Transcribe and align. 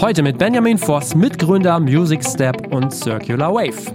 Heute 0.00 0.22
mit 0.22 0.38
Benjamin 0.38 0.78
Voss, 0.78 1.16
Mitgründer 1.16 1.80
Music 1.80 2.24
Step 2.24 2.72
und 2.72 2.94
Circular 2.94 3.52
Wave. 3.52 3.90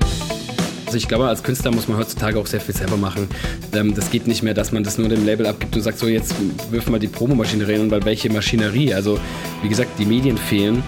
Also 0.85 0.97
ich 0.97 1.07
glaube, 1.07 1.27
als 1.27 1.41
Künstler 1.41 1.71
muss 1.71 1.87
man 1.87 1.97
heutzutage 1.97 2.37
auch 2.37 2.45
sehr 2.45 2.59
viel 2.59 2.75
selber 2.75 2.97
machen. 2.97 3.29
Ähm, 3.73 3.95
das 3.95 4.11
geht 4.11 4.27
nicht 4.27 4.43
mehr, 4.43 4.53
dass 4.53 4.73
man 4.73 4.83
das 4.83 4.97
nur 4.97 5.07
dem 5.07 5.25
Label 5.25 5.45
abgibt 5.45 5.73
und 5.77 5.81
sagt, 5.81 5.97
so 5.97 6.07
jetzt 6.07 6.35
wirf 6.71 6.89
mal 6.89 6.99
die 6.99 7.07
Promomaschinerie 7.07 7.75
an, 7.75 7.89
weil 7.89 8.03
welche 8.03 8.29
Maschinerie? 8.29 8.93
Also 8.93 9.17
wie 9.61 9.69
gesagt, 9.69 9.97
die 9.97 10.05
Medien 10.05 10.37
fehlen. 10.37 10.83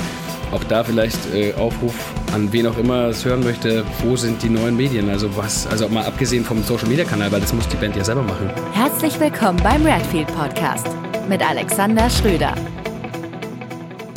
Auch 0.52 0.64
da 0.66 0.84
vielleicht 0.84 1.34
äh, 1.34 1.54
Aufruf 1.54 1.96
an 2.34 2.52
wen 2.52 2.68
auch 2.68 2.78
immer 2.78 3.06
es 3.06 3.24
hören 3.24 3.42
möchte, 3.42 3.86
wo 4.04 4.18
sind 4.18 4.44
die 4.44 4.50
neuen 4.50 4.76
Medien? 4.76 5.10
Also 5.10 5.36
was, 5.38 5.66
also 5.68 5.88
mal 5.88 6.04
abgesehen 6.04 6.44
vom 6.44 6.62
Social 6.62 6.90
Media 6.90 7.06
Kanal, 7.06 7.32
weil 7.32 7.40
das 7.40 7.54
muss 7.54 7.68
die 7.70 7.78
Band 7.78 7.96
ja 7.96 8.04
selber 8.04 8.24
machen. 8.24 8.50
Herzlich 8.74 9.18
willkommen 9.18 9.60
beim 9.64 9.86
Redfield 9.86 10.28
Podcast 10.36 10.88
mit 11.30 11.42
Alexander 11.42 12.10
Schröder. 12.10 12.54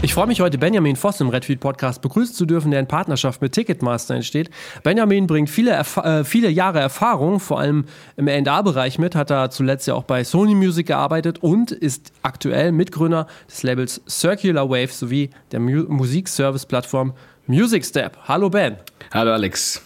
Ich 0.01 0.15
freue 0.15 0.29
mich 0.29 0.41
heute, 0.41 0.59
Benjamin 0.59 0.95
Voss 0.95 1.21
im 1.21 1.29
Redfield 1.29 1.59
Podcast 1.59 2.03
begrüßen 2.03 2.33
zu 2.33 2.47
dürfen, 2.47 2.71
der 2.71 2.79
in 2.79 2.87
Partnerschaft 2.87 3.43
mit 3.43 3.53
Ticketmaster 3.53 4.15
entsteht. 4.15 4.49
Benjamin 4.85 5.27
bringt 5.27 5.51
viele, 5.51 5.73
äh, 5.73 6.23
viele 6.23 6.49
Jahre 6.51 6.79
Erfahrung, 6.79 7.41
vor 7.41 7.59
allem 7.59 7.85
im 8.17 8.29
A&R-Bereich 8.29 9.01
mit, 9.01 9.17
hat 9.17 9.33
er 9.33 9.51
zuletzt 9.51 9.89
ja 9.89 9.95
auch 9.95 10.05
bei 10.05 10.23
Sony 10.23 10.55
Music 10.55 10.87
gearbeitet 10.87 11.43
und 11.43 11.73
ist 11.73 12.13
aktuell 12.23 12.71
Mitgründer 12.71 13.27
des 13.49 13.65
Labels 13.65 14.01
Circular 14.09 14.71
Wave 14.71 14.93
sowie 14.93 15.31
der 15.51 15.59
Mu 15.59 15.83
Musikservice-Plattform 15.89 17.13
Music 17.49 17.85
Step. 17.85 18.17
Hallo 18.29 18.51
Ben. 18.51 18.77
Hallo 19.13 19.33
Alex. 19.33 19.83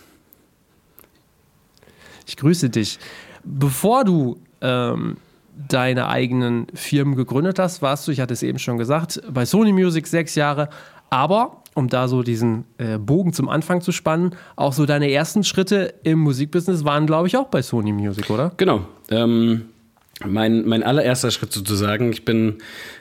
Ich 2.27 2.37
grüße 2.37 2.69
dich. 2.69 2.99
Bevor 3.45 4.05
du 4.05 4.39
ähm, 4.61 5.17
deine 5.69 6.09
eigenen 6.09 6.67
Firmen 6.75 7.15
gegründet 7.15 7.59
hast, 7.59 7.83
warst 7.83 8.07
du, 8.07 8.13
ich 8.13 8.21
hatte 8.21 8.33
es 8.33 8.43
eben 8.43 8.59
schon 8.59 8.79
gesagt, 8.79 9.21
bei 9.31 9.45
Sony 9.45 9.73
Music 9.73 10.07
sechs 10.07 10.35
Jahre. 10.35 10.69
Aber 11.11 11.63
um 11.75 11.89
da 11.89 12.09
so 12.09 12.23
diesen 12.23 12.65
äh, 12.79 12.99
Bogen 12.99 13.33
zum 13.33 13.49
Anfang 13.49 13.81
zu 13.81 13.93
spannen, 13.93 14.35
auch 14.57 14.73
so 14.73 14.87
deine 14.87 15.11
ersten 15.11 15.45
Schritte 15.45 15.95
im 16.03 16.19
Musikbusiness 16.21 16.85
waren, 16.85 17.07
glaube 17.07 17.29
ich, 17.29 17.37
auch 17.37 17.49
bei 17.49 17.63
Sony 17.63 17.93
Music, 17.93 18.31
oder? 18.31 18.53
Genau. 18.57 18.87
Ähm, 19.11 19.67
mein, 20.25 20.67
mein 20.67 20.83
allererster 20.83 21.31
Schritt 21.31 21.53
sozusagen. 21.53 22.13
Ich 22.13 22.25
bin 22.25 22.59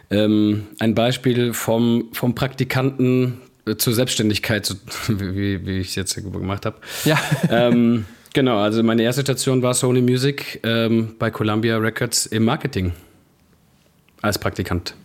ähm, 0.09 0.68
ein 0.80 0.95
Beispiel 0.95 1.53
vom, 1.53 2.09
vom 2.14 2.36
Praktikanten 2.36 3.42
zur 3.78 3.94
Selbstständigkeit, 3.94 4.75
wie, 5.08 5.66
wie 5.66 5.80
ich 5.80 5.90
es 5.90 5.95
jetzt 5.95 6.16
gemacht 6.16 6.66
habe. 6.66 6.78
Ja. 7.06 7.20
ähm, 7.50 8.06
Genau, 8.34 8.58
also 8.60 8.82
meine 8.82 9.04
erste 9.04 9.22
Station 9.22 9.62
war 9.62 9.74
Sony 9.74 10.02
Music 10.02 10.60
ähm, 10.64 11.16
bei 11.20 11.30
Columbia 11.30 11.78
Records 11.78 12.26
im 12.28 12.46
Marketing 12.46 12.94
als 14.22 14.40
Praktikant. 14.40 14.96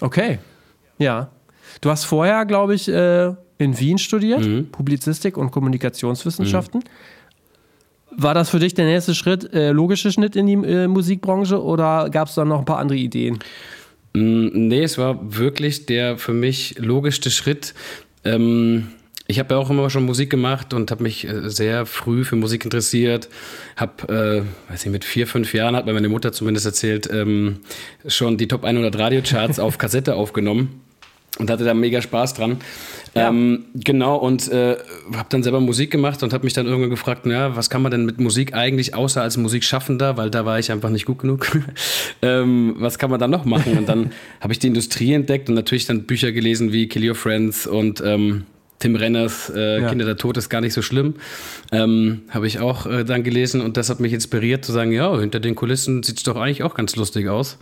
Okay, 0.00 0.38
ja. 0.98 1.30
Du 1.80 1.90
hast 1.90 2.04
vorher, 2.04 2.46
glaube 2.46 2.74
ich, 2.74 2.88
äh, 2.88 3.34
in 3.58 3.78
Wien 3.78 3.98
studiert, 3.98 4.44
mhm. 4.44 4.70
Publizistik 4.70 5.36
und 5.36 5.50
Kommunikationswissenschaften. 5.50 6.80
Mhm. 6.80 8.22
War 8.22 8.32
das 8.32 8.48
für 8.48 8.58
dich 8.58 8.72
der 8.72 8.86
nächste 8.86 9.14
Schritt, 9.14 9.52
äh, 9.52 9.72
logische 9.72 10.10
Schnitt 10.10 10.36
in 10.36 10.46
die 10.46 10.54
äh, 10.54 10.86
Musikbranche 10.86 11.62
oder 11.62 12.08
gab 12.08 12.28
es 12.28 12.34
da 12.34 12.44
noch 12.46 12.60
ein 12.60 12.64
paar 12.64 12.78
andere 12.78 12.98
Ideen? 12.98 13.38
Mm, 14.14 14.68
nee, 14.68 14.82
es 14.82 14.96
war 14.96 15.18
wirklich 15.36 15.84
der 15.84 16.16
für 16.16 16.32
mich 16.32 16.76
logischste 16.78 17.30
Schritt. 17.30 17.74
Ähm, 18.24 18.88
ich 19.28 19.38
habe 19.38 19.54
ja 19.54 19.60
auch 19.60 19.70
immer 19.70 19.90
schon 19.90 20.04
Musik 20.04 20.30
gemacht 20.30 20.72
und 20.72 20.90
habe 20.90 21.02
mich 21.02 21.26
äh, 21.26 21.48
sehr 21.50 21.86
früh 21.86 22.24
für 22.24 22.36
Musik 22.36 22.64
interessiert. 22.64 23.28
Habe, 23.76 24.44
äh, 24.68 24.70
weiß 24.72 24.86
ich, 24.86 24.92
mit 24.92 25.04
vier, 25.04 25.26
fünf 25.26 25.52
Jahren 25.52 25.74
hat 25.74 25.86
mir 25.86 25.92
meine 25.92 26.08
Mutter 26.08 26.32
zumindest 26.32 26.66
erzählt, 26.66 27.08
ähm, 27.12 27.60
schon 28.06 28.36
die 28.36 28.48
Top 28.48 28.64
100 28.64 28.96
Radiocharts 28.96 29.58
auf 29.58 29.78
Kassette 29.78 30.14
aufgenommen 30.14 30.80
und 31.38 31.50
hatte 31.50 31.64
da 31.64 31.74
mega 31.74 32.00
Spaß 32.00 32.34
dran. 32.34 32.58
Ja. 33.14 33.28
Ähm, 33.28 33.64
genau, 33.74 34.16
und 34.16 34.50
äh, 34.50 34.76
habe 35.14 35.28
dann 35.30 35.42
selber 35.42 35.60
Musik 35.60 35.90
gemacht 35.90 36.22
und 36.22 36.32
habe 36.32 36.44
mich 36.44 36.52
dann 36.52 36.66
irgendwann 36.66 36.90
gefragt, 36.90 37.22
na, 37.24 37.56
was 37.56 37.70
kann 37.70 37.82
man 37.82 37.90
denn 37.90 38.04
mit 38.04 38.20
Musik 38.20 38.54
eigentlich, 38.54 38.94
außer 38.94 39.22
als 39.22 39.36
Musikschaffender, 39.36 40.16
weil 40.16 40.30
da 40.30 40.44
war 40.44 40.58
ich 40.58 40.70
einfach 40.70 40.90
nicht 40.90 41.06
gut 41.06 41.20
genug. 41.20 41.46
ähm, 42.22 42.76
was 42.78 42.98
kann 42.98 43.10
man 43.10 43.18
da 43.18 43.26
noch 43.26 43.44
machen? 43.44 43.76
Und 43.76 43.88
dann 43.88 44.12
habe 44.40 44.52
ich 44.52 44.58
die 44.58 44.66
Industrie 44.66 45.14
entdeckt 45.14 45.48
und 45.48 45.54
natürlich 45.54 45.86
dann 45.86 46.04
Bücher 46.04 46.32
gelesen 46.32 46.72
wie 46.72 46.88
Kill 46.88 47.08
Your 47.08 47.14
Friends 47.14 47.66
und 47.66 48.02
ähm, 48.04 48.44
Tim 48.78 48.96
Renners 48.96 49.50
äh, 49.54 49.80
ja. 49.80 49.88
Kinder 49.88 50.04
der 50.04 50.16
Tod 50.16 50.36
ist 50.36 50.48
gar 50.48 50.60
nicht 50.60 50.74
so 50.74 50.82
schlimm. 50.82 51.14
Ähm, 51.72 52.22
Habe 52.30 52.46
ich 52.46 52.58
auch 52.58 52.86
äh, 52.86 53.04
dann 53.04 53.22
gelesen 53.24 53.60
und 53.60 53.76
das 53.76 53.88
hat 53.90 54.00
mich 54.00 54.12
inspiriert 54.12 54.64
zu 54.64 54.72
sagen, 54.72 54.92
ja, 54.92 55.18
hinter 55.18 55.40
den 55.40 55.54
Kulissen 55.54 56.02
sieht 56.02 56.18
es 56.18 56.22
doch 56.22 56.36
eigentlich 56.36 56.62
auch 56.62 56.74
ganz 56.74 56.96
lustig 56.96 57.28
aus. 57.28 57.58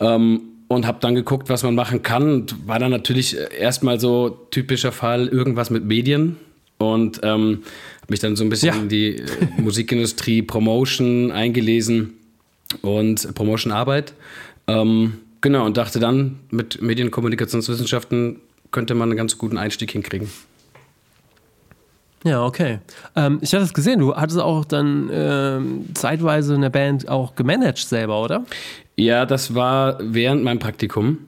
Ähm, 0.00 0.42
und 0.68 0.86
habe 0.86 0.98
dann 1.00 1.16
geguckt, 1.16 1.48
was 1.48 1.64
man 1.64 1.74
machen 1.74 2.02
kann. 2.02 2.32
Und 2.32 2.68
war 2.68 2.78
dann 2.78 2.92
natürlich 2.92 3.36
äh, 3.36 3.48
erstmal 3.58 3.98
so 3.98 4.46
typischer 4.50 4.92
Fall 4.92 5.26
irgendwas 5.28 5.70
mit 5.70 5.84
Medien 5.84 6.36
und 6.78 7.20
ähm, 7.22 7.62
habe 8.02 8.10
mich 8.10 8.20
dann 8.20 8.36
so 8.36 8.44
ein 8.44 8.48
bisschen 8.48 8.74
ja. 8.74 8.80
in 8.80 8.88
die 8.88 9.16
äh, 9.16 9.26
Musikindustrie, 9.58 10.42
Promotion 10.42 11.30
eingelesen 11.32 12.14
und 12.82 13.34
Promotionarbeit. 13.34 14.14
Ähm, 14.66 15.14
genau, 15.40 15.66
und 15.66 15.76
dachte 15.76 15.98
dann 15.98 16.38
mit 16.50 16.80
Medienkommunikationswissenschaften 16.80 18.40
könnte 18.70 18.94
man 18.94 19.08
einen 19.08 19.16
ganz 19.16 19.38
guten 19.38 19.58
Einstieg 19.58 19.90
hinkriegen. 19.90 20.30
Ja, 22.24 22.44
okay. 22.44 22.80
Ähm, 23.16 23.38
ich 23.40 23.54
hatte 23.54 23.64
es 23.64 23.72
gesehen, 23.72 24.00
du 24.00 24.14
hattest 24.14 24.38
auch 24.38 24.64
dann 24.64 25.08
ähm, 25.12 25.86
zeitweise 25.94 26.54
eine 26.54 26.70
Band 26.70 27.08
auch 27.08 27.34
gemanagt 27.34 27.78
selber, 27.78 28.22
oder? 28.22 28.44
Ja, 28.96 29.24
das 29.24 29.54
war 29.54 29.98
während 30.02 30.42
meinem 30.42 30.58
Praktikum. 30.58 31.18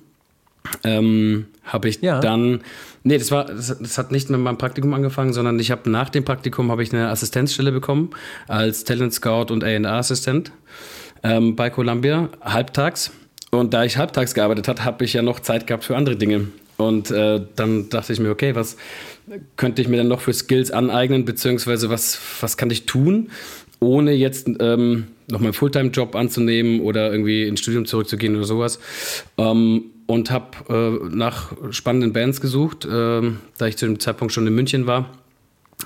Ähm, 0.85 1.47
habe 1.65 1.89
ich 1.89 2.01
ja. 2.03 2.21
dann, 2.21 2.61
nee, 3.05 3.19
das 3.19 3.31
war, 3.31 3.47
das, 3.47 3.77
das, 3.79 3.99
hat 3.99 4.13
nicht 4.13 4.29
mit 4.31 4.41
meinem 4.41 4.59
Praktikum 4.59 4.93
angefangen, 4.95 5.33
sondern 5.33 5.59
ich 5.59 5.71
habe 5.71 5.89
nach 5.91 6.09
dem 6.11 6.25
Praktikum 6.25 6.71
habe 6.71 6.83
ich 6.83 6.93
eine 6.93 7.09
Assistenzstelle 7.09 7.73
bekommen 7.73 8.11
als 8.47 8.85
Talent 8.85 9.15
Scout 9.15 9.47
und 9.51 9.65
A&R-Assistent 9.65 10.53
ähm, 11.23 11.57
bei 11.57 11.71
Columbia 11.71 12.29
halbtags. 12.43 13.13
Und 13.51 13.75
da 13.75 13.85
ich 13.85 13.97
halbtags 13.97 14.35
gearbeitet 14.35 14.69
habe, 14.69 14.85
habe 14.85 15.05
ich 15.05 15.13
ja 15.15 15.23
noch 15.23 15.41
Zeit 15.41 15.67
gehabt 15.67 15.85
für 15.85 15.97
andere 15.97 16.17
Dinge. 16.17 16.49
Und 16.89 17.11
äh, 17.11 17.41
dann 17.57 17.89
dachte 17.89 18.13
ich 18.13 18.21
mir, 18.21 18.31
okay, 18.31 18.55
was 18.55 18.77
könnte 19.57 19.83
ich 19.83 19.89
mir 19.89 19.99
denn 19.99 20.09
noch 20.09 20.21
für 20.21 20.33
Skills 20.33 20.71
aneignen, 20.71 21.25
beziehungsweise 21.25 21.91
was, 21.91 22.19
was 22.41 22.57
kann 22.57 22.71
ich 22.71 22.87
tun, 22.87 23.31
ohne 23.81 24.13
jetzt 24.13 24.49
ähm, 24.61 25.09
noch 25.31 25.41
meinen 25.41 25.53
Fulltime-Job 25.53 26.15
anzunehmen 26.15 26.81
oder 26.81 27.11
irgendwie 27.11 27.45
ins 27.45 27.61
Studium 27.61 27.87
zurückzugehen 27.87 28.37
oder 28.37 28.45
sowas. 28.45 28.79
Ähm, 29.39 29.85
und 30.07 30.31
habe 30.31 30.51
äh, 30.69 31.17
nach 31.17 31.53
spannenden 31.71 32.13
Bands 32.13 32.41
gesucht, 32.41 32.85
äh, 32.85 32.89
da 33.59 33.67
ich 33.67 33.77
zu 33.77 33.87
dem 33.87 33.99
Zeitpunkt 34.01 34.33
schon 34.33 34.47
in 34.47 34.55
München 34.55 34.87
war. 34.87 35.11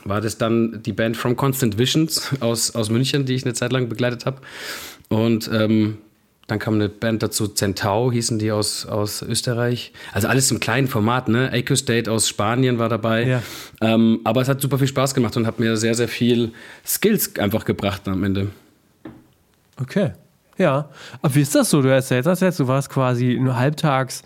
War 0.05 0.21
das 0.21 0.37
dann 0.37 0.83
die 0.85 0.93
Band 0.93 1.17
From 1.17 1.37
Constant 1.37 1.79
Visions 1.79 2.33
aus, 2.41 2.75
aus 2.75 2.91
München, 2.91 3.25
die 3.25 3.35
ich 3.35 3.45
eine 3.45 3.55
Zeit 3.55 3.73
lang 3.73 3.89
begleitet 3.89 4.27
habe. 4.27 4.41
Und 5.09 5.49
ähm, 5.53 5.99
dann 6.47 6.61
kam 6.61 6.75
eine 6.75 6.89
Band 6.89 7.23
dazu, 7.23 7.49
Centau 7.49 8.13
hießen 8.13 8.39
die 8.39 8.53
aus, 8.53 8.87
aus 8.87 9.23
Österreich. 9.23 9.93
Also 10.13 10.29
alles 10.29 10.51
im 10.51 10.61
kleinen 10.61 10.87
Format, 10.87 11.29
ne? 11.29 11.51
Echo 11.51 11.75
State 11.75 12.11
aus 12.11 12.29
Spanien 12.29 12.79
war 12.79 12.89
dabei. 12.89 13.27
Ja. 13.27 13.43
Ähm, 13.81 14.21
aber 14.23 14.43
es 14.43 14.49
hat 14.49 14.61
super 14.61 14.79
viel 14.79 14.87
Spaß 14.87 15.15
gemacht 15.15 15.37
und 15.37 15.47
hat 15.47 15.59
mir 15.59 15.77
sehr, 15.77 15.95
sehr 15.95 16.09
viel 16.09 16.53
Skills 16.87 17.37
einfach 17.39 17.65
gebracht 17.65 18.07
am 18.07 18.23
Ende. 18.23 18.51
Okay. 19.81 20.13
Ja, 20.59 20.89
aber 21.21 21.35
wie 21.35 21.43
ist 21.43 21.55
das 21.55 21.69
so? 21.71 21.83
Du 21.83 21.89
erzählst 21.89 22.27
das 22.27 22.41
jetzt, 22.41 22.59
du 22.59 22.67
warst 22.67 22.89
quasi 22.89 23.39
halbtags, 23.47 24.23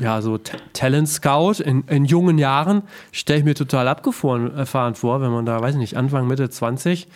ja, 0.00 0.22
so 0.22 0.38
Talent 0.72 1.08
Scout 1.08 1.54
in, 1.64 1.82
in 1.88 2.04
jungen 2.04 2.38
Jahren. 2.38 2.82
Stelle 3.10 3.40
ich 3.40 3.44
mir 3.44 3.54
total 3.54 3.88
abgefahren 3.88 4.54
erfahren 4.54 4.94
vor, 4.94 5.20
wenn 5.20 5.30
man 5.30 5.46
da, 5.46 5.60
weiß 5.60 5.74
ich 5.74 5.80
nicht, 5.80 5.96
Anfang, 5.96 6.28
Mitte 6.28 6.48
20 6.48 7.08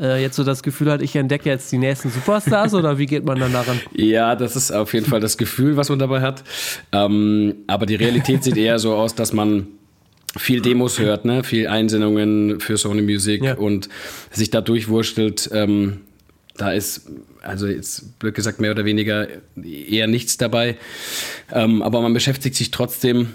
äh, 0.00 0.22
jetzt 0.22 0.36
so 0.36 0.44
das 0.44 0.62
Gefühl 0.62 0.90
hat, 0.90 1.02
ich 1.02 1.14
entdecke 1.14 1.48
jetzt 1.48 1.70
die 1.72 1.78
nächsten 1.78 2.10
Superstars 2.10 2.72
oder 2.74 2.96
wie 2.98 3.06
geht 3.06 3.24
man 3.26 3.38
dann 3.38 3.52
daran? 3.52 3.80
Ja, 3.92 4.34
das 4.34 4.56
ist 4.56 4.72
auf 4.72 4.94
jeden 4.94 5.06
Fall 5.06 5.20
das 5.20 5.36
Gefühl, 5.36 5.76
was 5.76 5.88
man 5.88 5.98
dabei 5.98 6.20
hat. 6.20 6.44
Ähm, 6.92 7.56
aber 7.66 7.86
die 7.86 7.96
Realität 7.96 8.44
sieht 8.44 8.56
eher 8.56 8.78
so 8.78 8.94
aus, 8.94 9.14
dass 9.14 9.32
man 9.32 9.66
viel 10.36 10.60
Demos 10.60 10.98
hört, 10.98 11.24
ne? 11.24 11.44
viel 11.44 11.66
Einsendungen 11.66 12.60
für 12.60 12.76
Sony 12.76 13.02
Music 13.02 13.42
ja. 13.42 13.54
und 13.54 13.88
sich 14.30 14.50
da 14.50 14.60
durchwurschtelt. 14.60 15.50
Ähm, 15.52 16.00
da 16.58 16.72
ist, 16.72 17.08
also 17.42 17.66
jetzt 17.66 18.18
blöd 18.18 18.34
gesagt, 18.34 18.60
mehr 18.60 18.70
oder 18.70 18.84
weniger 18.84 19.26
eher 19.62 20.06
nichts 20.06 20.36
dabei. 20.36 20.76
Ähm, 21.52 21.82
aber 21.82 22.00
man 22.00 22.14
beschäftigt 22.14 22.56
sich 22.56 22.70
trotzdem. 22.70 23.34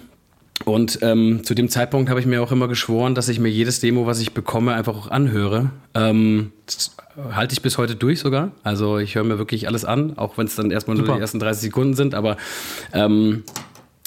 Und 0.66 1.00
ähm, 1.02 1.44
zu 1.44 1.56
dem 1.56 1.70
Zeitpunkt 1.70 2.10
habe 2.10 2.20
ich 2.20 2.26
mir 2.26 2.42
auch 2.42 2.52
immer 2.52 2.68
geschworen, 2.68 3.16
dass 3.16 3.30
ich 3.30 3.40
mir 3.40 3.50
jedes 3.50 3.80
Demo, 3.80 4.06
was 4.06 4.20
ich 4.20 4.34
bekomme, 4.34 4.74
einfach 4.74 4.96
auch 4.96 5.10
anhöre. 5.10 5.72
Ähm, 5.96 6.52
das 6.66 6.96
halte 7.32 7.54
ich 7.54 7.62
bis 7.62 7.78
heute 7.78 7.96
durch 7.96 8.20
sogar. 8.20 8.52
Also 8.64 9.00
ich 9.00 9.16
höre 9.16 9.24
mir 9.24 9.38
wirklich 9.38 9.68
alles 9.68 9.86
an, 9.86 10.18
auch 10.18 10.38
wenn 10.38 10.46
es 10.46 10.56
dann 10.56 10.72
erstmal 10.72 10.98
Super. 10.98 11.08
nur 11.08 11.16
die 11.18 11.22
ersten 11.22 11.40
30 11.40 11.62
Sekunden 11.64 11.96
sind. 11.96 12.14
Aber 12.14 12.38
ähm, 12.94 13.44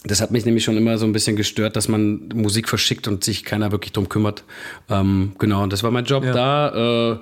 das 0.05 0.21
hat 0.21 0.31
mich 0.31 0.45
nämlich 0.45 0.65
schon 0.65 0.77
immer 0.77 0.99
so 0.99 1.07
ein 1.07 1.13
bisschen 1.13 1.35
gestört, 1.35 1.77
dass 1.77 1.89
man 1.89 2.29
Musik 2.35 2.69
verschickt 2.69 3.09
und 3.09 3.25
sich 3.25 3.45
keiner 3.45 3.73
wirklich 3.73 3.93
drum 3.93 4.09
kümmert. 4.09 4.45
Ähm, 4.91 5.33
genau, 5.39 5.63
und 5.63 5.73
das 5.73 5.83
war 5.83 5.91
mein 5.91 6.05
Job 6.05 6.25
ja. 6.25 6.33
da. 6.33 7.13
Äh, 7.13 7.19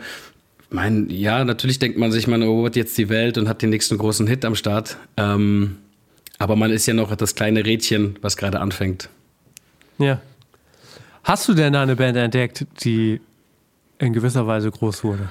mein, 0.72 1.08
ja, 1.10 1.44
natürlich 1.44 1.78
denkt 1.78 1.98
man 1.98 2.12
sich, 2.12 2.26
man 2.26 2.42
erobert 2.42 2.76
jetzt 2.76 2.96
die 2.98 3.08
Welt 3.08 3.38
und 3.38 3.48
hat 3.48 3.62
den 3.62 3.70
nächsten 3.70 3.98
großen 3.98 4.26
Hit 4.26 4.44
am 4.44 4.54
Start. 4.54 4.96
Ähm, 5.16 5.76
aber 6.38 6.56
man 6.56 6.70
ist 6.70 6.86
ja 6.86 6.94
noch 6.94 7.14
das 7.14 7.34
kleine 7.34 7.64
Rädchen, 7.64 8.16
was 8.20 8.36
gerade 8.36 8.60
anfängt. 8.60 9.08
Ja. 9.98 10.20
Hast 11.24 11.48
du 11.48 11.54
denn 11.54 11.72
da 11.72 11.82
eine 11.82 11.96
Band 11.96 12.16
entdeckt, 12.16 12.66
die 12.82 13.20
in 13.98 14.12
gewisser 14.12 14.46
Weise 14.46 14.70
groß 14.70 15.04
wurde? 15.04 15.28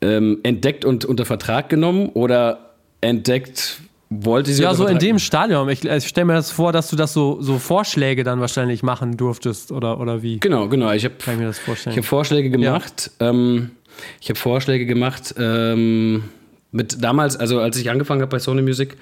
Ähm, 0.00 0.38
entdeckt 0.44 0.84
und 0.84 1.04
unter 1.04 1.24
Vertrag 1.24 1.68
genommen 1.68 2.10
oder 2.10 2.74
entdeckt 3.00 3.80
wollte 4.10 4.52
sie 4.52 4.62
Ja, 4.62 4.74
so 4.74 4.86
in 4.86 4.98
dem 4.98 5.18
Stadium. 5.18 5.68
Ich, 5.68 5.84
ich 5.84 6.08
stelle 6.08 6.26
mir 6.26 6.34
das 6.34 6.50
vor, 6.50 6.72
dass 6.72 6.88
du 6.88 6.96
das 6.96 7.12
so, 7.12 7.42
so 7.42 7.58
Vorschläge 7.58 8.24
dann 8.24 8.40
wahrscheinlich 8.40 8.82
machen 8.82 9.16
durftest 9.16 9.70
oder, 9.70 10.00
oder 10.00 10.22
wie? 10.22 10.38
Genau, 10.38 10.68
genau. 10.68 10.92
Ich 10.92 11.04
habe 11.04 11.14
hab 11.26 12.04
Vorschläge 12.04 12.50
gemacht. 12.50 13.10
Ja. 13.20 13.30
Ähm, 13.30 13.72
ich 14.20 14.28
habe 14.28 14.38
Vorschläge 14.38 14.86
gemacht 14.86 15.34
ähm, 15.38 16.24
mit 16.70 17.02
damals, 17.02 17.36
also 17.36 17.60
als 17.60 17.76
ich 17.78 17.90
angefangen 17.90 18.20
habe 18.20 18.30
bei 18.30 18.38
Sony 18.38 18.62
Music, 18.62 18.96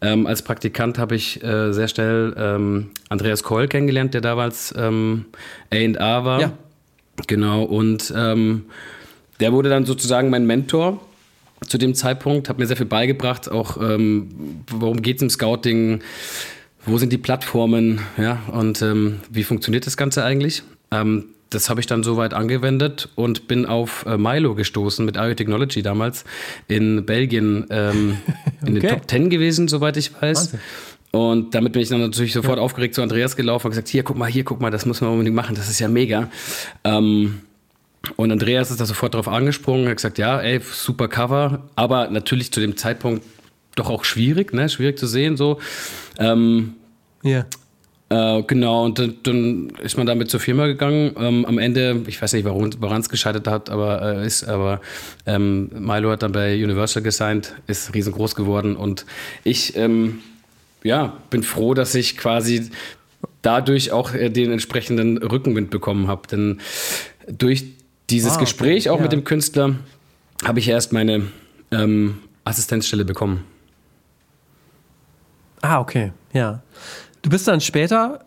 ähm, 0.00 0.26
als 0.26 0.42
Praktikant 0.42 0.98
habe 0.98 1.14
ich 1.16 1.42
äh, 1.42 1.72
sehr 1.72 1.88
schnell 1.88 2.34
ähm, 2.36 2.90
Andreas 3.08 3.42
Koll 3.42 3.68
kennengelernt, 3.68 4.14
der 4.14 4.20
damals 4.20 4.74
ähm, 4.76 5.26
A&A 5.72 6.24
war. 6.24 6.40
Ja. 6.40 6.52
Genau, 7.26 7.62
und 7.62 8.12
ähm, 8.14 8.66
der 9.40 9.52
wurde 9.52 9.70
dann 9.70 9.86
sozusagen 9.86 10.28
mein 10.28 10.46
Mentor 10.46 11.00
zu 11.66 11.78
dem 11.78 11.94
Zeitpunkt, 11.94 12.48
hat 12.48 12.58
mir 12.58 12.66
sehr 12.66 12.76
viel 12.76 12.86
beigebracht, 12.86 13.50
auch 13.50 13.78
ähm, 13.80 14.64
worum 14.70 15.00
geht 15.00 15.16
es 15.16 15.22
im 15.22 15.30
Scouting, 15.30 16.00
wo 16.84 16.98
sind 16.98 17.12
die 17.12 17.18
Plattformen, 17.18 18.00
ja, 18.18 18.42
und 18.52 18.82
ähm, 18.82 19.20
wie 19.30 19.44
funktioniert 19.44 19.86
das 19.86 19.96
Ganze 19.96 20.24
eigentlich. 20.24 20.62
Ähm, 20.90 21.24
das 21.56 21.70
habe 21.70 21.80
ich 21.80 21.86
dann 21.86 22.02
soweit 22.02 22.34
angewendet 22.34 23.08
und 23.14 23.48
bin 23.48 23.64
auf 23.66 24.04
äh, 24.06 24.18
Milo 24.18 24.54
gestoßen 24.54 25.04
mit 25.04 25.16
IO 25.16 25.34
Technology 25.34 25.82
damals 25.82 26.24
in 26.68 27.06
Belgien 27.06 27.66
ähm, 27.70 28.18
in 28.66 28.76
okay. 28.76 28.86
den 28.86 28.90
Top 28.90 29.10
10 29.10 29.30
gewesen, 29.30 29.66
soweit 29.66 29.96
ich 29.96 30.12
weiß. 30.20 30.52
Wahnsinn. 30.52 30.60
Und 31.12 31.54
damit 31.54 31.72
bin 31.72 31.80
ich 31.80 31.88
dann 31.88 32.00
natürlich 32.00 32.34
sofort 32.34 32.58
ja. 32.58 32.62
aufgeregt 32.62 32.94
zu 32.94 33.00
Andreas 33.00 33.36
gelaufen 33.36 33.68
und 33.68 33.70
gesagt, 33.70 33.88
hier, 33.88 34.02
guck 34.02 34.18
mal, 34.18 34.30
hier, 34.30 34.44
guck 34.44 34.60
mal, 34.60 34.70
das 34.70 34.84
müssen 34.84 35.06
wir 35.06 35.10
unbedingt 35.10 35.34
machen, 35.34 35.56
das 35.56 35.70
ist 35.70 35.80
ja 35.80 35.88
mega. 35.88 36.28
Ähm, 36.84 37.40
und 38.16 38.30
Andreas 38.30 38.70
ist 38.70 38.80
da 38.80 38.84
sofort 38.84 39.14
darauf 39.14 39.28
angesprungen, 39.28 39.88
hat 39.88 39.96
gesagt, 39.96 40.18
ja, 40.18 40.38
ey, 40.38 40.60
super 40.60 41.08
Cover, 41.08 41.64
aber 41.74 42.08
natürlich 42.10 42.52
zu 42.52 42.60
dem 42.60 42.76
Zeitpunkt 42.76 43.24
doch 43.76 43.88
auch 43.88 44.04
schwierig, 44.04 44.52
ne? 44.52 44.68
Schwierig 44.68 44.98
zu 44.98 45.06
sehen, 45.06 45.36
so. 45.38 45.58
Ähm, 46.18 46.74
ja. 47.22 47.46
Äh, 48.08 48.42
genau, 48.44 48.84
und 48.84 48.98
dann, 49.00 49.16
dann, 49.24 49.70
ist 49.82 49.96
man 49.96 50.06
damit 50.06 50.30
zur 50.30 50.38
Firma 50.38 50.66
gegangen. 50.66 51.12
Ähm, 51.18 51.44
am 51.44 51.58
Ende, 51.58 52.02
ich 52.06 52.22
weiß 52.22 52.34
nicht, 52.34 52.44
woran 52.44 53.00
es 53.00 53.08
gescheitert 53.08 53.48
hat, 53.48 53.68
aber 53.68 54.00
äh, 54.00 54.26
ist, 54.26 54.44
aber 54.44 54.80
ähm, 55.26 55.70
Milo 55.72 56.10
hat 56.10 56.22
dann 56.22 56.32
bei 56.32 56.54
Universal 56.54 57.02
gesigned, 57.02 57.54
ist 57.66 57.94
riesengroß 57.94 58.36
geworden 58.36 58.76
und 58.76 59.06
ich 59.42 59.76
ähm, 59.76 60.20
ja, 60.84 61.16
bin 61.30 61.42
froh, 61.42 61.74
dass 61.74 61.94
ich 61.96 62.16
quasi 62.16 62.70
dadurch 63.42 63.90
auch 63.90 64.14
äh, 64.14 64.30
den 64.30 64.52
entsprechenden 64.52 65.18
Rückenwind 65.18 65.70
bekommen 65.70 66.06
habe. 66.06 66.28
Denn 66.28 66.60
durch 67.26 67.64
dieses 68.08 68.36
ah, 68.36 68.40
Gespräch 68.40 68.88
auch 68.88 68.96
ja. 68.96 69.02
mit 69.02 69.12
dem 69.12 69.24
Künstler 69.24 69.74
habe 70.44 70.60
ich 70.60 70.68
erst 70.68 70.92
meine 70.92 71.22
ähm, 71.72 72.18
Assistenzstelle 72.44 73.04
bekommen. 73.04 73.44
Ah, 75.62 75.80
okay, 75.80 76.12
ja. 76.32 76.62
Du 77.26 77.30
bist 77.30 77.48
dann 77.48 77.60
später 77.60 78.20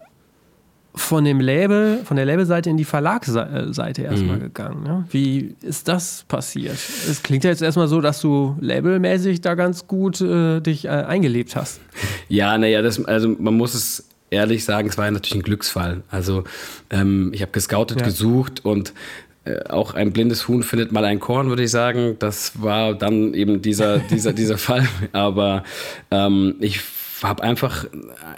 von 0.93 1.23
dem 1.23 1.39
Label, 1.39 2.01
von 2.03 2.17
der 2.17 2.25
Labelseite 2.25 2.69
in 2.69 2.75
die 2.75 2.83
Verlagsseite 2.83 4.01
erstmal 4.01 4.35
mhm. 4.35 4.41
gegangen. 4.41 4.83
Ne? 4.83 5.05
Wie 5.09 5.55
ist 5.61 5.87
das 5.87 6.25
passiert? 6.27 6.75
Es 7.09 7.23
klingt 7.23 7.45
ja 7.45 7.49
jetzt 7.49 7.61
erstmal 7.61 7.87
so, 7.87 8.01
dass 8.01 8.19
du 8.19 8.57
labelmäßig 8.59 9.39
da 9.39 9.55
ganz 9.55 9.87
gut 9.87 10.19
äh, 10.19 10.59
dich 10.59 10.83
äh, 10.83 10.89
eingelebt 10.89 11.55
hast. 11.55 11.79
Ja, 12.27 12.57
naja, 12.57 12.81
also 12.81 13.35
man 13.39 13.53
muss 13.53 13.73
es 13.73 14.09
ehrlich 14.31 14.65
sagen, 14.65 14.89
es 14.89 14.97
war 14.97 15.05
ja 15.05 15.11
natürlich 15.11 15.35
ein 15.35 15.43
Glücksfall. 15.43 16.03
Also 16.09 16.43
ähm, 16.89 17.31
ich 17.33 17.41
habe 17.41 17.53
gescoutet, 17.53 18.01
ja. 18.01 18.05
gesucht 18.05 18.65
und 18.65 18.93
äh, 19.45 19.63
auch 19.69 19.93
ein 19.93 20.11
blindes 20.11 20.49
Huhn 20.49 20.61
findet 20.61 20.91
mal 20.91 21.05
ein 21.05 21.21
Korn, 21.21 21.47
würde 21.47 21.63
ich 21.63 21.71
sagen. 21.71 22.17
Das 22.19 22.61
war 22.61 22.95
dann 22.95 23.33
eben 23.33 23.61
dieser, 23.61 23.99
dieser, 23.99 24.33
dieser 24.33 24.57
Fall. 24.57 24.85
Aber 25.13 25.63
ähm, 26.11 26.55
ich 26.59 26.81
habe 27.23 27.43
einfach 27.43 27.85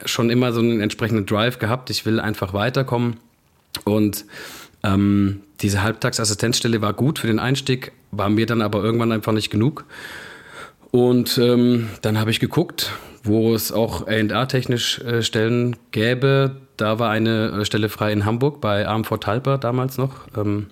schon 0.06 0.30
immer 0.30 0.54
so 0.54 0.60
einen 0.60 0.82
entsprechenden 0.82 1.26
Drive 1.26 1.60
gehabt. 1.60 1.90
Ich 1.90 2.06
will 2.06 2.20
einfach 2.20 2.54
weiterkommen. 2.54 3.18
Und 3.86 4.26
ähm, 4.84 5.42
diese 5.62 5.84
Halbtagsassistenzstelle 5.84 6.82
war 6.82 6.94
gut 6.94 7.20
für 7.20 7.28
den 7.28 7.40
Einstieg, 7.40 7.92
war 8.12 8.30
mir 8.30 8.46
dann 8.46 8.62
aber 8.62 8.84
irgendwann 8.84 9.12
einfach 9.12 9.34
nicht 9.34 9.50
genug. 9.50 9.86
Und 10.92 11.38
ähm, 11.38 11.90
dann 12.02 12.20
habe 12.20 12.32
ich 12.32 12.40
geguckt, 12.40 12.92
wo 13.24 13.54
es 13.54 13.72
auch 13.72 14.08
A&A-technisch 14.08 15.00
äh, 15.00 15.22
Stellen 15.22 15.78
gäbe. 15.92 16.58
Da 16.78 17.00
war 17.00 17.12
eine 17.12 17.60
äh, 17.62 17.66
Stelle 17.66 17.88
frei 17.90 18.12
in 18.12 18.26
Hamburg 18.26 18.60
bei 18.60 18.88
AMV 18.88 19.18
Talper 19.20 19.58
damals 19.58 19.98
noch, 19.98 20.28
ähm, 20.36 20.68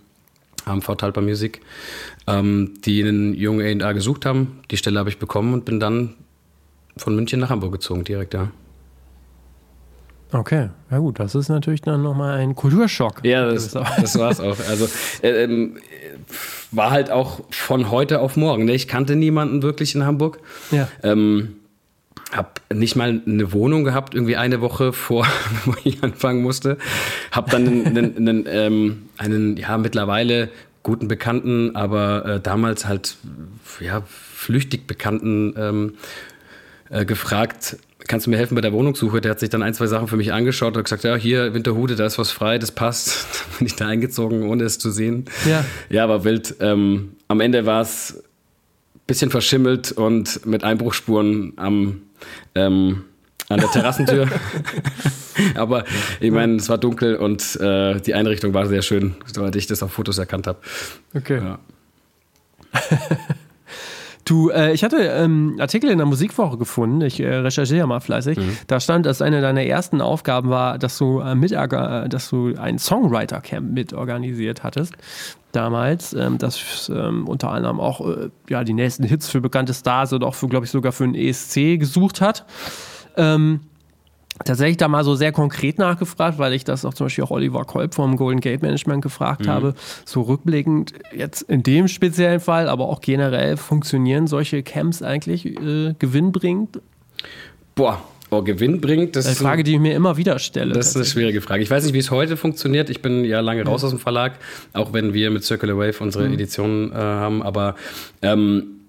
AMV 0.65 0.95
Talper 0.97 1.21
Music, 1.21 1.61
ähm, 2.27 2.73
die 2.83 3.01
einen 3.01 3.33
jungen 3.33 3.81
A&A 3.81 3.93
gesucht 3.93 4.25
haben. 4.25 4.59
Die 4.71 4.77
Stelle 4.77 4.99
habe 4.99 5.09
ich 5.09 5.19
bekommen 5.19 5.53
und 5.53 5.63
bin 5.63 5.79
dann 5.79 6.15
von 6.97 7.15
München 7.15 7.39
nach 7.39 7.49
Hamburg 7.49 7.73
gezogen, 7.73 8.03
direkt, 8.03 8.33
ja. 8.33 8.49
Okay, 10.31 10.69
ja 10.91 10.99
gut, 10.99 11.19
das 11.19 11.33
ist 11.33 11.49
natürlich 11.49 11.81
dann 11.81 12.03
nochmal 12.03 12.37
ein 12.37 12.53
Kulturschock. 12.53 13.25
Ja, 13.25 13.49
das, 13.49 13.71
das 13.71 14.19
war 14.19 14.29
es 14.29 14.39
auch. 14.39 14.57
Also 14.69 14.87
äh, 15.23 15.43
ähm, 15.43 15.77
war 16.71 16.91
halt 16.91 17.09
auch 17.09 17.39
von 17.49 17.89
heute 17.89 18.19
auf 18.19 18.37
morgen. 18.37 18.65
Ne? 18.65 18.73
Ich 18.73 18.87
kannte 18.87 19.15
niemanden 19.15 19.63
wirklich 19.63 19.95
in 19.95 20.05
Hamburg. 20.05 20.39
Ja. 20.69 20.87
Ähm, 21.01 21.55
hab 22.31 22.61
nicht 22.71 22.95
mal 22.95 23.23
eine 23.25 23.53
Wohnung 23.53 23.83
gehabt, 23.83 24.13
irgendwie 24.13 24.35
eine 24.35 24.61
Woche 24.61 24.93
vor, 24.93 25.25
wo 25.65 25.73
ich 25.83 26.03
anfangen 26.03 26.43
musste. 26.43 26.77
Hab 27.31 27.49
dann 27.49 27.67
einen, 27.67 27.87
einen, 27.87 28.17
einen, 28.17 28.45
ähm, 28.47 29.09
einen 29.17 29.57
ja, 29.57 29.79
mittlerweile 29.79 30.49
guten 30.83 31.07
Bekannten, 31.07 31.75
aber 31.75 32.25
äh, 32.25 32.39
damals 32.39 32.87
halt 32.87 33.17
ja, 33.79 34.03
flüchtig 34.07 34.85
Bekannten 34.85 35.55
ähm, 35.57 35.93
äh, 36.89 37.05
gefragt, 37.05 37.77
kannst 38.07 38.25
du 38.25 38.31
mir 38.31 38.37
helfen 38.37 38.55
bei 38.55 38.61
der 38.61 38.73
Wohnungssuche? 38.73 39.21
Der 39.21 39.31
hat 39.31 39.39
sich 39.39 39.49
dann 39.49 39.61
ein, 39.61 39.73
zwei 39.73 39.87
Sachen 39.87 40.07
für 40.07 40.17
mich 40.17 40.33
angeschaut 40.33 40.75
und 40.75 40.83
gesagt, 40.83 41.03
ja, 41.03 41.15
hier 41.15 41.53
Winterhude, 41.53 41.95
da 41.95 42.05
ist 42.05 42.17
was 42.17 42.31
frei, 42.31 42.57
das 42.57 42.71
passt. 42.71 43.09
dann 43.49 43.57
bin 43.59 43.67
ich 43.67 43.75
da 43.75 43.87
eingezogen, 43.87 44.49
ohne 44.49 44.63
es 44.63 44.79
zu 44.79 44.91
sehen. 44.91 45.25
Ja, 45.47 45.63
ja 45.89 46.09
war 46.09 46.23
wild. 46.23 46.55
Ähm, 46.59 47.13
am 47.27 47.39
Ende 47.39 47.65
war 47.65 47.81
es 47.81 48.23
ein 48.95 49.01
bisschen 49.07 49.29
verschimmelt 49.29 49.91
und 49.91 50.45
mit 50.45 50.63
Einbruchspuren 50.63 51.53
am, 51.57 52.01
ähm, 52.55 53.05
an 53.47 53.59
der 53.59 53.69
Terrassentür. 53.69 54.27
Aber 55.55 55.85
ich 56.19 56.31
meine, 56.31 56.55
es 56.55 56.67
war 56.67 56.77
dunkel 56.77 57.15
und 57.15 57.55
äh, 57.61 58.01
die 58.01 58.13
Einrichtung 58.13 58.53
war 58.53 58.65
sehr 58.67 58.81
schön, 58.81 59.15
soweit 59.25 59.55
ich 59.55 59.67
das 59.67 59.83
auf 59.83 59.93
Fotos 59.93 60.17
erkannt 60.17 60.47
habe. 60.47 60.59
Okay. 61.13 61.37
Ja. 61.37 61.59
Du, 64.29 64.51
äh, 64.51 64.73
ich 64.73 64.83
hatte 64.83 64.97
ähm, 64.97 65.55
Artikel 65.59 65.89
in 65.89 65.97
der 65.97 66.05
Musikwoche 66.05 66.59
gefunden, 66.59 67.01
ich 67.01 67.19
äh, 67.19 67.33
recherchiere 67.33 67.87
mal 67.87 67.99
fleißig. 67.99 68.37
Mhm. 68.37 68.57
Da 68.67 68.79
stand, 68.79 69.07
dass 69.07 69.23
eine 69.23 69.41
deiner 69.41 69.63
ersten 69.63 70.01
Aufgaben 70.01 70.51
war, 70.51 70.77
dass 70.77 70.99
du, 70.99 71.19
äh, 71.19 71.33
mit, 71.33 71.51
äh, 71.51 72.07
dass 72.07 72.29
du 72.29 72.53
ein 72.55 72.77
Songwriter-Camp 72.77 73.71
mitorganisiert 73.73 74.61
hattest. 74.61 74.93
Damals, 75.51 76.13
ähm, 76.13 76.37
das 76.37 76.91
ähm, 76.93 77.27
unter 77.27 77.49
anderem 77.49 77.79
auch 77.79 78.07
äh, 78.07 78.29
ja, 78.49 78.63
die 78.63 78.73
nächsten 78.73 79.03
Hits 79.03 79.29
für 79.29 79.41
bekannte 79.41 79.73
Stars 79.73 80.13
oder 80.13 80.27
auch, 80.27 80.37
glaube 80.47 80.65
ich, 80.65 80.71
sogar 80.71 80.91
für 80.91 81.05
einen 81.05 81.15
ESC 81.15 81.79
gesucht 81.79 82.21
hat. 82.21 82.45
Ähm, 83.17 83.61
tatsächlich 84.45 84.77
da 84.77 84.87
mal 84.87 85.03
so 85.03 85.15
sehr 85.15 85.31
konkret 85.31 85.77
nachgefragt, 85.77 86.37
weil 86.37 86.53
ich 86.53 86.63
das 86.63 86.85
auch 86.85 86.93
zum 86.93 87.05
Beispiel 87.05 87.23
auch 87.23 87.31
Oliver 87.31 87.65
Kolb 87.65 87.93
vom 87.93 88.15
Golden 88.15 88.41
Gate 88.41 88.61
Management 88.61 89.01
gefragt 89.01 89.45
mhm. 89.45 89.49
habe. 89.49 89.73
So 90.05 90.21
rückblickend 90.21 90.93
jetzt 91.15 91.41
in 91.43 91.63
dem 91.63 91.87
speziellen 91.87 92.39
Fall, 92.39 92.69
aber 92.69 92.87
auch 92.87 93.01
generell 93.01 93.57
funktionieren 93.57 94.27
solche 94.27 94.63
Camps 94.63 95.01
eigentlich 95.01 95.45
äh, 95.45 95.95
gewinnbringend? 95.99 96.81
Boah, 97.75 98.01
Oh, 98.31 98.43
Gewinn 98.43 98.79
bringt, 98.79 99.15
das 99.15 99.25
ist 99.25 99.39
eine 99.39 99.49
Frage, 99.49 99.63
die 99.63 99.73
ich 99.73 99.79
mir 99.79 99.95
immer 99.95 100.15
wieder 100.15 100.37
stelle. 100.37 100.73
Das 100.73 100.89
ist 100.89 100.95
eine 100.95 101.05
schwierige 101.05 101.41
Frage. 101.41 101.63
Ich 101.63 101.71
weiß 101.71 101.83
nicht, 101.83 101.93
wie 101.93 101.99
es 101.99 102.11
heute 102.11 102.37
funktioniert. 102.37 102.91
Ich 102.91 103.01
bin 103.01 103.25
ja 103.25 103.39
lange 103.39 103.65
raus 103.65 103.81
ja. 103.81 103.87
aus 103.87 103.91
dem 103.91 103.99
Verlag, 103.99 104.33
auch 104.73 104.93
wenn 104.93 105.15
wir 105.15 105.31
mit 105.31 105.43
Circular 105.43 105.77
Wave 105.77 105.99
unsere 105.99 106.27
mhm. 106.27 106.35
Edition 106.35 106.91
äh, 106.91 106.95
haben. 106.95 107.41
Aber 107.41 107.75
ähm, 108.21 108.81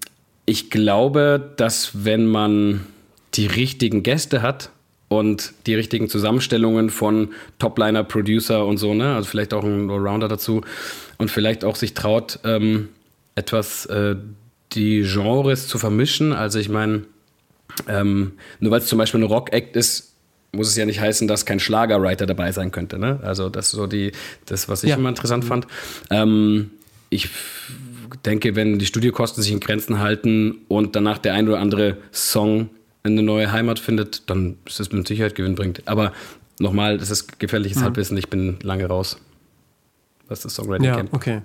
ich 0.45 0.69
glaube, 0.69 1.53
dass 1.57 2.05
wenn 2.05 2.27
man 2.27 2.81
die 3.33 3.47
richtigen 3.47 4.03
Gäste 4.03 4.43
hat, 4.43 4.71
und 5.11 5.55
die 5.67 5.75
richtigen 5.75 6.09
Zusammenstellungen 6.09 6.89
von 6.89 7.31
Topliner, 7.59 8.05
Producer 8.05 8.65
und 8.65 8.77
so, 8.77 8.95
ne? 8.95 9.17
Also 9.17 9.29
vielleicht 9.29 9.53
auch 9.53 9.65
ein 9.65 9.91
Allrounder 9.91 10.29
dazu 10.29 10.63
und 11.19 11.33
vielleicht 11.33 11.65
auch 11.65 11.75
sich 11.75 11.95
traut, 11.95 12.39
ähm, 12.45 12.91
etwas 13.35 13.87
äh, 13.87 14.15
die 14.71 15.03
Genres 15.03 15.67
zu 15.67 15.79
vermischen. 15.79 16.33
Also 16.33 16.61
ich 16.61 16.69
meine, 16.69 17.03
ähm, 17.89 18.35
nur 18.61 18.71
weil 18.71 18.79
es 18.79 18.87
zum 18.87 18.99
Beispiel 18.99 19.19
ein 19.19 19.27
Rock-Act 19.27 19.75
ist, 19.75 20.15
muss 20.53 20.69
es 20.69 20.77
ja 20.77 20.87
nicht 20.87 21.01
heißen, 21.01 21.27
dass 21.27 21.45
kein 21.45 21.59
Schlagerwriter 21.59 22.27
dabei 22.27 22.53
sein 22.53 22.71
könnte. 22.71 22.97
Ne? 22.97 23.19
Also 23.25 23.49
das 23.49 23.67
ist 23.67 23.73
so 23.73 23.89
die, 23.89 24.13
das, 24.47 24.69
was 24.69 24.85
ich 24.85 24.91
ja. 24.91 24.97
immer 24.97 25.09
interessant 25.09 25.45
fand. 25.45 25.67
Ähm, 26.11 26.71
ich 27.09 27.29
denke, 28.25 28.55
wenn 28.55 28.79
die 28.79 28.87
Studiokosten 28.87 29.43
sich 29.43 29.51
in 29.51 29.59
Grenzen 29.59 29.99
halten 29.99 30.59
und 30.69 30.95
danach 30.95 31.19
der 31.19 31.35
ein 31.35 31.49
oder 31.49 31.59
andere 31.59 31.97
Song 32.13 32.71
eine 33.03 33.23
neue 33.23 33.53
Heimat 33.53 33.79
findet, 33.79 34.29
dann 34.29 34.57
ist 34.67 34.81
das 34.81 34.93
mit 34.93 35.07
Sicherheit 35.09 35.35
gewinnbringend. 35.35 35.83
Aber 35.87 36.13
nochmal, 36.59 36.99
das 36.99 37.11
ist 37.11 37.39
gefährliches 37.39 37.79
mhm. 37.79 37.85
Halbwissen, 37.85 38.17
ich 38.17 38.29
bin 38.29 38.59
lange 38.63 38.87
raus 38.87 39.19
was 40.31 40.41
das 40.41 40.55
Songwriting 40.55 40.87
ja, 40.87 40.97
kennt. 40.97 41.13
Okay. 41.13 41.43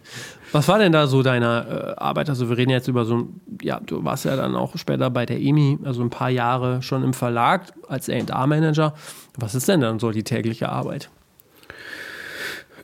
Was 0.51 0.67
war 0.67 0.77
denn 0.77 0.91
da 0.91 1.07
so 1.07 1.23
deine 1.23 1.95
äh, 1.97 1.99
Arbeit? 1.99 2.29
Also 2.29 2.49
wir 2.49 2.57
reden 2.57 2.69
jetzt 2.69 2.87
über 2.87 3.03
so 3.03 3.27
ja, 3.61 3.79
du 3.83 4.05
warst 4.05 4.25
ja 4.25 4.35
dann 4.35 4.55
auch 4.55 4.77
später 4.77 5.09
bei 5.09 5.25
der 5.25 5.41
EMI, 5.41 5.79
also 5.83 6.03
ein 6.03 6.11
paar 6.11 6.29
Jahre 6.29 6.81
schon 6.83 7.03
im 7.03 7.13
Verlag 7.13 7.73
als 7.87 8.09
A&R-Manager. 8.09 8.93
Was 9.37 9.55
ist 9.55 9.67
denn 9.67 9.81
dann 9.81 9.99
so 9.99 10.11
die 10.11 10.23
tägliche 10.23 10.69
Arbeit? 10.69 11.09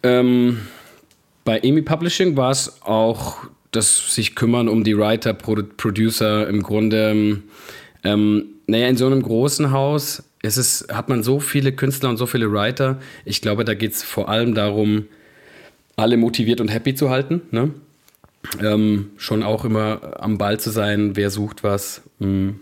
Ähm, 0.02 0.62
bei 1.46 1.60
EMI 1.60 1.84
Publishing 1.84 2.36
war 2.36 2.52
es 2.52 2.82
auch 2.82 3.38
das 3.70 4.14
sich 4.14 4.36
kümmern 4.36 4.68
um 4.68 4.84
die 4.84 4.98
Writer, 4.98 5.34
Producer 5.34 6.48
im 6.48 6.64
Grunde. 6.64 7.42
Ähm, 8.04 8.46
naja, 8.68 8.88
in 8.88 8.98
so 8.98 9.06
einem 9.06 9.22
großen 9.22 9.72
Haus 9.72 10.24
ist 10.42 10.58
es, 10.58 10.88
hat 10.92 11.10
man 11.10 11.24
so 11.24 11.40
viele 11.40 11.72
Künstler 11.72 12.10
und 12.10 12.18
so 12.18 12.26
viele 12.26 12.52
Writer. 12.52 13.00
Ich 13.26 13.42
glaube, 13.42 13.66
da 13.66 13.74
geht 13.74 13.94
es 13.94 14.04
vor 14.04 14.30
allem 14.30 14.56
darum, 14.56 15.06
alle 15.96 16.18
motiviert 16.18 16.62
und 16.62 16.70
happy 16.70 16.96
zu 16.96 17.10
halten. 17.10 17.42
Ne? 17.52 17.72
Ähm, 18.60 19.12
schon 19.18 19.44
auch 19.44 19.66
immer 19.66 20.20
am 20.20 20.38
Ball 20.38 20.60
zu 20.60 20.72
sein, 20.72 21.16
wer 21.16 21.30
sucht 21.30 21.64
was, 21.64 22.02
mh, 22.20 22.28
hm, 22.28 22.60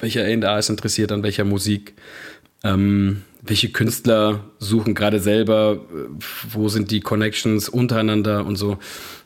welcher 0.00 0.24
A&A 0.24 0.58
ist 0.58 0.68
interessiert 0.68 1.12
an 1.12 1.22
welcher 1.22 1.44
Musik, 1.44 1.94
ähm, 2.64 3.22
welche 3.40 3.70
Künstler 3.70 4.44
suchen 4.58 4.94
gerade 4.94 5.20
selber, 5.20 5.80
wo 6.50 6.68
sind 6.68 6.90
die 6.90 7.00
Connections 7.00 7.68
untereinander 7.68 8.44
und 8.44 8.56
so. 8.56 8.78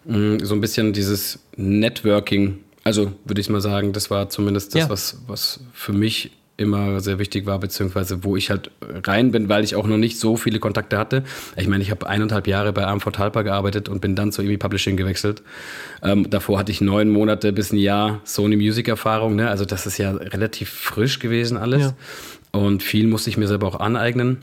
Mh, 0.04 0.14
hm, 0.14 0.40
so 0.40 0.54
ein 0.54 0.60
bisschen 0.60 0.92
dieses 0.92 1.40
Networking. 1.56 2.58
Also 2.85 3.12
würde 3.25 3.40
ich 3.40 3.49
mal 3.50 3.61
sagen, 3.61 3.92
das 3.92 4.11
war 4.11 4.28
zumindest 4.28 4.75
das, 4.75 4.82
ja. 4.82 4.90
was, 4.90 5.18
was 5.26 5.61
für 5.73 5.92
mich 5.92 6.32
immer 6.58 6.99
sehr 7.00 7.20
wichtig 7.20 7.47
war, 7.47 7.61
beziehungsweise 7.61 8.25
wo 8.25 8.37
ich 8.37 8.50
halt 8.50 8.73
rein 8.82 9.30
bin, 9.30 9.49
weil 9.49 9.62
ich 9.62 9.76
auch 9.76 9.87
noch 9.87 9.97
nicht 9.97 10.18
so 10.18 10.37
viele 10.37 10.58
Kontakte 10.58 10.99
hatte. 10.99 11.23
Ich 11.56 11.68
meine, 11.68 11.85
ich 11.85 11.92
habe 11.92 12.08
eineinhalb 12.08 12.49
Jahre 12.49 12.73
bei 12.73 12.85
Armford 12.85 13.18
Halper 13.18 13.44
gearbeitet 13.44 13.88
und 13.88 14.00
bin 14.00 14.16
dann 14.16 14.32
zu 14.32 14.42
EMI 14.42 14.56
Publishing 14.56 14.97
gewechselt. 14.97 15.42
Ähm, 16.02 16.28
davor 16.28 16.58
hatte 16.58 16.73
ich 16.73 16.80
neun 16.80 17.11
Monate 17.11 17.52
bis 17.52 17.73
ein 17.73 17.78
Jahr 17.78 18.20
Sony 18.25 18.56
Music 18.56 18.88
Erfahrung, 18.88 19.37
ne? 19.37 19.49
also 19.49 19.64
das 19.64 19.87
ist 19.87 19.99
ja 19.99 20.11
relativ 20.11 20.68
frisch 20.68 21.20
gewesen 21.20 21.56
alles. 21.56 21.82
Ja. 21.82 21.94
Und 22.50 22.82
viel 22.82 23.06
musste 23.06 23.30
ich 23.30 23.37
mir 23.37 23.47
selber 23.47 23.68
auch 23.68 23.78
aneignen. 23.78 24.38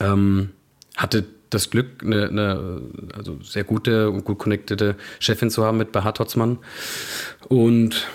Ähm, 0.00 0.50
hatte 0.96 1.26
das 1.50 1.70
Glück, 1.70 2.02
eine, 2.02 2.28
eine, 2.28 2.80
also 3.16 3.38
sehr 3.42 3.64
gute 3.64 4.10
und 4.10 4.24
gut 4.24 4.38
connectede 4.38 4.96
Chefin 5.18 5.50
zu 5.50 5.64
haben 5.64 5.78
mit 5.78 5.92
Behat 5.92 6.20
Hotzmann. 6.20 6.58
Und 7.48 8.06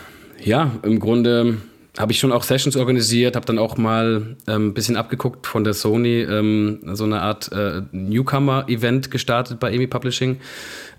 ja, 0.43 0.71
im 0.83 0.99
Grunde 0.99 1.57
habe 1.97 2.11
ich 2.11 2.19
schon 2.19 2.31
auch 2.31 2.43
Sessions 2.43 2.75
organisiert, 2.75 3.35
habe 3.35 3.45
dann 3.45 3.59
auch 3.59 3.77
mal 3.77 4.15
ein 4.17 4.37
ähm, 4.47 4.73
bisschen 4.73 4.97
abgeguckt 4.97 5.45
von 5.45 5.63
der 5.63 5.73
Sony, 5.73 6.21
ähm, 6.21 6.79
so 6.93 7.03
eine 7.03 7.21
Art 7.21 7.51
äh, 7.51 7.81
Newcomer-Event 7.91 9.11
gestartet 9.11 9.59
bei 9.59 9.71
EMI 9.71 9.87
Publishing. 9.87 10.39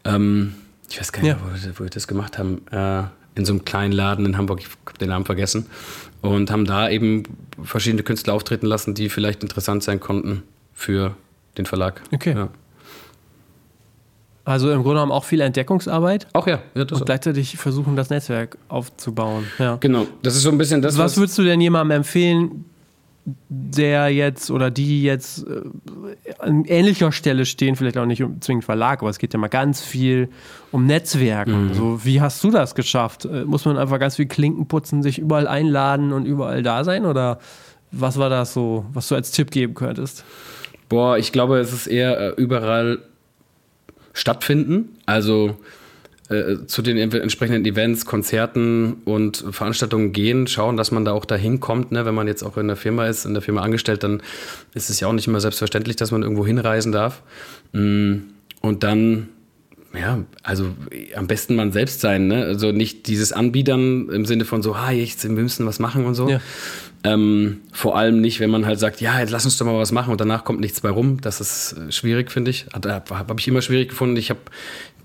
Ähm, 0.05 0.55
ich 0.88 1.00
weiß 1.00 1.12
gar 1.12 1.23
nicht, 1.23 1.31
ja. 1.31 1.38
wo, 1.41 1.79
wo, 1.79 1.85
wir 1.85 1.91
das 1.91 2.07
gemacht 2.07 2.38
haben. 2.38 2.62
Äh, 2.71 3.05
in 3.37 3.45
so 3.45 3.53
einem 3.53 3.64
kleinen 3.64 3.93
Laden 3.93 4.26
in 4.26 4.37
Hamburg, 4.37 4.61
ich 4.61 4.67
habe 4.67 4.99
den 4.99 5.09
Namen 5.09 5.25
vergessen. 5.25 5.67
Und 6.21 6.50
haben 6.50 6.64
da 6.64 6.88
eben 6.88 7.25
verschiedene 7.62 8.03
Künstler 8.03 8.33
auftreten 8.33 8.67
lassen, 8.67 8.95
die 8.95 9.09
vielleicht 9.09 9.43
interessant 9.43 9.83
sein 9.83 10.00
konnten 10.00 10.43
für 10.73 11.17
den 11.56 11.66
Verlag. 11.66 12.02
Okay. 12.12 12.34
Ja. 12.34 12.49
Also 14.44 14.70
im 14.70 14.82
Grunde 14.82 14.96
genommen 14.96 15.12
auch 15.12 15.25
viel 15.25 15.40
Entdeckungsarbeit. 15.40 16.26
Auch 16.34 16.46
ja. 16.46 16.61
ja 16.75 16.82
und 16.82 17.06
gleichzeitig 17.06 17.56
versuchen, 17.56 17.96
das 17.96 18.11
Netzwerk 18.11 18.58
aufzubauen. 18.68 19.46
Ja. 19.58 19.76
Genau. 19.76 20.06
Das 20.23 20.37
ist 20.37 20.42
so 20.42 20.50
ein 20.50 20.58
bisschen 20.58 20.82
das. 20.82 20.99
Was, 20.99 21.12
was 21.12 21.16
würdest 21.16 21.38
du 21.38 21.44
denn 21.44 21.61
jemandem 21.62 21.99
empfehlen, 21.99 22.66
der 23.49 24.11
jetzt 24.11 24.50
oder 24.50 24.70
die 24.70 25.02
jetzt 25.02 25.46
äh, 25.46 25.62
an 26.40 26.66
ähnlicher 26.66 27.11
Stelle 27.11 27.46
stehen, 27.46 27.75
vielleicht 27.75 27.96
auch 27.96 28.04
nicht 28.04 28.23
um 28.23 28.40
zwingend 28.42 28.64
Verlag, 28.64 29.00
aber 29.00 29.08
es 29.08 29.18
geht 29.18 29.32
ja 29.32 29.38
mal 29.38 29.49
ganz 29.49 29.80
viel 29.80 30.28
um 30.73 30.84
Netzwerken. 30.84 31.68
Mhm. 31.68 31.75
So, 31.75 32.04
wie 32.04 32.20
hast 32.20 32.44
du 32.44 32.50
das 32.50 32.75
geschafft? 32.75 33.25
Äh, 33.25 33.46
muss 33.46 33.64
man 33.64 33.78
einfach 33.78 33.99
ganz 33.99 34.16
viel 34.16 34.26
Klinken 34.26 34.66
putzen, 34.68 35.02
sich 35.02 35.18
überall 35.18 35.49
einladen 35.49 36.12
und 36.12 36.26
überall 36.26 36.62
da 36.62 36.84
sein? 36.84 37.06
Oder 37.06 37.38
was 37.90 38.18
war 38.18 38.28
das 38.28 38.52
so, 38.52 38.84
was 38.92 39.08
du 39.08 39.14
als 39.14 39.30
Tipp 39.30 39.50
geben 39.50 39.73
könntest? 39.73 40.23
Boah, 40.88 41.19
ich 41.19 41.33
glaube, 41.33 41.59
es 41.59 41.73
ist 41.73 41.87
eher 41.87 42.19
äh, 42.19 42.29
überall 42.41 43.00
stattfinden. 44.12 44.97
Also 45.07 45.57
äh, 46.31 46.67
zu 46.67 46.81
den 46.81 46.97
entsprechenden 46.97 47.67
Events, 47.67 48.07
Konzerten 48.07 48.95
und 49.05 49.45
Veranstaltungen 49.50 50.12
gehen, 50.12 50.47
schauen, 50.47 50.76
dass 50.76 50.91
man 50.91 51.05
da 51.05 51.12
auch 51.12 51.26
dahin 51.26 51.61
kommt. 51.61 51.93
Ne? 51.93 52.07
Wenn 52.07 52.14
man 52.14 52.26
jetzt 52.26 52.43
auch 52.43 52.57
in 52.57 52.67
der 52.67 52.76
Firma 52.76 53.07
ist, 53.07 53.26
in 53.26 53.35
der 53.35 53.43
Firma 53.43 53.61
angestellt, 53.62 54.03
dann 54.03 54.23
ist 54.73 54.88
es 54.88 55.00
ja 55.00 55.09
auch 55.09 55.12
nicht 55.12 55.26
immer 55.26 55.41
selbstverständlich, 55.41 55.97
dass 55.97 56.12
man 56.12 56.23
irgendwo 56.23 56.47
hinreisen 56.47 56.93
darf. 56.93 57.23
Mm, 57.73 58.14
und 58.61 58.83
dann 58.83 59.29
ja, 59.99 60.25
also 60.43 60.67
am 61.14 61.26
besten 61.26 61.55
man 61.55 61.71
selbst 61.73 62.00
sein, 62.00 62.26
ne? 62.26 62.45
Also 62.45 62.73
nicht 62.73 63.07
dieses 63.07 63.33
Anbiedern 63.33 64.09
im 64.09 64.25
Sinne 64.25 64.45
von 64.45 64.62
so, 64.62 64.75
ah, 64.75 64.91
jetzt, 64.91 65.23
wir 65.23 65.31
müssen 65.31 65.67
was 65.67 65.79
machen 65.79 66.05
und 66.05 66.14
so. 66.14 66.29
Ja. 66.29 66.41
Ähm, 67.04 67.61
vor 67.70 67.96
allem 67.96 68.20
nicht, 68.20 68.40
wenn 68.40 68.50
man 68.50 68.64
halt 68.64 68.78
sagt, 68.78 69.00
ja, 69.02 69.20
jetzt 69.20 69.30
lass 69.30 69.44
uns 69.44 69.58
doch 69.58 69.66
mal 69.66 69.78
was 69.78 69.92
machen 69.92 70.11
und 70.11 70.20
danach 70.20 70.44
kommt 70.44 70.61
nichts 70.61 70.80
bei 70.80 70.88
rum. 70.88 71.20
Das 71.20 71.40
ist 71.40 71.75
äh, 71.75 71.92
schwierig, 71.92 72.32
finde 72.32 72.50
ich. 72.50 72.66
Habe 72.73 73.02
hab 73.11 73.38
ich 73.38 73.46
immer 73.46 73.61
schwierig 73.61 73.90
gefunden. 73.90 74.16
Ich, 74.16 74.30
hab, 74.30 74.38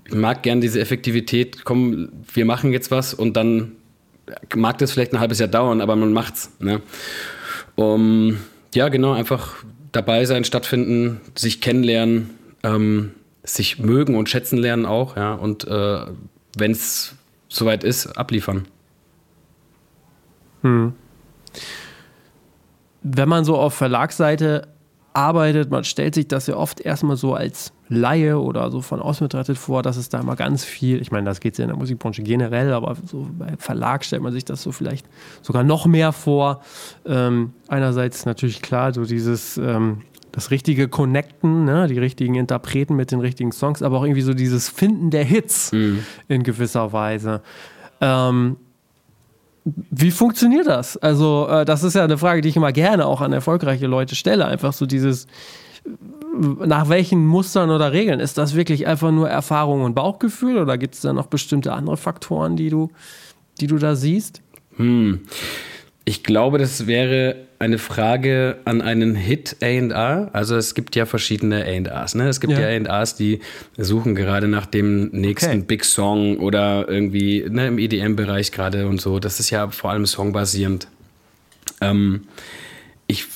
ich 0.06 0.14
mag 0.14 0.42
gern 0.42 0.60
diese 0.60 0.80
Effektivität. 0.80 1.64
Komm, 1.64 2.08
wir 2.32 2.46
machen 2.46 2.72
jetzt 2.72 2.90
was 2.90 3.12
und 3.12 3.36
dann 3.36 3.72
mag 4.54 4.78
das 4.78 4.92
vielleicht 4.92 5.12
ein 5.12 5.20
halbes 5.20 5.38
Jahr 5.38 5.48
dauern, 5.48 5.80
aber 5.80 5.94
man 5.94 6.12
macht's. 6.12 6.52
Ne? 6.58 6.80
Um, 7.74 8.38
ja, 8.74 8.88
genau, 8.88 9.12
einfach 9.12 9.56
dabei 9.92 10.24
sein, 10.24 10.44
stattfinden, 10.44 11.20
sich 11.34 11.60
kennenlernen. 11.60 12.30
Ähm, 12.62 13.12
sich 13.42 13.78
mögen 13.78 14.16
und 14.16 14.28
schätzen 14.28 14.58
lernen 14.58 14.86
auch, 14.86 15.16
ja, 15.16 15.34
und 15.34 15.66
äh, 15.66 16.00
wenn 16.56 16.70
es 16.70 17.14
soweit 17.48 17.84
ist, 17.84 18.06
abliefern. 18.18 18.66
Hm. 20.62 20.94
Wenn 23.02 23.28
man 23.28 23.44
so 23.44 23.56
auf 23.56 23.74
Verlagsseite 23.74 24.68
arbeitet, 25.12 25.70
man 25.70 25.84
stellt 25.84 26.14
sich 26.14 26.28
das 26.28 26.46
ja 26.46 26.56
oft 26.56 26.80
erstmal 26.80 27.16
so 27.16 27.34
als 27.34 27.72
Laie 27.88 28.38
oder 28.38 28.70
so 28.70 28.80
von 28.80 29.00
außen 29.00 29.24
betrachtet 29.24 29.58
vor, 29.58 29.82
dass 29.82 29.96
es 29.96 30.08
da 30.08 30.20
immer 30.20 30.36
ganz 30.36 30.64
viel, 30.64 31.02
ich 31.02 31.10
meine, 31.10 31.26
das 31.26 31.40
geht 31.40 31.58
ja 31.58 31.64
in 31.64 31.70
der 31.70 31.76
Musikbranche 31.76 32.22
generell, 32.22 32.72
aber 32.72 32.96
so 33.04 33.26
bei 33.36 33.54
Verlag 33.58 34.04
stellt 34.04 34.22
man 34.22 34.32
sich 34.32 34.44
das 34.44 34.62
so 34.62 34.70
vielleicht 34.70 35.06
sogar 35.42 35.64
noch 35.64 35.86
mehr 35.86 36.12
vor. 36.12 36.62
Ähm, 37.04 37.52
einerseits 37.66 38.26
natürlich 38.26 38.62
klar, 38.62 38.94
so 38.94 39.04
dieses 39.04 39.56
ähm, 39.56 40.02
das 40.32 40.52
richtige 40.52 40.88
Connecten, 40.88 41.64
ne? 41.64 41.88
die 41.88 41.98
richtigen 41.98 42.36
Interpreten 42.36 42.94
mit 42.94 43.10
den 43.10 43.18
richtigen 43.18 43.50
Songs, 43.50 43.82
aber 43.82 43.98
auch 43.98 44.04
irgendwie 44.04 44.20
so 44.20 44.34
dieses 44.34 44.68
Finden 44.68 45.10
der 45.10 45.24
Hits 45.24 45.72
mhm. 45.72 46.04
in 46.28 46.44
gewisser 46.44 46.92
Weise. 46.92 47.42
Ähm, 48.00 48.56
wie 49.90 50.10
funktioniert 50.10 50.66
das? 50.66 50.96
Also, 50.96 51.48
äh, 51.48 51.64
das 51.64 51.82
ist 51.82 51.94
ja 51.94 52.04
eine 52.04 52.18
Frage, 52.18 52.40
die 52.40 52.48
ich 52.48 52.56
immer 52.56 52.72
gerne 52.72 53.06
auch 53.06 53.20
an 53.20 53.32
erfolgreiche 53.32 53.86
Leute 53.86 54.14
stelle. 54.14 54.46
Einfach 54.46 54.72
so 54.72 54.86
dieses, 54.86 55.26
nach 56.38 56.88
welchen 56.88 57.26
Mustern 57.26 57.70
oder 57.70 57.92
Regeln? 57.92 58.20
Ist 58.20 58.38
das 58.38 58.54
wirklich 58.54 58.86
einfach 58.86 59.10
nur 59.10 59.28
Erfahrung 59.28 59.82
und 59.82 59.94
Bauchgefühl 59.94 60.58
oder 60.58 60.78
gibt 60.78 60.94
es 60.94 61.00
da 61.00 61.12
noch 61.12 61.26
bestimmte 61.26 61.72
andere 61.72 61.96
Faktoren, 61.96 62.56
die 62.56 62.70
du, 62.70 62.90
die 63.60 63.66
du 63.66 63.78
da 63.78 63.96
siehst? 63.96 64.42
Hm. 64.76 65.20
Ich 66.10 66.24
glaube, 66.24 66.58
das 66.58 66.88
wäre 66.88 67.36
eine 67.60 67.78
Frage 67.78 68.56
an 68.64 68.82
einen 68.82 69.14
Hit 69.14 69.58
A&R. 69.62 70.28
Also 70.32 70.56
es 70.56 70.74
gibt 70.74 70.96
ja 70.96 71.06
verschiedene 71.06 71.64
A&Rs. 71.64 72.16
Ne? 72.16 72.28
Es 72.28 72.40
gibt 72.40 72.54
ja, 72.54 72.68
ja 72.68 73.00
A&Rs, 73.00 73.14
die 73.14 73.38
suchen 73.78 74.16
gerade 74.16 74.48
nach 74.48 74.66
dem 74.66 75.10
nächsten 75.12 75.50
okay. 75.50 75.64
Big 75.68 75.84
Song 75.84 76.38
oder 76.38 76.88
irgendwie 76.88 77.46
ne, 77.48 77.68
im 77.68 77.78
EDM-Bereich 77.78 78.50
gerade 78.50 78.88
und 78.88 79.00
so. 79.00 79.20
Das 79.20 79.38
ist 79.38 79.50
ja 79.50 79.68
vor 79.68 79.92
allem 79.92 80.04
songbasierend. 80.04 80.88
Ähm, 81.80 82.22
ich 83.06 83.26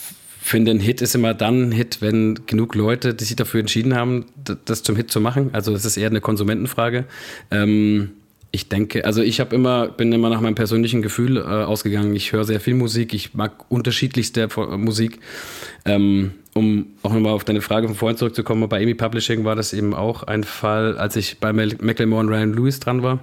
finde, 0.40 0.72
ein 0.72 0.80
Hit 0.80 1.00
ist 1.00 1.14
immer 1.14 1.32
dann 1.32 1.68
ein 1.68 1.72
Hit, 1.72 1.98
wenn 2.00 2.40
genug 2.46 2.74
Leute 2.74 3.14
die 3.14 3.22
sich 3.22 3.36
dafür 3.36 3.60
entschieden 3.60 3.94
haben, 3.94 4.26
das 4.64 4.82
zum 4.82 4.96
Hit 4.96 5.12
zu 5.12 5.20
machen. 5.20 5.50
Also 5.52 5.72
es 5.74 5.84
ist 5.84 5.96
eher 5.96 6.10
eine 6.10 6.20
Konsumentenfrage. 6.20 7.04
Ähm, 7.52 8.14
ich 8.54 8.68
denke, 8.68 9.04
also 9.04 9.20
ich 9.20 9.40
habe 9.40 9.52
immer, 9.56 9.88
bin 9.88 10.12
immer 10.12 10.30
nach 10.30 10.40
meinem 10.40 10.54
persönlichen 10.54 11.02
Gefühl 11.02 11.38
äh, 11.38 11.40
ausgegangen. 11.40 12.14
Ich 12.14 12.32
höre 12.32 12.44
sehr 12.44 12.60
viel 12.60 12.74
Musik, 12.74 13.12
ich 13.12 13.34
mag 13.34 13.68
unterschiedlichste 13.68 14.48
Musik. 14.76 15.18
Ähm, 15.84 16.34
um 16.54 16.86
auch 17.02 17.12
nochmal 17.12 17.32
auf 17.32 17.42
deine 17.42 17.62
Frage 17.62 17.88
von 17.88 17.96
vorhin 17.96 18.16
zurückzukommen, 18.16 18.68
bei 18.68 18.80
Amy 18.80 18.94
Publishing 18.94 19.44
war 19.44 19.56
das 19.56 19.72
eben 19.72 19.92
auch 19.92 20.22
ein 20.22 20.44
Fall, 20.44 20.96
als 20.96 21.16
ich 21.16 21.40
bei 21.40 21.52
Macklemore 21.52 22.20
und 22.20 22.28
Ryan 22.28 22.54
Lewis 22.54 22.78
dran 22.78 23.02
war. 23.02 23.18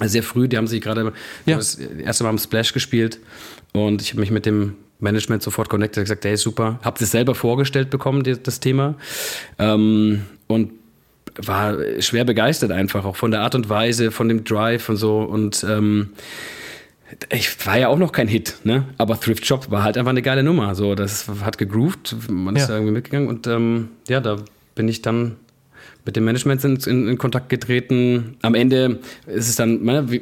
Sehr 0.00 0.22
früh, 0.22 0.48
die 0.48 0.56
haben 0.56 0.66
sich 0.66 0.80
gerade 0.80 1.12
ja. 1.44 1.56
das 1.56 1.74
erste 1.74 2.24
Mal 2.24 2.30
am 2.30 2.38
Splash 2.38 2.72
gespielt 2.72 3.20
und 3.74 4.00
ich 4.00 4.12
habe 4.12 4.20
mich 4.20 4.30
mit 4.30 4.46
dem 4.46 4.76
Management 4.98 5.42
sofort 5.42 5.68
connected, 5.68 6.04
gesagt, 6.04 6.24
hey, 6.24 6.38
super. 6.38 6.80
Habe 6.82 7.04
es 7.04 7.10
selber 7.10 7.34
vorgestellt 7.34 7.90
bekommen, 7.90 8.22
das 8.42 8.60
Thema. 8.60 8.94
Ähm, 9.58 10.22
und 10.46 10.70
war 11.36 11.76
schwer 12.00 12.24
begeistert 12.24 12.70
einfach, 12.70 13.04
auch 13.04 13.16
von 13.16 13.30
der 13.30 13.40
Art 13.40 13.54
und 13.54 13.68
Weise, 13.68 14.10
von 14.10 14.28
dem 14.28 14.44
Drive 14.44 14.88
und 14.88 14.96
so. 14.96 15.18
Und 15.20 15.64
ähm, 15.68 16.10
ich 17.30 17.64
war 17.66 17.78
ja 17.78 17.88
auch 17.88 17.98
noch 17.98 18.12
kein 18.12 18.28
Hit, 18.28 18.56
ne? 18.64 18.84
Aber 18.98 19.18
Thrift 19.20 19.46
Shop 19.46 19.70
war 19.70 19.82
halt 19.82 19.96
einfach 19.98 20.10
eine 20.10 20.22
geile 20.22 20.42
Nummer. 20.42 20.74
So, 20.74 20.94
das 20.94 21.26
hat 21.44 21.58
gegroovt, 21.58 22.16
man 22.28 22.56
ist 22.56 22.62
Ja. 22.62 22.68
da 22.68 22.74
irgendwie 22.74 22.92
mitgegangen 22.92 23.28
und 23.28 23.46
ähm, 23.46 23.88
ja, 24.08 24.20
da 24.20 24.36
bin 24.74 24.88
ich 24.88 25.02
dann 25.02 25.36
mit 26.04 26.16
dem 26.16 26.24
Management 26.24 26.64
in, 26.64 26.76
in, 26.76 27.08
in 27.08 27.18
Kontakt 27.18 27.48
getreten. 27.48 28.36
Am 28.42 28.54
Ende 28.54 28.98
ist 29.26 29.48
es 29.48 29.56
dann, 29.56 29.82
ne, 29.84 30.10
wie, 30.10 30.20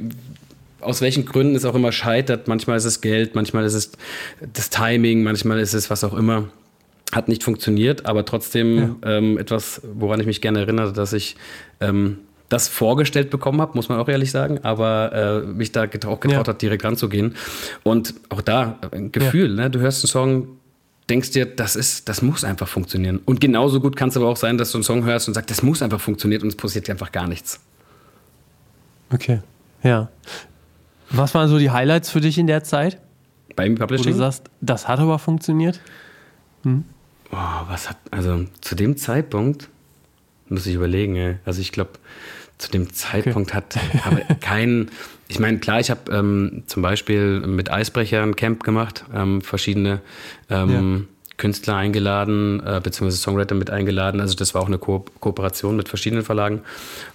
aus 0.81 1.00
welchen 1.00 1.25
Gründen 1.25 1.54
es 1.54 1.64
auch 1.64 1.75
immer 1.75 1.92
scheitert. 1.92 2.49
Manchmal 2.49 2.76
ist 2.76 2.85
es 2.85 3.00
Geld, 3.00 3.35
manchmal 3.35 3.64
ist 3.64 3.75
es 3.75 3.92
das 4.52 4.71
Timing, 4.71 5.23
manchmal 5.23 5.61
ist 5.61 5.75
es 5.75 5.90
was 5.90 6.04
auch 6.04 6.14
immer. 6.14 6.49
Hat 7.12 7.28
nicht 7.28 7.45
funktioniert, 7.45 8.07
aber 8.07 8.25
trotzdem 8.25 8.97
ähm, 9.04 9.38
etwas, 9.38 9.83
woran 9.95 10.19
ich 10.21 10.26
mich 10.26 10.40
gerne 10.40 10.61
erinnere, 10.61 10.92
dass 10.92 11.12
ich 11.12 11.37
ähm, 11.81 12.19
das 12.49 12.69
vorgestellt 12.69 13.31
bekommen 13.31 13.61
habe, 13.61 13.73
muss 13.75 13.88
man 13.88 13.99
auch 13.99 14.09
ehrlich 14.09 14.31
sagen, 14.31 14.59
aber 14.62 15.42
äh, 15.45 15.47
mich 15.47 15.73
da 15.73 15.87
getra 15.87 16.09
auch 16.11 16.21
getraut 16.21 16.47
Ja. 16.47 16.52
hat, 16.54 16.62
direkt 16.62 16.85
ranzugehen. 16.85 17.35
Und 17.83 18.14
auch 18.31 18.40
da 18.42 18.78
ein 18.92 19.12
Gefühl, 19.12 19.54
ne? 19.54 19.71
du 19.71 19.78
hörst 19.81 20.04
einen 20.04 20.09
Song, 20.09 20.49
denkst 21.11 21.31
dir, 21.33 21.47
das 21.47 21.76
ist, 21.76 22.09
das 22.09 22.23
muss 22.23 22.45
einfach 22.45 22.69
funktionieren. 22.69 23.21
Und 23.25 23.40
genauso 23.40 23.81
gut 23.81 23.97
kann 23.97 24.09
es 24.11 24.16
aber 24.16 24.28
auch 24.28 24.37
sein, 24.37 24.57
dass 24.59 24.73
du 24.73 24.78
einen 24.78 24.85
Song 24.85 25.04
hörst 25.04 25.28
und 25.28 25.35
sagst, 25.35 25.50
das 25.50 25.62
muss 25.62 25.83
einfach 25.83 26.00
funktionieren 26.00 26.42
und 26.42 26.49
es 26.49 26.57
passiert 26.57 26.88
einfach 26.90 27.12
gar 27.12 27.26
nichts. 27.26 27.61
Okay. 29.12 29.40
Ja. 29.83 30.09
Was 31.11 31.35
waren 31.35 31.49
so 31.49 31.59
die 31.59 31.71
Highlights 31.71 32.11
für 32.11 32.21
dich 32.21 32.38
in 32.38 32.47
der 32.47 32.64
Zeit, 32.64 32.99
Beim 33.57 33.73
wo 33.73 33.76
du 33.76 33.87
Publishing? 33.87 34.14
sagst, 34.14 34.45
das 34.62 34.88
hat 34.88 34.99
aber 35.00 35.19
funktioniert? 35.19 35.81
Oh, 37.33 37.37
was 37.69 37.89
hat, 37.89 37.97
also 38.11 38.45
zu 38.61 38.75
dem 38.75 38.97
Zeitpunkt, 38.97 39.69
muss 40.49 40.67
ich 40.67 40.75
überlegen, 40.75 41.17
ey. 41.17 41.37
also 41.47 41.61
ich 41.61 41.73
glaube, 41.73 41.93
zu 42.59 42.71
dem 42.71 42.93
Zeitpunkt 42.93 43.55
hat 43.55 43.77
habe 44.05 44.23
kein, 44.41 44.91
ich 45.29 45.41
meine, 45.41 45.59
klar, 45.59 45.81
ich 45.81 45.91
habe 45.91 46.12
ähm, 46.12 46.62
zum 46.67 46.83
Beispiel 46.83 47.41
mit 47.41 47.71
Eisbrecher 47.73 48.23
ein 48.23 48.37
Camp 48.37 48.62
gemacht, 48.62 49.05
ähm, 49.15 49.41
verschiedene 49.41 50.01
ähm, 50.51 51.09
Künstler 51.39 51.77
eingeladen, 51.77 52.61
äh, 52.65 52.81
beziehungsweise 52.83 53.17
Songwriter 53.21 53.55
mit 53.55 53.71
eingeladen, 53.71 54.21
also 54.21 54.37
das 54.37 54.55
war 54.55 54.62
auch 54.62 54.67
eine 54.67 54.79
Ko 54.79 55.05
Kooperation 55.21 55.75
mit 55.77 55.89
verschiedenen 55.89 56.25
Verlagen. 56.25 56.61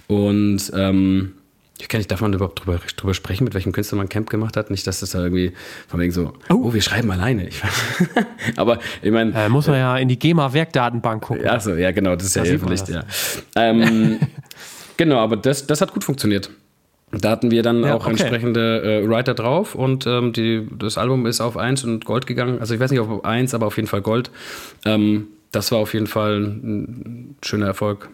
Und 0.08 0.70
ähm, 0.74 1.34
ich 1.80 1.88
kann 1.88 1.98
nicht, 1.98 2.10
darf 2.10 2.20
man 2.20 2.32
überhaupt 2.32 2.60
drüber, 2.64 2.80
drüber 2.96 3.14
sprechen, 3.14 3.44
mit 3.44 3.54
welchem 3.54 3.72
Künstler 3.72 3.98
man 3.98 4.08
Camp 4.08 4.30
gemacht 4.30 4.56
hat? 4.56 4.70
Nicht, 4.70 4.86
dass 4.86 5.00
das 5.00 5.10
da 5.10 5.20
irgendwie 5.22 5.52
von 5.86 6.00
wegen 6.00 6.12
so, 6.12 6.32
oh, 6.50 6.72
wir 6.74 6.82
schreiben 6.82 7.10
alleine. 7.10 7.48
Ich, 7.48 7.62
aber 8.56 8.78
ich 9.02 9.10
meine, 9.12 9.32
Äh, 9.34 9.48
muss 9.48 9.66
man 9.68 9.76
ja 9.76 9.96
in 9.96 10.08
die 10.08 10.18
GEMA-Werkdatenbank 10.18 11.22
gucken. 11.22 11.44
ja, 11.44 11.60
so, 11.60 11.74
ja, 11.74 11.90
genau, 11.92 12.16
das 12.16 12.26
ist 12.26 12.34
ja 12.36 12.42
Da 12.42 12.46
man 12.48 12.50
Hilfenlicht, 12.50 12.88
ja. 12.88 13.02
Ähm, 13.56 14.18
genau, 14.96 15.18
aber 15.18 15.36
das, 15.36 15.66
das 15.66 15.80
hat 15.80 15.92
gut 15.92 16.04
funktioniert. 16.04 16.50
Da 17.10 17.30
hatten 17.30 17.50
wir 17.50 17.62
dann 17.62 17.82
Ja, 17.84 17.94
auch 17.94 18.02
okay. 18.02 18.10
entsprechende 18.10 18.82
äh, 19.02 19.08
Writer 19.08 19.32
drauf 19.34 19.74
und 19.74 20.06
ähm, 20.06 20.32
die, 20.34 20.68
das 20.78 20.98
Album 20.98 21.24
ist 21.26 21.40
auf 21.40 21.56
1 21.56 21.84
und 21.84 22.04
Gold 22.04 22.26
gegangen. 22.26 22.58
Also 22.60 22.74
ich 22.74 22.80
weiß 22.80 22.90
nicht 22.90 23.00
auf 23.00 23.24
1, 23.24 23.54
aber 23.54 23.66
auf 23.66 23.76
jeden 23.76 23.88
Fall 23.88 24.02
Gold. 24.02 24.30
Ähm, 24.84 25.28
das 25.52 25.72
war 25.72 25.78
auf 25.78 25.94
jeden 25.94 26.06
Fall 26.06 26.40
ein 26.42 27.36
schöner 27.42 27.66
Erfolg 27.66 28.10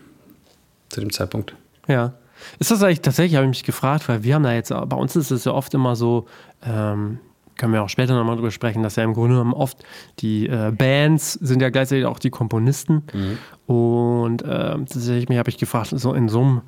zu 0.90 1.00
dem 1.00 1.11
Zeitpunkt. 1.12 1.56
Ja. 1.88 2.12
Ist 2.58 2.70
das 2.70 2.82
eigentlich, 2.82 3.00
tatsächlich 3.00 3.36
habe 3.36 3.46
ich 3.46 3.50
mich 3.50 3.64
gefragt, 3.64 4.08
weil 4.08 4.22
wir 4.22 4.34
haben 4.34 4.42
da 4.42 4.52
jetzt, 4.52 4.70
bei 4.70 4.96
uns 4.96 5.16
ist 5.16 5.30
es 5.30 5.44
ja 5.44 5.52
oft 5.52 5.72
immer 5.74 5.96
so, 5.96 6.26
ähm, 6.64 7.18
können 7.56 7.72
wir 7.72 7.82
auch 7.82 7.88
später 7.88 8.14
nochmal 8.14 8.36
drüber 8.36 8.50
sprechen, 8.50 8.82
dass 8.82 8.96
ja 8.96 9.04
im 9.04 9.14
Grunde 9.14 9.36
genommen 9.36 9.52
oft 9.52 9.84
die 10.18 10.48
äh, 10.48 10.72
Bands 10.76 11.34
sind 11.34 11.62
ja 11.62 11.70
gleichzeitig 11.70 12.04
auch 12.04 12.18
die 12.18 12.30
Komponisten. 12.30 13.04
Und 13.66 14.42
ähm, 14.42 14.86
tatsächlich 14.86 15.38
habe 15.38 15.50
ich 15.50 15.58
gefragt, 15.58 15.92
so 15.94 16.12
in 16.14 16.28
so 16.28 16.40
einem 16.40 16.62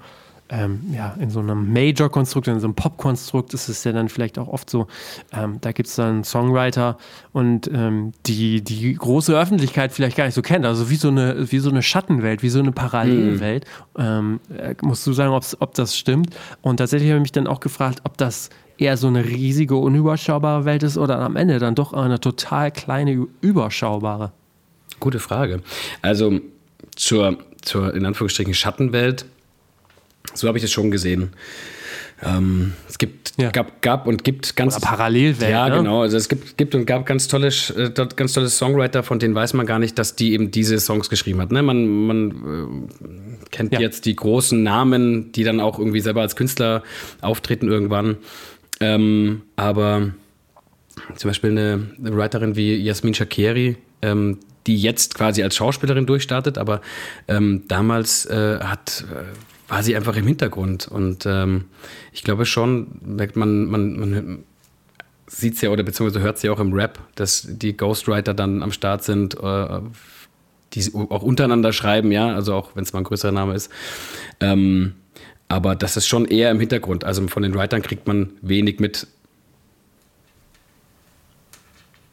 ähm, 0.49 0.81
ja, 0.93 1.15
in 1.19 1.31
so 1.31 1.41
einem 1.41 1.73
Major-Konstrukt, 1.73 2.49
in 2.49 2.61
so 2.61 2.67
einem 2.67 2.75
Pop-Konstrukt 2.75 3.55
ist 3.55 3.69
es 3.69 3.83
ja 3.85 3.93
dann 3.93 4.09
vielleicht 4.09 4.39
auch 4.39 4.49
oft 4.49 4.71
so, 4.71 4.87
ähm, 5.33 5.59
da 5.61 5.73
gibt 5.73 5.89
es 5.89 5.97
dann 5.97 6.25
Songwriter 6.25 6.99
und 7.33 7.69
ähm, 7.73 8.13
die 8.27 8.63
die 8.63 8.95
große 8.95 9.39
Öffentlichkeit 9.39 9.93
vielleicht 9.93 10.17
gar 10.17 10.25
nicht 10.25 10.35
so 10.35 10.43
kennt. 10.43 10.65
Also 10.65 10.89
wie 10.91 10.97
so 10.97 11.09
eine, 11.09 11.51
wie 11.51 11.59
so 11.59 11.71
eine 11.71 11.83
Schattenwelt, 11.83 12.43
wie 12.43 12.49
so 12.49 12.61
eine 12.61 12.73
Parallelwelt. 12.73 13.65
Ähm, 13.99 14.41
äh, 14.57 14.75
musst 14.83 15.07
du 15.07 15.13
sagen, 15.13 15.33
ob 15.33 15.75
das 15.75 15.97
stimmt. 15.97 16.37
Und 16.63 16.79
tatsächlich 16.79 17.11
habe 17.11 17.19
ich 17.19 17.23
mich 17.23 17.33
dann 17.33 17.47
auch 17.47 17.61
gefragt, 17.61 18.01
ob 18.05 18.17
das 18.17 18.51
eher 18.79 18.97
so 18.97 19.07
eine 19.07 19.25
riesige, 19.25 19.77
unüberschaubare 19.77 20.65
Welt 20.65 20.83
ist 20.83 20.99
oder 20.99 21.19
am 21.21 21.37
Ende 21.37 21.59
dann 21.59 21.75
doch 21.75 21.93
eine 21.93 22.21
total 22.21 22.71
kleine, 22.71 23.27
überschaubare. 23.41 24.33
Gute 25.01 25.19
Frage. 25.19 25.63
Also 26.03 26.41
zur, 26.95 27.39
zur 27.63 27.95
in 27.95 28.05
Anführungsstrichen 28.05 28.55
Schattenwelt, 28.55 29.27
so 30.37 30.49
habe 30.49 30.59
ich 30.59 30.65
es 30.65 30.71
schon 30.71 30.91
gesehen. 30.91 31.31
Ähm, 32.23 32.73
es 32.89 32.97
gibt, 32.97 33.33
Ja. 33.37 33.51
gab, 33.51 33.83
gab 33.83 34.07
und 34.07 34.25
gibt 34.25 34.57
ganz 34.57 34.77
Oder 34.77 34.87
Parallelwelt, 34.87 35.51
Ja, 35.51 35.69
ne? 35.69 35.77
genau. 35.79 36.01
Also 36.01 36.17
es 36.17 36.29
gibt, 36.31 36.57
gibt 36.57 36.75
und 36.75 36.87
gab 36.87 37.05
ganz 37.05 37.29
tolle, 37.29 37.49
äh, 37.49 37.91
ganz 38.17 38.33
tolle 38.33 38.49
Songwriter, 38.49 39.03
von 39.03 39.19
denen 39.19 39.35
weiß 39.35 39.53
man 39.53 39.67
gar 39.67 39.79
nicht, 39.79 39.99
dass 39.99 40.17
die 40.17 40.33
eben 40.33 40.51
diese 40.51 40.79
Songs 40.81 41.11
geschrieben 41.11 41.43
hat. 41.43 41.53
Ne? 41.53 41.63
Man, 41.63 42.07
man 42.07 42.31
äh, 42.31 43.47
kennt 43.51 43.75
Ja. 43.75 43.81
jetzt 43.81 44.07
die 44.07 44.17
großen 44.17 44.63
Namen, 44.63 45.31
die 45.33 45.45
dann 45.45 45.61
auch 45.61 45.79
irgendwie 45.79 46.01
selber 46.01 46.23
als 46.23 46.37
Künstler 46.37 46.83
auftreten 47.21 47.69
irgendwann. 47.69 48.17
Ähm, 48.81 49.43
aber 49.57 50.13
zum 51.17 51.29
Beispiel 51.29 51.51
eine, 51.51 51.87
eine 51.99 52.17
Writerin 52.17 52.57
wie 52.57 52.77
Jasmin 52.77 53.13
Shakiri, 53.13 53.77
ähm, 54.01 54.39
die 54.67 54.77
jetzt 54.77 55.15
quasi 55.15 55.43
als 55.43 55.55
Schauspielerin 55.55 56.07
durchstartet, 56.07 56.57
aber 56.59 56.81
ähm, 57.29 57.65
damals 57.69 58.25
äh, 58.27 58.59
hat, 58.61 59.05
äh, 59.13 59.25
war 59.69 59.83
sie 59.83 59.97
einfach 59.97 60.17
im 60.17 60.27
Hintergrund. 60.27 60.89
Und 60.89 61.27
ähm, 61.27 61.67
ich 62.13 62.23
glaube 62.23 62.47
schon, 62.47 63.01
merkt 63.03 63.37
man, 63.37 63.67
man, 63.67 63.99
man 63.99 64.45
sieht 65.27 65.55
es 65.55 65.61
ja 65.61 65.71
oder 65.71 65.83
beziehungsweise 65.83 66.23
hört 66.25 66.37
es 66.37 66.43
ja 66.43 66.53
auch 66.53 66.61
im 66.61 66.73
Rap, 66.73 66.99
dass 67.17 67.47
die 67.49 67.77
Ghostwriter 67.77 68.35
dann 68.35 68.63
am 68.63 68.73
Start 68.73 69.03
sind, 69.03 69.35
äh, 69.43 69.81
die 70.73 70.93
auch 70.95 71.23
untereinander 71.23 71.73
schreiben, 71.73 72.13
ja, 72.13 72.35
also 72.35 72.55
auch 72.55 72.71
wenn 72.75 72.85
es 72.85 72.93
mal 72.93 73.01
ein 73.01 73.05
größerer 73.05 73.33
Name 73.33 73.55
ist. 73.55 73.71
Ähm, 74.41 74.95
aber 75.49 75.77
das 75.77 75.97
ist 75.97 76.07
schon 76.07 76.27
eher 76.27 76.51
im 76.51 76.61
Hintergrund. 76.61 77.05
Also 77.05 77.27
von 77.29 77.43
den 77.43 77.55
Writern 77.55 77.83
kriegt 77.83 78.07
man 78.07 78.33
wenig 78.43 78.81
mit. 78.81 79.07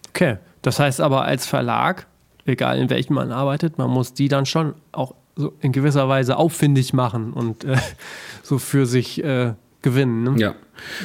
Okay, 0.10 0.38
das 0.62 0.80
heißt 0.80 1.02
aber 1.02 1.24
als 1.24 1.48
Verlag, 1.48 2.06
egal 2.46 2.78
in 2.78 2.90
welchem 2.90 3.16
man 3.16 3.32
arbeitet, 3.32 3.78
man 3.78 3.90
muss 3.90 4.14
die 4.14 4.28
dann 4.28 4.46
schon 4.46 4.76
auch 4.92 5.16
so 5.36 5.54
in 5.62 5.72
gewisser 5.72 6.08
Weise 6.10 6.38
auffindig 6.38 6.94
machen 6.94 7.34
und 7.34 7.64
äh, 7.64 7.78
so 8.44 8.58
für 8.60 8.86
sich 8.86 9.24
äh, 9.24 9.54
gewinnen. 9.82 10.24
Ne? 10.24 10.36
Ja. 10.38 10.56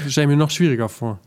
Das 0.05 0.13
stelle 0.13 0.27
ich 0.27 0.31
mir 0.31 0.37
noch 0.37 0.51
schwieriger 0.51 0.89
vor. 0.89 1.19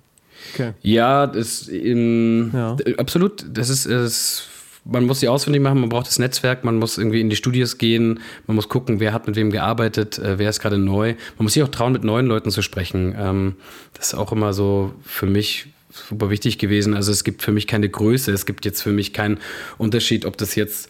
Okay. 0.53 0.73
Ja, 0.81 1.27
das 1.27 1.67
ähm, 1.69 2.51
Ja. 2.53 2.75
d- 2.75 2.97
absolut. 2.97 3.45
Das 3.51 3.69
ist, 3.69 3.85
es, 3.85 4.47
man 4.85 5.05
muss 5.05 5.19
sie 5.19 5.27
ausfindig 5.27 5.61
machen, 5.61 5.79
man 5.79 5.89
braucht 5.89 6.07
das 6.07 6.17
Netzwerk, 6.19 6.63
man 6.63 6.77
muss 6.77 6.97
irgendwie 6.97 7.21
in 7.21 7.29
die 7.29 7.35
Studios 7.35 7.77
gehen, 7.77 8.19
man 8.47 8.55
muss 8.55 8.67
gucken, 8.67 8.99
wer 8.99 9.13
hat 9.13 9.27
mit 9.27 9.35
wem 9.35 9.51
gearbeitet, 9.51 10.17
äh, 10.17 10.39
wer 10.39 10.49
ist 10.49 10.59
gerade 10.59 10.77
neu. 10.79 11.09
Man 11.37 11.43
muss 11.45 11.53
sich 11.53 11.61
auch 11.63 11.67
trauen, 11.69 11.93
mit 11.93 12.03
neuen 12.03 12.25
Leuten 12.25 12.49
zu 12.49 12.61
sprechen. 12.63 13.15
Ähm, 13.17 13.55
das 13.93 14.07
ist 14.07 14.13
auch 14.15 14.31
immer 14.31 14.53
so 14.53 14.93
für 15.03 15.27
mich 15.27 15.67
super 15.91 16.29
wichtig 16.29 16.57
gewesen. 16.57 16.93
Also 16.95 17.11
es 17.11 17.23
gibt 17.23 17.41
für 17.43 17.51
mich 17.51 17.67
keine 17.67 17.89
Größe, 17.89 18.31
es 18.31 18.45
gibt 18.45 18.65
jetzt 18.65 18.81
für 18.81 18.91
mich 18.91 19.13
keinen 19.13 19.37
Unterschied, 19.77 20.25
ob 20.25 20.37
das 20.37 20.55
jetzt 20.55 20.89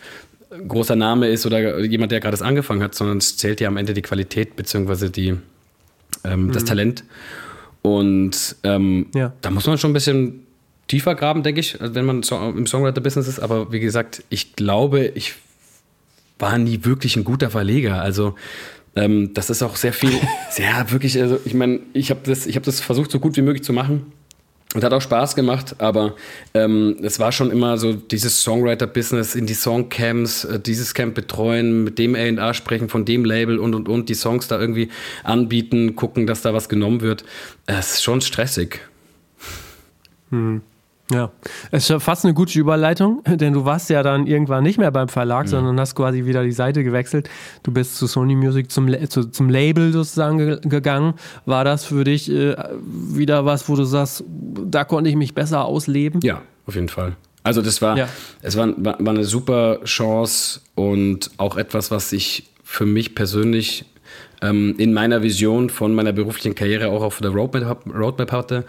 ein 0.52 0.68
großer 0.68 0.96
Name 0.96 1.28
ist 1.30 1.46
oder 1.46 1.80
jemand, 1.80 2.12
der 2.12 2.20
gerade 2.20 2.34
erst 2.34 2.44
angefangen 2.44 2.84
hat, 2.84 2.94
sondern 2.96 3.18
es 3.18 3.38
zählt 3.38 3.62
ja 3.62 3.68
am 3.68 3.78
Ende 3.78 3.94
die 3.94 4.02
Qualität 4.02 4.56
beziehungsweise 4.56 5.10
die, 5.10 5.36
ähm, 6.24 6.52
das 6.52 6.66
Talent. 6.66 7.04
Und 7.82 8.56
ähm, 8.64 9.08
Ja. 9.16 9.34
da 9.42 9.50
muss 9.50 9.66
man 9.66 9.78
schon 9.78 9.92
ein 9.92 9.94
bisschen 9.94 10.46
tiefer 10.88 11.16
graben, 11.16 11.42
denke 11.44 11.62
ich, 11.62 11.78
wenn 11.80 12.06
man 12.06 12.18
im 12.18 12.68
Songwriter-Business 12.68 13.28
ist. 13.28 13.40
Aber 13.40 13.72
wie 13.72 13.80
gesagt, 13.80 14.24
ich 14.30 14.56
glaube, 14.56 15.06
ich 15.16 15.36
war 16.38 16.58
nie 16.58 16.84
wirklich 16.84 17.16
ein 17.16 17.24
guter 17.24 17.50
Verleger. 17.50 18.02
Also 18.02 18.36
ähm, 18.96 19.34
das 19.34 19.50
ist 19.50 19.64
auch 19.64 19.78
sehr 19.78 19.94
viel, 19.94 20.12
sehr 20.50 20.92
wirklich, 20.92 21.20
also 21.22 21.40
ich 21.46 21.54
meine, 21.54 21.80
ich 21.94 22.10
habe 22.10 22.22
das, 22.26 22.46
ich 22.46 22.56
hab 22.58 22.64
das 22.64 22.82
versucht, 22.82 23.10
so 23.10 23.20
gut 23.20 23.38
wie 23.38 23.42
möglich 23.42 23.64
zu 23.64 23.74
machen. 23.74 24.12
Und 24.74 24.86
hat 24.86 24.94
auch 24.94 25.02
Spaß 25.02 25.36
gemacht, 25.36 25.76
aber 25.80 26.16
ähm, 26.54 26.96
es 27.02 27.20
war 27.20 27.34
schon 27.34 27.52
immer 27.52 27.78
so 27.78 27.92
dieses 27.92 28.42
Songwriter-Business 28.42 29.36
in 29.36 29.46
die 29.46 29.54
Songcamps, 29.54 30.46
äh, 30.46 30.60
dieses 30.62 30.94
Camp 30.94 31.14
betreuen, 31.14 31.84
mit 31.84 32.00
dem 32.00 32.16
A&R 32.16 32.54
sprechen, 32.54 32.88
von 32.88 33.04
dem 33.04 33.26
Label 33.26 33.60
und 33.60 33.76
und 33.76 33.90
und, 33.90 34.08
die 34.08 34.14
Songs 34.14 34.48
da 34.48 34.58
irgendwie 34.58 34.88
anbieten, 35.26 35.98
gucken, 35.98 36.26
dass 36.26 36.42
da 36.42 36.54
was 36.54 36.70
genommen 36.70 37.02
wird. 37.02 37.26
Es 37.66 37.96
ist 37.96 38.04
schon 38.04 38.22
stressig. 38.22 38.80
Ja, 41.12 41.32
es 41.72 41.84
ist 41.84 41.90
ja 41.90 42.00
fast 42.00 42.24
eine 42.26 42.34
gute 42.34 42.58
Überleitung, 42.58 43.22
denn 43.28 43.54
du 43.54 43.66
warst 43.66 43.90
ja 43.90 44.02
dann 44.04 44.28
irgendwann 44.28 44.64
nicht 44.64 44.78
mehr 44.78 44.92
beim 44.92 45.10
Verlag, 45.10 45.48
sondern 45.48 45.80
hast 45.80 45.96
quasi 45.96 46.26
wieder 46.26 46.44
die 46.44 46.52
Seite 46.52 46.84
gewechselt. 46.84 47.30
Du 47.64 47.72
bist 47.72 47.98
zu 47.98 48.08
Sony 48.08 48.36
Music 48.36 48.72
zum, 48.72 48.90
zu, 49.10 49.26
zum 49.26 49.50
Label 49.50 49.92
sozusagen 49.92 50.38
ge 50.38 50.60
gegangen. 50.64 51.14
War 51.46 51.64
das 51.66 51.86
für 51.86 52.04
dich 52.04 52.32
äh, 52.32 52.56
wieder 52.82 53.46
was, 53.46 53.68
wo 53.68 53.76
du 53.76 53.84
sagst, 53.84 54.24
da 54.66 54.84
konnte 54.84 55.10
ich 55.10 55.16
mich 55.16 55.34
besser 55.34 55.66
ausleben? 55.66 56.22
Ja, 56.24 56.42
auf 56.66 56.76
jeden 56.76 56.90
Fall. 56.90 57.16
Also 57.44 57.62
das 57.62 57.82
war, 57.82 57.98
Ja. 57.98 58.08
es 58.42 58.56
war, 58.56 58.68
war, 58.78 58.98
war 59.00 59.14
eine 59.14 59.24
super 59.24 59.80
Chance 59.84 60.62
und 60.76 61.32
auch 61.38 61.58
etwas, 61.58 61.90
was 61.92 62.12
ich 62.14 62.50
für 62.64 62.86
mich 62.86 63.16
persönlich 63.16 63.86
ähm, 64.42 64.76
in 64.78 64.94
meiner 64.94 65.24
Vision 65.24 65.70
von 65.70 65.94
meiner 65.94 66.14
beruflichen 66.14 66.56
Karriere 66.56 66.90
auch 66.90 67.02
auf 67.02 67.20
der 67.20 67.32
Roadmap, 67.32 67.86
Roadmap 67.94 68.32
hatte. 68.32 68.66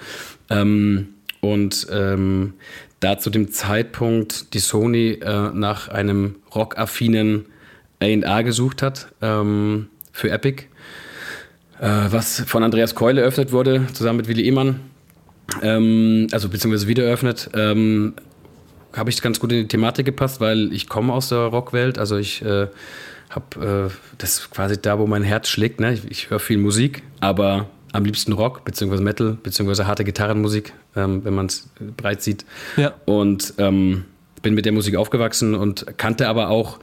Ähm, 0.51 1.09
und 1.43 1.89
ähm, 1.91 2.55
da 3.01 3.19
zu 3.19 3.29
dem 3.29 3.51
Zeitpunkt 3.51 4.55
die 4.55 4.61
Sony 4.61 5.19
äh, 5.21 5.51
nach 5.53 5.89
einem 5.89 6.37
rockaffinen 6.55 7.47
A&R 8.01 8.45
gesucht 8.45 8.81
hat 8.81 9.09
ähm, 9.21 9.89
für 10.13 10.31
Epic, 10.31 10.65
äh, 11.81 11.89
was 12.11 12.41
von 12.47 12.63
Andreas 12.63 12.95
Keule 12.95 13.23
eröffnet 13.23 13.51
wurde, 13.51 13.87
zusammen 13.93 14.19
mit 14.19 14.29
Willi 14.29 14.45
Ehmann, 14.45 14.81
ähm, 15.63 16.29
also 16.31 16.49
beziehungsweise 16.49 16.87
wieder 16.87 17.05
eröffnet, 17.05 17.51
ähm, 17.55 18.15
habe 18.93 19.11
ich 19.11 19.21
ganz 19.21 19.41
gut 19.41 19.51
in 19.51 19.63
die 19.63 19.69
Thematik 19.69 20.07
gepasst, 20.07 20.41
weil 20.41 20.73
ich 20.73 20.89
komme 20.89 21.13
aus 21.13 21.29
der 21.29 21.47
Rockwelt, 21.47 21.99
also 21.99 22.17
ich 22.19 22.43
äh, 22.45 22.69
habe 23.31 23.91
äh, 23.91 24.15
das 24.19 24.49
quasi 24.51 24.81
da, 24.81 24.99
wo 25.01 25.07
mein 25.09 25.25
Herz 25.25 25.49
schlägt. 25.49 25.81
Ne? 25.81 25.95
Ich, 25.95 26.09
ich 26.09 26.31
höre 26.31 26.39
viel 26.39 26.59
Musik, 26.59 27.03
aber 27.21 27.69
am 27.93 28.05
liebsten 28.05 28.33
Rock, 28.33 28.65
beziehungsweise 28.65 29.03
Metal, 29.03 29.37
beziehungsweise 29.43 29.87
harte 29.87 30.05
Gitarrenmusik, 30.05 30.73
ähm, 30.97 31.25
wenn 31.25 31.35
man 31.35 31.47
es 31.47 31.69
breit 31.97 32.23
sieht. 32.23 32.45
Ja. 32.77 32.95
Und 33.05 33.55
ähm, 33.59 34.05
bin 34.43 34.55
mit 34.55 34.65
der 34.65 34.73
Musik 34.73 34.97
aufgewachsen 34.97 35.55
und 35.55 35.99
kannte 35.99 36.29
aber 36.29 36.49
auch 36.49 36.79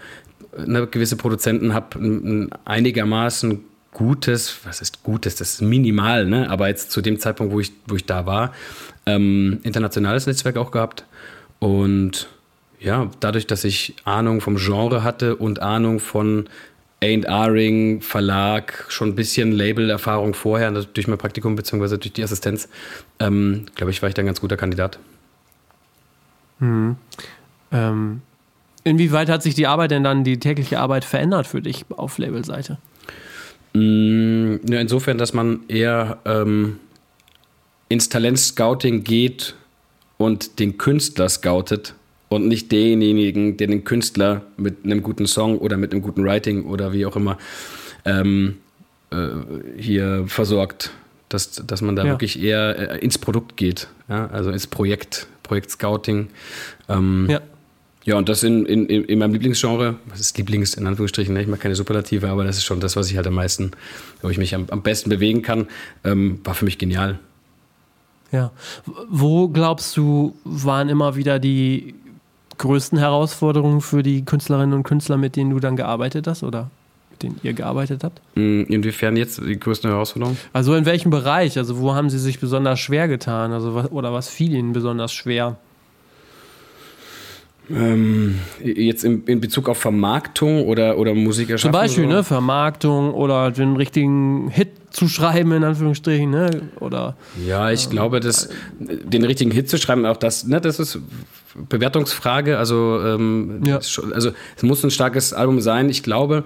ne, 0.66 0.88
gewisse 0.88 1.16
Produzenten, 1.16 1.74
habe 1.74 2.00
ein, 2.00 2.50
einigermaßen 2.66 3.64
gutes, 3.92 4.60
was 4.64 4.82
ist 4.82 5.04
gutes, 5.04 5.36
das 5.36 5.54
ist 5.54 5.62
minimal, 5.62 6.26
ne? 6.26 6.50
aber 6.50 6.68
jetzt 6.68 6.92
zu 6.92 7.02
dem 7.02 7.20
Zeitpunkt, 7.20 7.54
wo 7.54 7.60
ich, 7.60 7.74
wo 7.88 7.96
ich 7.96 8.06
da 8.06 8.26
war, 8.26 8.54
ähm, 9.06 9.60
internationales 9.64 10.28
Netzwerk 10.28 10.58
auch 10.58 10.72
gehabt 10.72 11.06
und 11.60 12.30
ja, 12.80 13.10
dadurch, 13.20 13.46
dass 13.46 13.66
ich 13.66 13.96
Ahnung 14.06 14.40
vom 14.40 14.56
Genre 14.56 15.04
hatte 15.04 15.36
und 15.36 15.62
Ahnung 15.62 16.00
von 16.00 16.48
A&R-Ring, 17.02 18.02
Verlag, 18.02 18.86
schon 18.90 19.10
ein 19.10 19.16
bisschen 19.16 19.52
Label-Erfahrung 19.52 20.34
vorher, 20.34 20.72
durch 20.72 21.08
mein 21.08 21.18
Praktikum 21.18 21.56
bzw. 21.56 21.98
durch 21.98 22.14
die 22.14 22.24
Assistenz, 22.24 22.68
ähm, 23.20 23.66
glaube 23.76 23.92
ich, 23.92 24.02
war 24.02 24.10
ich 24.10 24.16
da 24.16 24.22
ein 24.22 24.26
ganz 24.26 24.42
guter 24.42 24.58
Kandidat. 24.58 25.00
Mhm. 26.60 26.98
Ähm, 27.72 28.22
inwieweit 28.84 29.30
hat 29.30 29.44
sich 29.44 29.56
die 29.56 29.68
Arbeit 29.68 29.92
denn 29.92 30.04
dann, 30.04 30.24
die 30.24 30.40
tägliche 30.40 30.80
Arbeit 30.80 31.06
verändert 31.06 31.48
für 31.48 31.62
dich 31.62 31.86
auf 31.96 32.18
Labelseite? 32.18 32.78
Mhm, 33.74 34.62
insofern, 34.70 35.18
dass 35.18 35.34
man 35.34 35.62
eher 35.68 36.18
ähm, 36.26 36.80
ins 37.88 38.10
Talent-Scouting 38.10 39.04
geht 39.04 39.56
und 40.18 40.60
den 40.60 40.78
Künstler 40.78 41.30
scoutet 41.30 41.94
und 42.30 42.48
nicht 42.48 42.72
denjenigen, 42.72 43.58
der 43.58 43.68
den 43.68 43.84
Künstler 43.84 44.44
mit 44.56 44.86
einem 44.86 45.04
guten 45.04 45.28
Song 45.28 45.58
oder 45.58 45.78
mit 45.78 45.92
einem 45.92 46.02
guten 46.02 46.24
Writing 46.24 46.66
oder 46.66 46.94
wie 46.94 47.06
auch 47.06 47.16
immer 47.16 47.38
ähm, 48.06 48.58
äh, 49.12 49.28
hier 49.78 50.26
versorgt. 50.28 50.92
Dass, 51.28 51.52
dass 51.52 51.84
man 51.84 51.96
da 51.96 52.06
ja. 52.06 52.10
wirklich 52.14 52.42
eher 52.42 52.94
äh, 52.94 52.98
ins 53.00 53.20
Produkt 53.20 53.56
geht, 53.56 53.88
ja? 54.08 54.26
also 54.30 54.50
ins 54.50 54.66
Projekt, 54.66 55.28
Projekt 55.44 55.70
Scouting. 55.70 56.30
Ähm, 56.88 57.28
ja. 57.30 57.42
Ja, 58.06 58.16
und 58.18 58.28
das 58.30 58.42
in, 58.42 58.66
in, 58.66 58.88
in 58.88 59.20
meinem 59.20 59.34
Lieblingsgenre, 59.34 59.98
was 60.08 60.20
ist 60.20 60.36
Lieblings 60.38 60.74
in 60.74 60.88
Anführungsstrichen, 60.88 61.32
ne? 61.32 61.42
ich 61.44 61.48
mag 61.48 61.60
keine 61.60 61.76
Superlative, 61.76 62.30
aber 62.30 62.44
das 62.46 62.58
ist 62.58 62.64
schon 62.64 62.80
das, 62.80 62.96
was 62.96 63.12
ich 63.12 63.18
halt 63.18 63.28
am 63.28 63.36
meisten, 63.36 63.70
wo 64.24 64.30
ich 64.30 64.40
mich 64.40 64.56
am, 64.56 64.66
am 64.72 64.82
besten 64.82 65.12
bewegen 65.12 65.44
kann, 65.44 65.68
ähm, 66.04 66.40
war 66.44 66.56
für 66.56 66.66
mich 66.66 66.80
genial. 66.80 67.20
Ja. 68.32 68.52
Wo 69.10 69.50
glaubst 69.50 69.98
du, 69.98 70.36
waren 70.44 70.90
immer 70.90 71.16
wieder 71.16 71.38
die 71.38 71.94
größten 72.60 73.00
Herausforderungen 73.00 73.82
für 73.82 74.04
die 74.04 74.24
Künstlerinnen 74.24 74.74
und 74.74 74.84
Künstler, 74.84 75.18
mit 75.18 75.36
denen 75.36 75.50
du 75.50 75.60
dann 75.60 75.76
gearbeitet 75.76 76.28
hast 76.28 76.44
oder 76.44 76.70
mit 77.10 77.24
denen 77.24 77.40
ihr 77.42 77.54
gearbeitet 77.54 78.04
habt? 78.04 78.22
Mm, 78.36 78.64
inwiefern 78.64 79.18
jetzt 79.18 79.42
die 79.42 79.60
größten 79.60 79.90
Herausforderungen? 79.90 80.38
Also 80.54 80.76
in 80.76 80.86
welchem 80.86 81.10
Bereich? 81.10 81.58
Also 81.58 81.80
wo 81.80 81.96
haben 81.96 82.10
sie 82.10 82.20
sich 82.20 82.40
besonders 82.40 82.80
schwer 82.80 83.08
getan? 83.08 83.52
Also 83.52 83.74
was, 83.74 83.92
oder 83.92 84.14
was 84.14 84.30
fiel 84.30 84.54
ihnen 84.54 84.74
besonders 84.74 85.12
schwer? 85.12 85.58
Ähm, 87.72 88.40
jetzt 88.64 89.04
in, 89.04 89.24
in, 89.26 89.40
Bezug 89.40 89.70
auf 89.70 89.78
Vermarktung 89.78 90.66
oder, 90.66 90.98
oder 90.98 91.14
Musik 91.14 91.58
Zum 91.60 91.72
Beispiel, 91.72 92.06
so? 92.06 92.10
ne, 92.10 92.24
Vermarktung 92.24 93.14
oder 93.14 93.52
den 93.52 93.76
richtigen 93.76 94.50
Hit 94.50 94.70
zu 94.90 95.08
schreiben, 95.08 95.52
in 95.52 95.64
Anführungsstrichen, 95.64 96.32
ne? 96.32 96.50
Oder, 96.80 97.16
ja, 97.46 97.70
ich 97.70 97.86
ähm, 97.86 97.92
glaube, 97.92 98.20
dass 98.20 98.50
den 98.80 99.24
richtigen 99.24 99.52
Hit 99.52 99.70
zu 99.70 99.78
schreiben, 99.78 100.06
auch 100.06 100.18
das, 100.18 100.48
ne, 100.48 100.60
das 100.60 100.80
ist 100.80 101.00
Bewertungsfrage. 101.56 102.58
Also, 102.58 103.00
ähm, 103.04 103.62
ja. 103.66 103.76
also 103.76 104.32
es 104.56 104.64
muss 104.64 104.84
ein 104.84 104.92
starkes 104.92 105.34
Album 105.34 105.62
sein. 105.62 105.90
Ich 105.90 106.04
glaube, 106.04 106.44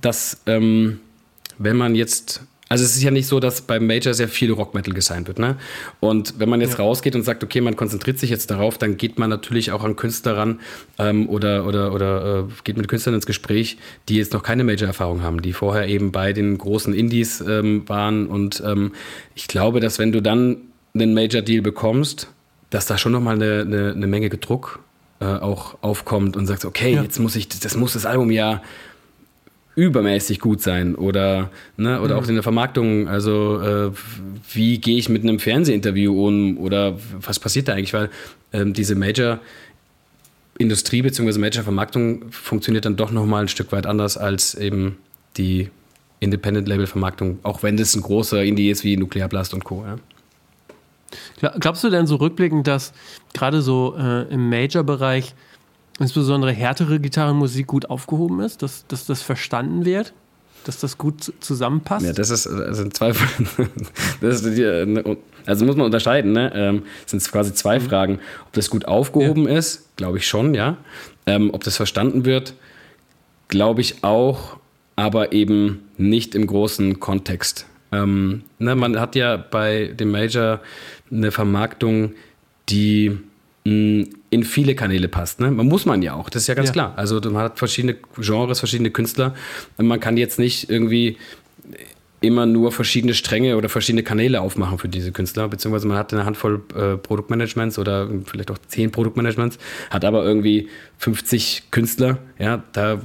dass 0.00 0.40
ähm, 0.46 1.00
wenn 1.58 1.76
man 1.76 1.94
jetzt 1.94 2.42
also 2.70 2.84
es 2.84 2.94
ist 2.94 3.02
ja 3.02 3.10
nicht 3.10 3.26
so, 3.26 3.40
dass 3.40 3.62
beim 3.62 3.84
Major 3.84 4.14
sehr 4.14 4.28
viel 4.28 4.52
Rock 4.52 4.74
Metal 4.74 4.94
gesigned 4.94 5.26
wird, 5.26 5.40
ne? 5.40 5.56
Und 5.98 6.38
wenn 6.38 6.48
man 6.48 6.60
jetzt 6.60 6.78
ja. 6.78 6.84
rausgeht 6.84 7.16
und 7.16 7.24
sagt, 7.24 7.42
okay, 7.42 7.60
man 7.60 7.74
konzentriert 7.74 8.20
sich 8.20 8.30
jetzt 8.30 8.48
darauf, 8.48 8.78
dann 8.78 8.96
geht 8.96 9.18
man 9.18 9.28
natürlich 9.28 9.72
auch 9.72 9.82
an 9.82 9.96
Künstler 9.96 10.36
ran 10.36 10.60
ähm, 10.96 11.28
oder 11.28 11.66
oder 11.66 11.92
oder 11.92 12.46
äh, 12.48 12.52
geht 12.62 12.76
mit 12.76 12.86
Künstlern 12.86 13.16
ins 13.16 13.26
Gespräch, 13.26 13.76
die 14.08 14.14
jetzt 14.14 14.32
noch 14.32 14.44
keine 14.44 14.62
Major-Erfahrung 14.62 15.22
haben, 15.22 15.42
die 15.42 15.52
vorher 15.52 15.88
eben 15.88 16.12
bei 16.12 16.32
den 16.32 16.56
großen 16.56 16.94
Indies 16.94 17.40
ähm, 17.40 17.88
waren. 17.88 18.28
Und 18.28 18.62
ähm, 18.64 18.92
ich 19.34 19.48
glaube, 19.48 19.80
dass 19.80 19.98
wenn 19.98 20.12
du 20.12 20.22
dann 20.22 20.58
einen 20.94 21.12
Major-Deal 21.12 21.62
bekommst, 21.62 22.28
dass 22.70 22.86
da 22.86 22.98
schon 22.98 23.10
nochmal 23.10 23.34
eine, 23.34 23.62
eine, 23.62 23.92
eine 23.96 24.06
Menge 24.06 24.28
Druck 24.28 24.78
äh, 25.18 25.24
auch 25.24 25.76
aufkommt 25.82 26.36
und 26.36 26.46
sagst, 26.46 26.64
okay, 26.64 26.94
ja. 26.94 27.02
jetzt 27.02 27.18
muss 27.18 27.34
ich, 27.34 27.48
das 27.48 27.76
muss 27.76 27.94
das 27.94 28.06
Album 28.06 28.30
ja 28.30 28.62
übermäßig 29.76 30.40
gut 30.40 30.60
sein 30.60 30.94
oder, 30.94 31.50
ne, 31.76 32.00
oder 32.00 32.14
mhm. 32.14 32.20
auch 32.20 32.28
in 32.28 32.34
der 32.34 32.42
Vermarktung, 32.42 33.08
also 33.08 33.60
äh, 33.60 33.90
wie 34.52 34.78
gehe 34.78 34.96
ich 34.96 35.08
mit 35.08 35.22
einem 35.22 35.38
Fernsehinterview 35.38 36.26
um 36.26 36.58
oder 36.58 36.98
was 37.20 37.38
passiert 37.38 37.68
da 37.68 37.74
eigentlich, 37.74 37.94
weil 37.94 38.10
ähm, 38.52 38.72
diese 38.72 38.94
Major 38.94 39.38
Industrie 40.58 41.02
bzw. 41.02 41.38
Major 41.38 41.62
Vermarktung 41.62 42.30
funktioniert 42.30 42.84
dann 42.84 42.96
doch 42.96 43.10
nochmal 43.10 43.42
ein 43.42 43.48
Stück 43.48 43.72
weit 43.72 43.86
anders 43.86 44.18
als 44.18 44.54
eben 44.54 44.98
die 45.36 45.70
Independent 46.18 46.68
Label 46.68 46.86
Vermarktung, 46.86 47.38
auch 47.42 47.62
wenn 47.62 47.76
das 47.76 47.94
ein 47.94 48.02
großer 48.02 48.44
Indie 48.44 48.70
ist 48.70 48.84
wie 48.84 48.96
Nuklearblast 48.96 49.54
und 49.54 49.64
Co. 49.64 49.84
Ja. 49.86 49.96
Glaubst 51.58 51.82
du 51.82 51.90
denn 51.90 52.06
so 52.06 52.16
rückblickend, 52.16 52.66
dass 52.66 52.92
gerade 53.32 53.62
so 53.62 53.96
äh, 53.98 54.32
im 54.32 54.50
Major-Bereich 54.50 55.34
insbesondere 56.00 56.52
härtere 56.52 56.98
Gitarrenmusik 56.98 57.66
gut 57.66 57.90
aufgehoben 57.90 58.40
ist, 58.40 58.62
dass, 58.62 58.86
dass 58.86 59.06
das 59.06 59.22
verstanden 59.22 59.84
wird? 59.84 60.12
Dass 60.64 60.78
das 60.78 60.98
gut 60.98 61.32
zusammenpasst? 61.40 62.04
Ja, 62.04 62.12
das 62.12 62.30
ist 62.30 62.46
also 62.46 62.88
zwei 62.88 63.12
das 64.20 64.42
ist 64.42 64.58
die, 64.58 65.16
Also 65.46 65.64
muss 65.64 65.76
man 65.76 65.86
unterscheiden, 65.86 66.32
ne? 66.32 66.52
Ähm, 66.54 66.82
sind 67.06 67.22
quasi 67.30 67.54
zwei 67.54 67.78
mhm. 67.78 67.82
Fragen. 67.84 68.18
Ob 68.46 68.52
das 68.52 68.68
gut 68.68 68.86
aufgehoben 68.86 69.48
ja. 69.48 69.56
ist, 69.56 69.96
glaube 69.96 70.18
ich 70.18 70.26
schon, 70.26 70.54
ja. 70.54 70.76
Ähm, 71.26 71.50
ob 71.52 71.64
das 71.64 71.76
verstanden 71.76 72.24
wird, 72.24 72.54
glaube 73.48 73.80
ich 73.80 74.04
auch, 74.04 74.58
aber 74.96 75.32
eben 75.32 75.88
nicht 75.96 76.34
im 76.34 76.46
großen 76.46 77.00
Kontext. 77.00 77.66
Ähm, 77.92 78.42
ne, 78.58 78.74
man 78.74 79.00
hat 79.00 79.16
ja 79.16 79.36
bei 79.36 79.86
dem 79.86 80.10
Major 80.10 80.60
eine 81.10 81.32
Vermarktung, 81.32 82.12
die 82.68 83.18
in 83.64 84.44
viele 84.44 84.74
Kanäle 84.74 85.08
passt. 85.08 85.40
Ne? 85.40 85.50
Man 85.50 85.66
muss 85.66 85.84
man 85.84 86.02
ja 86.02 86.14
auch, 86.14 86.30
das 86.30 86.42
ist 86.42 86.48
ja 86.48 86.54
ganz 86.54 86.68
ja. 86.68 86.72
klar. 86.72 86.92
Also 86.96 87.20
man 87.20 87.42
hat 87.42 87.58
verschiedene 87.58 87.96
Genres, 88.16 88.58
verschiedene 88.58 88.90
Künstler. 88.90 89.34
Man 89.76 90.00
kann 90.00 90.16
jetzt 90.16 90.38
nicht 90.38 90.70
irgendwie 90.70 91.18
immer 92.22 92.46
nur 92.46 92.70
verschiedene 92.70 93.14
Stränge 93.14 93.56
oder 93.56 93.68
verschiedene 93.68 94.02
Kanäle 94.02 94.40
aufmachen 94.40 94.78
für 94.78 94.88
diese 94.88 95.10
Künstler, 95.10 95.48
beziehungsweise 95.48 95.86
man 95.86 95.96
hat 95.96 96.12
eine 96.12 96.26
Handvoll 96.26 96.62
äh, 96.74 96.96
Produktmanagements 96.96 97.78
oder 97.78 98.08
vielleicht 98.26 98.50
auch 98.50 98.58
zehn 98.68 98.90
Produktmanagements, 98.90 99.58
hat 99.88 100.04
aber 100.04 100.22
irgendwie 100.22 100.68
50 100.98 101.70
Künstler. 101.70 102.18
Ja, 102.38 102.62
da 102.72 103.00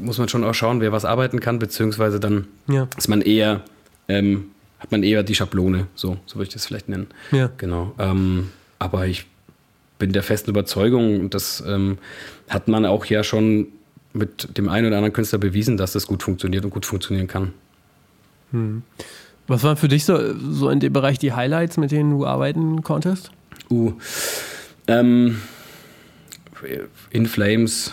muss 0.00 0.18
man 0.18 0.28
schon 0.28 0.44
auch 0.44 0.54
schauen, 0.54 0.80
wer 0.80 0.92
was 0.92 1.06
arbeiten 1.06 1.40
kann, 1.40 1.58
beziehungsweise 1.58 2.20
dann 2.20 2.46
ja. 2.68 2.88
ist 2.96 3.08
man 3.08 3.22
eher, 3.22 3.62
ähm, 4.06 4.50
hat 4.80 4.92
man 4.92 5.02
eher 5.02 5.22
die 5.22 5.34
Schablone, 5.34 5.86
so, 5.94 6.18
so 6.26 6.36
würde 6.36 6.48
ich 6.48 6.52
das 6.52 6.66
vielleicht 6.66 6.90
nennen. 6.90 7.06
Ja. 7.32 7.50
Genau. 7.56 7.94
Ähm, 7.98 8.50
aber 8.78 9.06
ich 9.06 9.24
bin 9.98 10.12
der 10.12 10.22
festen 10.22 10.50
Überzeugung, 10.50 11.20
und 11.20 11.34
das 11.34 11.62
ähm, 11.66 11.98
hat 12.48 12.68
man 12.68 12.86
auch 12.86 13.04
ja 13.06 13.22
schon 13.22 13.68
mit 14.12 14.56
dem 14.56 14.68
einen 14.68 14.86
oder 14.86 14.96
anderen 14.96 15.12
Künstler 15.12 15.38
bewiesen, 15.38 15.76
dass 15.76 15.92
das 15.92 16.06
gut 16.06 16.22
funktioniert 16.22 16.64
und 16.64 16.70
gut 16.70 16.86
funktionieren 16.86 17.28
kann. 17.28 17.52
Hm. 18.52 18.82
Was 19.46 19.62
waren 19.62 19.76
für 19.76 19.88
dich 19.88 20.04
so, 20.04 20.18
so 20.36 20.68
in 20.70 20.80
dem 20.80 20.92
Bereich 20.92 21.18
die 21.18 21.32
Highlights, 21.32 21.76
mit 21.76 21.90
denen 21.90 22.10
du 22.10 22.26
arbeiten 22.26 22.82
konntest? 22.82 23.30
Uh, 23.70 23.92
ähm, 24.86 25.38
In 27.10 27.26
Flames 27.26 27.92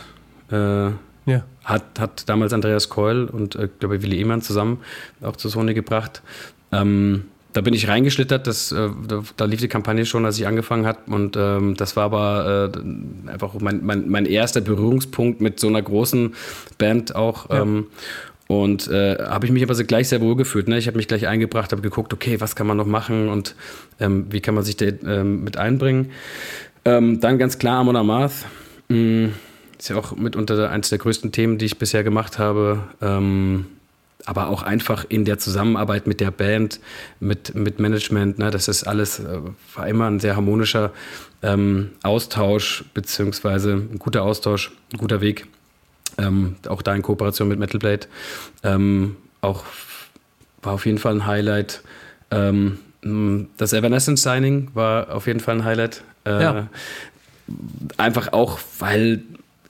äh, 0.51 0.55
ja. 0.55 1.43
hat, 1.63 1.99
hat 1.99 2.27
damals 2.27 2.53
Andreas 2.53 2.89
Keul 2.89 3.25
und, 3.25 3.55
äh, 3.55 3.69
glaube 3.79 3.97
ich, 3.97 4.01
Willi 4.01 4.17
Ehmann 4.19 4.41
zusammen 4.41 4.79
auch 5.21 5.35
zur 5.35 5.51
Sony 5.51 5.73
gebracht. 5.73 6.21
Ähm, 6.71 7.25
da 7.55 7.61
bin 7.61 7.73
ich 7.73 7.87
reingeschlittert, 7.87 8.47
das, 8.47 8.73
äh, 8.73 8.89
da, 9.07 9.23
da, 9.37 9.45
lief 9.45 9.61
die 9.61 9.69
Kampagne 9.69 10.05
schon, 10.05 10.25
als 10.25 10.37
ich 10.37 10.45
angefangen 10.45 10.85
habe. 10.85 10.99
Und 11.07 11.37
ähm, 11.37 11.75
das 11.77 11.95
war 11.95 12.03
aber 12.03 12.69
äh, 12.73 13.29
einfach 13.31 13.53
mein, 13.61 13.79
mein, 13.85 14.09
mein, 14.09 14.25
erster 14.25 14.59
Berührungspunkt 14.59 15.39
mit 15.39 15.57
so 15.57 15.67
einer 15.67 15.81
großen 15.81 16.35
Band 16.77 17.15
auch. 17.15 17.49
Ja. 17.49 17.61
Ähm, 17.61 17.87
Und 18.47 18.89
äh, 18.89 19.17
habe 19.23 19.45
ich 19.45 19.53
mich 19.53 19.63
aber 19.63 19.73
so 19.73 19.85
gleich 19.85 20.09
sehr 20.09 20.19
wohl 20.19 20.35
gefühlt. 20.35 20.67
Ne? 20.67 20.77
Ich 20.77 20.87
habe 20.87 20.97
mich 20.97 21.07
gleich 21.07 21.27
eingebracht, 21.27 21.71
habe 21.71 21.81
geguckt, 21.81 22.13
okay, 22.13 22.41
was 22.41 22.57
kann 22.57 22.67
man 22.67 22.75
noch 22.75 22.85
machen 22.85 23.29
und 23.29 23.55
ähm, 24.01 24.25
wie 24.29 24.41
kann 24.41 24.53
man 24.53 24.65
sich 24.65 24.75
da 24.75 24.85
ähm, 24.85 25.45
mit 25.45 25.55
einbringen. 25.55 26.11
Ähm, 26.83 27.21
dann 27.21 27.39
ganz 27.39 27.57
klar 27.57 27.79
Amon 27.79 27.95
Amarth. 27.95 28.45
Mm, 28.89 29.27
ist 29.79 29.89
ja 29.89 29.95
auch 29.95 30.15
mitunter 30.17 30.69
eines 30.69 30.89
der 30.89 30.99
größten 30.99 31.31
Themen, 31.31 31.57
die 31.57 31.65
ich 31.65 31.79
bisher 31.79 32.03
gemacht 32.03 32.37
habe. 32.37 32.83
Ähm, 33.01 33.65
aber 34.25 34.49
auch 34.49 34.63
einfach 34.63 35.05
in 35.07 35.25
der 35.25 35.37
Zusammenarbeit 35.37 36.07
mit 36.07 36.19
der 36.19 36.31
Band, 36.31 36.79
mit, 37.19 37.53
mit 37.53 37.79
Management, 37.79 38.39
ne, 38.39 38.49
das 38.49 38.67
ist 38.67 38.83
alles, 38.83 39.19
äh, 39.19 39.39
war 39.75 39.87
immer 39.87 40.07
ein 40.07 40.19
sehr 40.19 40.35
harmonischer 40.35 40.91
ähm, 41.43 41.91
Austausch, 42.01 42.85
beziehungsweise 42.93 43.73
ein 43.73 43.99
guter 43.99 44.23
Austausch, 44.23 44.71
ein 44.93 44.97
guter 44.97 45.21
Weg. 45.21 45.47
Ähm, 46.17 46.55
auch 46.67 46.81
da 46.81 46.95
in 46.95 47.01
Kooperation 47.01 47.47
mit 47.47 47.59
Metal 47.59 47.79
Blade. 47.79 48.07
Ähm, 48.63 49.17
auch 49.41 49.63
war 50.61 50.73
auf 50.73 50.85
jeden 50.85 50.97
Fall 50.97 51.13
ein 51.13 51.25
Highlight. 51.25 51.81
Ähm, 52.31 52.79
das 53.57 53.73
Evanescence 53.73 54.23
Signing 54.23 54.71
war 54.73 55.13
auf 55.13 55.27
jeden 55.27 55.39
Fall 55.39 55.55
ein 55.57 55.65
Highlight. 55.65 56.03
Äh, 56.25 56.41
ja. 56.41 56.67
Einfach 57.97 58.33
auch, 58.33 58.59
weil 58.79 59.21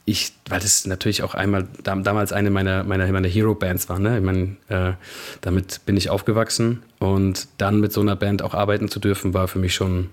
ich, 0.06 0.34
weil 0.48 0.60
das 0.60 0.86
natürlich 0.86 1.24
auch 1.24 1.34
einmal 1.34 1.68
damals 1.84 2.32
eine 2.32 2.52
meiner, 2.52 2.84
meiner, 2.84 3.12
meiner 3.12 3.28
Hero-Bands 3.28 3.90
war. 3.90 3.98
Ne? 3.98 4.18
Ich 4.18 4.24
meine, 4.24 4.56
äh, 4.70 4.94
damit 5.42 5.82
bin 5.88 5.98
ich 5.98 6.12
aufgewachsen 6.12 6.84
und 7.00 7.48
dann 7.58 7.80
mit 7.80 7.92
so 7.92 8.02
einer 8.02 8.16
Band 8.16 8.44
auch 8.44 8.54
arbeiten 8.54 8.88
zu 8.88 9.00
dürfen, 9.00 9.34
war 9.34 9.48
für 9.48 9.58
mich 9.58 9.74
schon, 9.74 10.12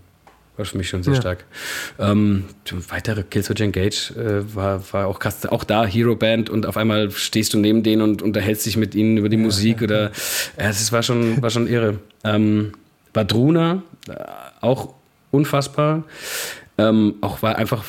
war 0.57 0.65
für 0.65 0.79
mich 0.79 0.89
schon 0.89 1.03
sehr 1.03 1.13
ja. 1.13 1.21
stark. 1.21 1.45
Ähm, 1.99 2.45
weitere 2.89 3.23
Killswitch 3.23 3.61
Engage 3.61 4.15
äh, 4.17 4.55
war, 4.55 4.83
war 4.95 5.07
auch 5.09 5.19
krass. 5.19 5.45
Auch 5.45 5.63
da 5.63 5.85
Hero-Band 5.85 6.49
und 6.49 6.65
auf 6.65 6.79
einmal 6.79 7.11
stehst 7.11 7.53
du 7.53 7.59
neben 7.59 7.83
denen 7.83 8.01
und 8.01 8.23
unterhältst 8.23 8.65
dich 8.65 8.79
mit 8.79 8.95
ihnen 8.95 9.19
über 9.19 9.29
die 9.29 9.37
ja, 9.37 9.43
Musik 9.43 9.83
ja, 9.83 9.85
oder 9.85 10.13
das 10.57 10.91
war 10.91 11.03
schon, 11.03 11.43
war 11.43 11.51
schon 11.51 11.67
irre. 11.67 11.99
Ähm, 12.25 12.73
Badruna, 13.13 13.83
äh, 14.09 14.15
auch 14.63 14.95
unfassbar. 15.31 16.05
Ähm, 16.79 17.17
auch 17.21 17.43
war 17.43 17.57
einfach 17.57 17.85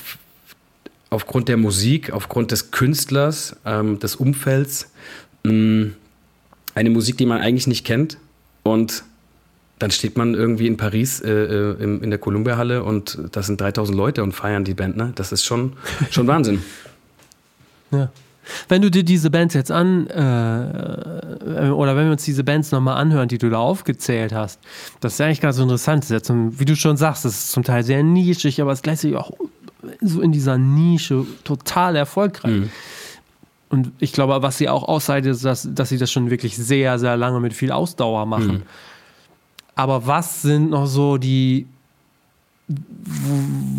aufgrund 1.14 1.48
der 1.48 1.58
Musik, 1.58 2.12
aufgrund 2.12 2.52
des 2.52 2.72
Künstlers, 2.72 3.56
ähm, 3.66 4.00
des 4.00 4.16
Umfelds, 4.16 4.92
mh, 5.44 5.54
mm, 5.54 5.96
eine 6.76 6.90
Musik, 6.90 7.18
die 7.18 7.26
man 7.26 7.40
eigentlich 7.40 7.68
nicht 7.68 7.86
kennt. 7.86 8.18
Und 8.64 9.04
dann 9.78 9.92
steht 9.92 10.18
man 10.18 10.34
irgendwie 10.34 10.68
in 10.68 10.78
Paris 10.78 11.22
äh, 11.22 11.30
äh 11.30 11.84
in, 11.84 12.02
in 12.02 12.10
der 12.10 12.20
Columbia-Halle 12.20 12.84
und 12.84 13.20
das 13.32 13.48
sind 13.48 13.62
3000 13.62 13.96
Leute 13.96 14.24
und 14.24 14.32
feiern 14.32 14.64
die 14.64 14.74
Band. 14.74 14.98
Ne? 14.98 15.12
Das 15.16 15.32
ist 15.32 15.44
schon, 15.44 15.74
schon 16.10 16.28
Wahnsinn. 16.28 16.62
Ja. 17.92 18.10
Wenn 18.68 18.82
du 18.82 18.90
dir 18.90 19.04
diese 19.04 19.30
Bands 19.30 19.54
jetzt 19.54 19.70
an, 19.70 20.08
äh, 20.08 21.70
oder 21.70 21.96
wenn 21.96 22.06
wir 22.06 22.12
uns 22.14 22.24
diese 22.24 22.44
Bands 22.44 22.72
nochmal 22.72 22.98
anhören, 22.98 23.28
die 23.28 23.38
du 23.38 23.52
da 23.52 23.60
aufgezählt 23.60 24.34
hast, 24.34 24.60
das 25.00 25.14
ist 25.14 25.22
eigentlich 25.22 25.42
ganz 25.42 25.60
interessant. 25.60 26.04
Ist 26.04 26.10
ja 26.10 26.24
zum, 26.24 26.60
wie 26.60 26.66
du 26.66 26.76
schon 26.76 26.98
sagst, 26.98 27.24
das 27.24 27.34
ist 27.36 27.52
zum 27.52 27.62
Teil 27.62 27.84
sehr 27.84 28.02
nischig, 28.02 28.60
aber 28.60 28.72
es 28.72 28.82
gleichzeitig 28.82 29.16
auch 29.16 29.32
so 30.02 30.22
in 30.22 30.32
dieser 30.32 30.58
Nische 30.58 31.26
total 31.44 31.96
erfolgreich. 31.96 32.52
Mhm. 32.52 32.70
Und 33.70 33.92
ich 34.00 34.14
glaube, 34.14 34.42
was 34.42 34.58
sie 34.58 34.70
auch 34.70 34.84
auszeichnet, 34.84 35.34
ist, 35.34 35.46
dass, 35.46 35.68
dass 35.72 35.90
sie 35.90 35.98
das 35.98 36.12
schon 36.12 36.30
wirklich 36.30 36.56
sehr, 36.56 37.00
sehr 37.00 37.18
lange 37.18 37.40
mit 37.40 37.54
viel 37.54 37.72
Ausdauer 37.72 38.26
machen. 38.26 38.54
Mhm. 38.54 38.64
Aber 39.76 40.06
was 40.06 40.44
sind 40.44 40.70
noch 40.70 40.86
so 40.86 41.18
die 41.18 41.66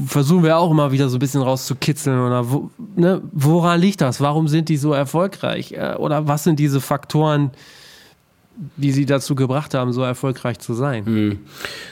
versuchen 0.07 0.43
wir 0.43 0.59
auch 0.59 0.71
immer 0.71 0.93
wieder 0.93 1.09
so 1.09 1.17
ein 1.17 1.21
bisschen 1.21 1.43
rauszukitzeln 1.43 2.21
oder 2.21 2.51
wo, 2.51 2.71
ne, 2.97 3.23
woran 3.33 3.81
liegt 3.81 4.01
das? 4.01 4.21
Warum 4.21 4.47
sind 4.47 4.69
die 4.69 4.77
so 4.77 4.93
erfolgreich? 4.93 5.73
Äh, 5.73 5.95
oder 5.99 6.29
was 6.29 6.45
sind 6.45 6.59
diese 6.59 6.81
Faktoren, 6.81 7.51
die 8.77 8.93
sie 8.93 9.07
dazu 9.07 9.35
gebracht 9.35 9.75
haben, 9.75 9.93
so 9.93 10.03
erfolgreich 10.03 10.59
zu 10.59 10.75
sein? 10.75 11.07
Hm. 11.07 11.39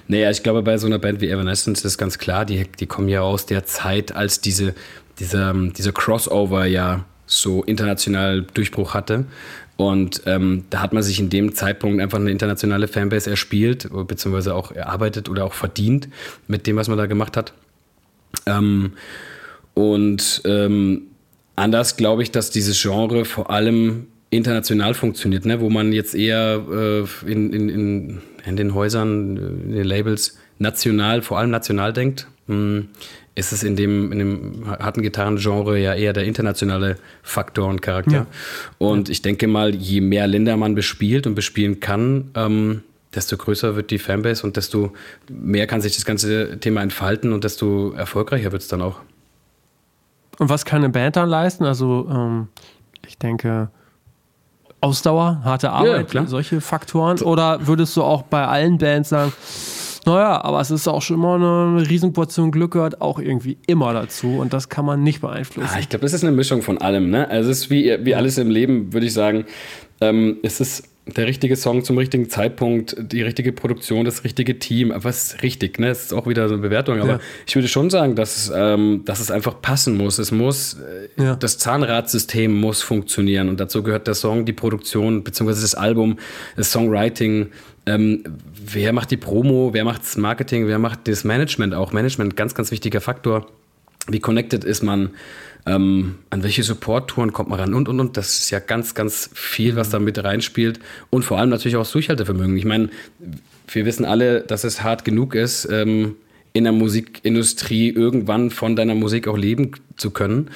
Naja, 0.09 0.31
ich 0.31 0.42
glaube, 0.42 0.62
bei 0.62 0.79
so 0.79 0.87
einer 0.87 0.98
Band 0.98 1.20
wie 1.20 1.29
Evanescence 1.29 1.85
ist 1.85 1.98
ganz 1.98 2.18
klar, 2.18 2.44
die, 2.44 2.66
die 2.79 2.87
kommen 2.87 3.09
ja 3.09 3.22
aus 3.22 3.46
der 3.46 3.64
Zeit, 3.64 4.14
als 4.14 4.40
diese, 4.40 4.75
dieser, 5.18 5.53
dieser 5.55 5.92
Crossover 5.92 6.66
ja 6.66 7.05
so 7.27 7.62
international 7.64 8.42
Durchbruch 8.42 8.94
hatte. 8.94 9.27
Und 9.77 10.22
ähm, 10.27 10.64
da 10.70 10.81
hat 10.81 10.92
man 10.92 11.03
sich 11.03 11.18
in 11.18 11.31
dem 11.31 11.55
Zeitpunkt 11.55 12.01
einfach 12.01 12.18
eine 12.18 12.31
internationale 12.31 12.88
Fanbase 12.88 13.31
erspielt, 13.31 13.88
beziehungsweise 14.07 14.55
auch 14.55 14.70
erarbeitet 14.70 15.29
oder 15.29 15.44
auch 15.44 15.55
verdient 15.55 16.09
mit 16.46 16.66
dem, 16.66 16.77
was 16.77 16.88
man 16.88 16.98
da 16.98 17.07
gemacht 17.07 17.37
hat. 17.37 17.53
Ähm, 18.46 18.92
und 19.75 20.42
ähm, 20.44 21.03
anders 21.57 21.96
glaube 21.96 22.22
ich, 22.22 22.31
dass 22.31 22.51
dieses 22.51 22.81
Genre 22.81 23.25
vor 23.25 23.51
allem 23.51 24.07
international 24.33 24.95
funktioniert, 24.95 25.45
ne? 25.45 25.61
wo 25.61 25.71
man 25.71 25.92
jetzt 25.92 26.14
eher 26.14 26.64
äh, 26.71 27.31
in, 27.31 27.53
in, 27.53 27.68
in, 27.68 28.23
in, 28.45 28.57
den 28.57 28.75
Häusern, 28.75 29.37
in 29.37 29.73
den 29.73 29.85
Labels 29.85 30.38
national, 30.59 31.23
vor 31.23 31.38
allem 31.38 31.51
national 31.51 31.92
denkt. 31.92 32.27
Hm 32.47 32.88
ist 33.35 33.53
es 33.53 33.62
in 33.62 33.77
dem, 33.77 34.12
in 34.12 34.18
dem 34.18 34.68
harten 34.68 35.03
Gitarrengenre 35.03 35.79
ja 35.79 35.95
eher 35.95 36.12
der 36.12 36.25
internationale 36.25 36.97
Faktor 37.23 37.68
und 37.68 37.81
Charakter. 37.81 38.12
Ja. 38.12 38.27
Und 38.79 39.09
ja. 39.09 39.12
ich 39.12 39.23
denke 39.23 39.47
mal, 39.47 39.75
je 39.75 40.01
mehr 40.01 40.27
Länder 40.27 40.57
man 40.57 40.75
bespielt 40.75 41.27
und 41.27 41.35
bespielen 41.35 41.81
kann, 41.81 42.31
ähm, 42.35 42.83
desto 43.14 43.37
größer 43.37 43.75
wird 43.75 43.90
die 43.90 43.99
Fanbase 43.99 44.47
und 44.47 44.57
desto 44.57 44.92
mehr 45.31 45.66
kann 45.66 45.81
sich 45.81 45.95
das 45.95 46.05
ganze 46.05 46.59
Thema 46.61 46.83
entfalten 46.83 47.33
und 47.33 47.45
desto 47.45 47.92
erfolgreicher 47.92 48.53
wird 48.53 48.62
es 48.62 48.68
dann 48.68 48.83
auch. 48.83 49.01
Und 50.38 50.49
was 50.49 50.64
kann 50.64 50.83
eine 50.83 50.90
Band 50.90 51.16
dann 51.16 51.29
leisten? 51.29 51.64
Also, 51.64 52.09
ähm, 52.11 52.49
ich 53.07 53.18
denke, 53.18 53.71
Ausdauer, 54.83 55.40
harte 55.45 55.71
Arbeit, 55.71 56.12
ja, 56.12 56.27
solche 56.27 56.61
Faktoren? 56.61 57.18
Oder 57.21 57.66
würdest 57.66 57.97
du 57.97 58.03
auch 58.03 58.23
bei 58.23 58.47
allen 58.47 58.79
Bands 58.79 59.11
sagen, 59.11 59.33
naja, 60.05 60.42
aber 60.45 60.61
es 60.61 60.71
ist 60.73 60.88
auch 60.88 61.01
schon 61.01 61.16
immer 61.16 61.37
eine 61.37 61.88
Riesenportion 61.88 62.51
Glück 62.51 62.73
gehört 62.73 63.01
auch 63.01 63.21
irgendwie 63.21 63.59
immer 63.66 63.92
dazu 63.92 64.38
und 64.38 64.53
das 64.53 64.68
kann 64.68 64.85
man 64.85 65.03
nicht 65.03 65.21
beeinflussen. 65.21 65.71
Ah, 65.73 65.79
ich 65.79 65.88
glaube, 65.88 66.03
das 66.03 66.12
ist 66.12 66.25
eine 66.25 66.33
Mischung 66.33 66.62
von 66.62 66.79
allem. 66.79 67.11
Ne? 67.11 67.31
Also 67.31 67.51
es 67.51 67.61
ist 67.61 67.71
wie, 67.71 67.97
wie 68.03 68.14
alles 68.14 68.37
im 68.38 68.51
Leben, 68.51 68.92
würde 68.92 69.07
ich 69.07 69.12
sagen. 69.12 69.45
Ähm, 70.01 70.38
es 70.42 70.61
ist 70.61 70.92
der 71.07 71.27
richtige 71.27 71.57
Song 71.57 71.83
zum 71.83 71.99
richtigen 71.99 72.31
Zeitpunkt, 72.31 72.95
die 72.99 73.23
richtige 73.23 73.53
Produktion, 73.53 74.05
das 74.05 74.23
richtige 74.23 74.61
Team. 74.61 74.93
Was 74.95 75.43
richtig, 75.43 75.81
ne? 75.81 75.88
Das 75.88 76.05
ist 76.05 76.12
auch 76.12 76.29
wieder 76.29 76.49
so 76.49 76.55
eine 76.55 76.62
Bewertung. 76.62 77.01
Aber 77.01 77.12
ja. 77.15 77.21
ich 77.45 77.57
würde 77.57 77.67
schon 77.67 77.91
sagen, 77.91 78.15
dass, 78.15 78.53
ähm, 78.55 79.03
dass 79.05 79.19
es 79.19 79.31
einfach 79.31 79.61
passen 79.61 79.97
muss. 79.97 80.19
Es 80.19 80.31
muss, 80.31 80.75
äh, 80.75 81.23
ja. 81.23 81.35
das 81.35 81.59
Zahnradsystem 81.59 82.53
muss 82.53 82.83
funktionieren. 82.83 83.49
Und 83.49 83.59
dazu 83.59 83.83
gehört 83.83 84.07
der 84.07 84.15
Song, 84.15 84.45
die 84.45 84.53
Produktion, 84.53 85.25
beziehungsweise 85.25 85.62
das 85.62 85.75
Album, 85.75 86.19
das 86.57 86.71
Songwriting. 86.71 87.49
Ähm, 87.85 88.23
wer 88.65 88.93
macht 88.93 89.11
die 89.11 89.17
Promo, 89.17 89.71
wer 89.73 89.85
macht 89.85 90.03
das 90.03 90.17
Marketing, 90.17 90.69
wer 90.69 90.79
macht 90.79 91.09
das 91.09 91.25
Management 91.25 91.75
auch? 91.75 91.93
Management, 91.93 92.37
ganz, 92.37 92.55
ganz 92.55 92.71
wichtiger 92.71 93.01
Faktor. 93.01 93.49
Wie 94.09 94.21
connected 94.21 94.65
ist 94.65 94.83
man? 94.83 95.11
ähm, 95.67 96.17
an 96.31 96.43
welche 96.43 96.62
Support-Touren 96.62 97.33
kommt 97.33 97.49
man 97.49 97.61
ran 97.61 97.75
und 97.75 97.88
und 97.88 98.01
und. 98.01 98.17
Das 98.17 98.38
ist 98.41 98.51
ja 98.51 98.59
ganz, 98.59 98.95
ganz 98.95 99.31
viel, 99.35 99.77
was 99.77 99.91
da 99.91 99.99
mit 99.99 100.23
reinspielt. 100.23 100.81
Und 101.11 101.25
vor 101.25 101.38
allem 101.38 101.51
natürlich 101.51 101.77
auch 101.77 101.83
das 101.83 101.93
Durchhaltevermögen. 101.93 102.57
Ich 102.57 102.65
meine, 102.65 102.91
wir 103.69 103.85
wissen 103.85 104.05
alle, 104.05 104.41
dass 104.41 104.65
es 104.65 104.83
hart 104.83 105.05
genug 105.05 105.35
ist, 105.35 105.69
ähm, 105.71 106.17
in 106.53 106.65
der 106.65 106.73
Musikindustrie 106.73 107.91
irgendwann 107.91 108.51
von 108.51 108.77
deiner 108.77 108.95
Musik 108.95 109.29
auch 109.29 109.38
leben 109.38 109.73
zu 109.97 110.11
können. 110.11 110.51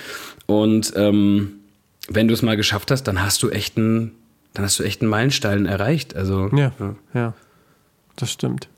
Und 0.46 0.92
ähm, 0.96 1.52
wenn 2.08 2.28
du 2.28 2.34
es 2.34 2.42
mal 2.42 2.56
geschafft 2.56 2.90
hast, 2.90 3.04
dann 3.04 3.22
hast 3.22 3.42
du 3.42 3.50
echt 3.50 3.76
einen, 3.76 4.12
dann 4.54 4.64
hast 4.64 4.78
du 4.78 4.82
echt 4.82 5.02
einen 5.02 5.10
Meilenstein 5.10 5.66
erreicht. 5.66 6.16
Also, 6.16 6.48
ja, 6.54 6.72
ja, 6.78 6.96
ja 7.14 7.34
das 8.16 8.32
stimmt. 8.32 8.68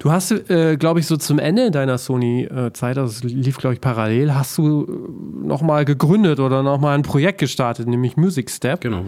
Du 0.00 0.10
hast, 0.10 0.30
äh, 0.30 0.78
glaube 0.78 1.00
ich, 1.00 1.06
so 1.06 1.18
zum 1.18 1.38
Ende 1.38 1.70
deiner 1.70 1.98
Sony-Zeit, 1.98 2.96
also 2.96 3.12
es 3.12 3.22
lief, 3.22 3.58
glaube 3.58 3.74
ich, 3.74 3.82
parallel, 3.82 4.34
hast 4.34 4.56
du 4.56 4.86
äh, 4.86 5.46
nochmal 5.46 5.84
gegründet 5.84 6.40
oder 6.40 6.62
nochmal 6.62 6.94
ein 6.94 7.02
Projekt 7.02 7.38
gestartet, 7.38 7.86
nämlich 7.86 8.16
Music 8.16 8.50
Step. 8.50 8.80
Genau. 8.80 9.04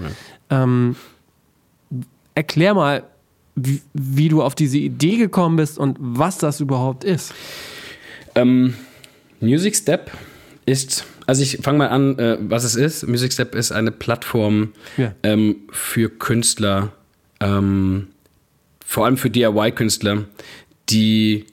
Ja. 0.50 0.62
Ähm, 0.62 0.96
erklär 2.34 2.74
mal, 2.74 3.04
wie, 3.54 3.80
wie, 3.94 4.28
du 4.28 4.42
auf 4.42 4.54
diese 4.54 4.76
Idee 4.76 5.16
gekommen 5.16 5.56
bist 5.56 5.78
und 5.78 5.96
was 5.98 6.36
das 6.36 6.60
überhaupt 6.60 7.04
ist. 7.04 7.32
Ähm, 8.34 8.74
Music 9.40 9.74
Step 9.74 10.10
ist, 10.66 11.06
also 11.26 11.42
ich 11.42 11.56
fange 11.62 11.78
mal 11.78 11.88
an, 11.88 12.18
äh, 12.18 12.36
was 12.38 12.64
es 12.64 12.74
ist. 12.74 13.08
Music 13.08 13.32
Step 13.32 13.54
ist 13.54 13.72
eine 13.72 13.92
Plattform 13.92 14.74
ja. 14.98 15.14
ähm, 15.22 15.56
für 15.70 16.10
Künstler, 16.10 16.92
ähm, 17.40 18.08
vor 18.84 19.06
allem 19.06 19.16
für 19.16 19.30
DIY-Künstler, 19.30 20.24
die 20.90 21.46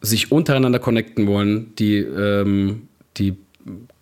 sich 0.00 0.32
untereinander 0.32 0.78
connecten 0.78 1.26
wollen, 1.26 1.74
die, 1.76 1.98
ähm, 1.98 2.88
die 3.16 3.36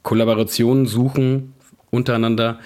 Kollaborationen 0.02 0.86
suchen 0.86 1.54
untereinander, 1.90 2.60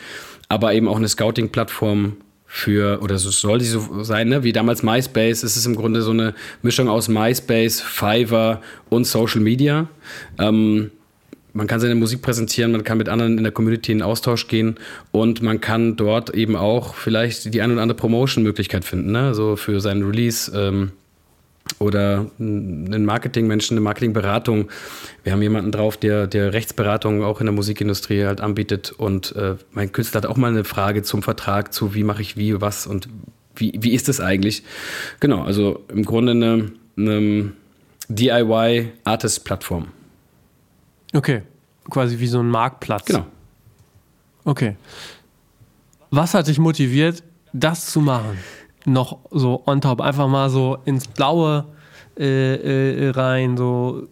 aber 0.49 0.75
eben 0.75 0.89
auch 0.89 0.97
eine 0.97 1.09
Scouting-Plattform 1.09 2.17
für, 2.47 3.01
oder 3.01 3.17
so 3.17 3.31
soll 3.31 3.61
die 3.61 3.65
so 3.65 4.03
sein, 4.03 4.29
ne? 4.29 4.45
wie 4.45 4.53
damals 4.53 4.83
MySpace. 4.83 5.43
Es 5.43 5.57
ist 5.57 5.65
im 5.65 5.75
Grunde 5.75 6.03
so 6.03 6.11
eine 6.11 6.35
Mischung 6.61 6.89
aus 6.91 7.09
MySpace, 7.09 7.81
Fiverr 7.81 8.61
und 8.91 9.07
Social 9.07 9.41
Media. 9.41 9.89
Ähm, 10.39 10.91
man 11.55 11.67
kann 11.67 11.81
seine 11.81 11.95
Musik 11.95 12.21
präsentieren, 12.21 12.73
man 12.73 12.85
kann 12.85 12.99
mit 12.99 13.09
anderen 13.09 13.39
in 13.39 13.45
der 13.45 13.53
Community 13.53 13.93
in 13.93 14.03
Austausch 14.03 14.49
gehen 14.49 14.77
und 15.13 15.43
man 15.43 15.61
kann 15.63 15.97
dort 15.97 16.35
eben 16.35 16.57
auch 16.57 16.95
vielleicht 16.95 17.53
die 17.55 17.63
ein 17.63 17.73
oder 17.73 17.83
andere 17.83 17.97
Promotion-Möglichkeit 17.97 18.85
finden, 18.85 19.13
ne? 19.13 19.35
so 19.35 19.57
für 19.57 19.81
seinen 19.81 20.03
Release 20.03 20.53
ähm, 20.55 20.93
oder 21.79 22.27
einen 22.39 23.05
Marketingmenschen, 23.05 23.77
eine 23.77 23.83
Marketingberatung. 23.83 24.71
Wir 25.25 25.33
haben 25.33 25.43
jemanden 25.43 25.73
drauf, 25.73 25.97
der, 25.97 26.27
der 26.27 26.53
Rechtsberatung 26.53 27.23
auch 27.23 27.41
in 27.41 27.47
der 27.47 27.55
Musikindustrie 27.55 28.25
halt 28.25 28.41
anbietet 28.41 28.93
und 28.93 29.35
äh, 29.37 29.57
mein 29.73 29.93
Künstler 29.93 30.23
hat 30.23 30.27
auch 30.27 30.37
mal 30.37 30.51
eine 30.51 30.65
Frage 30.65 31.03
zum 31.03 31.23
Vertrag, 31.23 31.73
zu 31.73 31.95
wie 31.95 32.05
mache 32.05 32.23
ich 32.23 32.37
wie, 32.37 32.61
was 32.61 32.87
und 32.87 33.09
wie, 33.55 33.73
wie 33.81 33.93
ist 33.93 34.09
das 34.09 34.21
eigentlich? 34.21 34.63
Genau, 35.21 35.43
also 35.43 35.85
im 35.89 36.05
Grunde 36.05 36.33
eine, 36.33 36.73
eine 36.97 37.53
DIY-Artist-Plattform. 38.09 39.89
Okay, 41.13 41.43
quasi 41.91 42.19
wie 42.19 42.27
so 42.27 42.41
ein 42.41 42.49
Marktplatz. 42.49 43.07
Genau. 43.07 43.27
Okay. 44.45 44.77
Was 46.11 46.35
hat 46.35 46.47
dich 46.49 46.59
motiviert, 46.59 47.23
das 47.53 47.87
zu 47.87 48.01
machen? 48.01 48.39
Noch 48.85 49.19
so 49.31 49.63
on 49.67 49.81
top, 49.81 50.01
einfach 50.01 50.29
mal 50.29 50.51
so 50.51 50.79
ins 50.85 51.07
Blaue 51.09 51.65
äh, 52.19 53.07
äh, 53.07 53.11
rein, 53.11 53.57
so, 53.57 54.09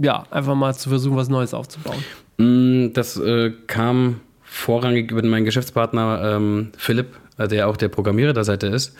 ja, 0.00 0.24
einfach 0.30 0.54
mal 0.54 0.74
zu 0.74 0.88
versuchen, 0.88 1.16
was 1.16 1.28
Neues 1.28 1.54
aufzubauen. 1.54 2.04
Mm, 2.38 2.92
das 2.92 3.16
äh, 3.16 3.52
kam 3.66 4.20
vorrangig 4.42 5.10
über 5.10 5.22
meinen 5.22 5.44
Geschäftspartner 5.44 6.36
ähm, 6.36 6.72
Philipp, 6.76 7.16
äh, 7.38 7.48
der 7.48 7.68
auch 7.68 7.76
der 7.76 7.88
Programmierer 7.88 8.32
der 8.32 8.44
Seite 8.44 8.66
ist. 8.68 8.94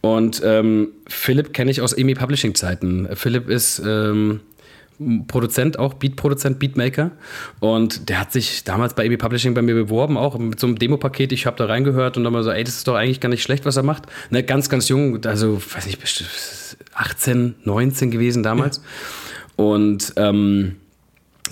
Und 0.00 0.42
ähm, 0.44 0.88
Philipp 1.06 1.52
kenne 1.52 1.70
ich 1.70 1.80
aus 1.80 1.92
EMI 1.92 2.14
Publishing 2.14 2.54
Zeiten. 2.54 3.08
Philipp 3.14 3.48
ist 3.48 3.80
ähm, 3.84 4.40
Produzent, 5.28 5.78
auch 5.78 5.94
Beat-Produzent, 5.94 6.58
Beatmaker. 6.58 7.12
Und 7.60 8.08
der 8.08 8.20
hat 8.20 8.32
sich 8.32 8.64
damals 8.64 8.94
bei 8.94 9.06
EB 9.06 9.18
Publishing 9.18 9.54
bei 9.54 9.62
mir 9.62 9.74
beworben, 9.74 10.16
auch 10.16 10.38
mit 10.38 10.58
so 10.58 10.66
einem 10.66 10.78
Demopaket. 10.78 11.32
Ich 11.32 11.46
habe 11.46 11.56
da 11.56 11.66
reingehört 11.66 12.16
und 12.16 12.24
dann 12.24 12.32
mal 12.32 12.42
so, 12.42 12.50
ey, 12.50 12.64
das 12.64 12.76
ist 12.76 12.88
doch 12.88 12.94
eigentlich 12.94 13.20
gar 13.20 13.28
nicht 13.28 13.42
schlecht, 13.42 13.64
was 13.64 13.76
er 13.76 13.84
macht. 13.84 14.06
Ne, 14.30 14.42
ganz, 14.42 14.68
ganz 14.68 14.88
jung, 14.88 15.24
also, 15.24 15.60
weiß 15.62 15.86
nicht, 15.86 16.00
18, 16.94 17.54
19 17.64 18.10
gewesen 18.10 18.42
damals. 18.42 18.78
Ja. 18.78 19.64
Und 19.64 20.12
ähm, 20.16 20.76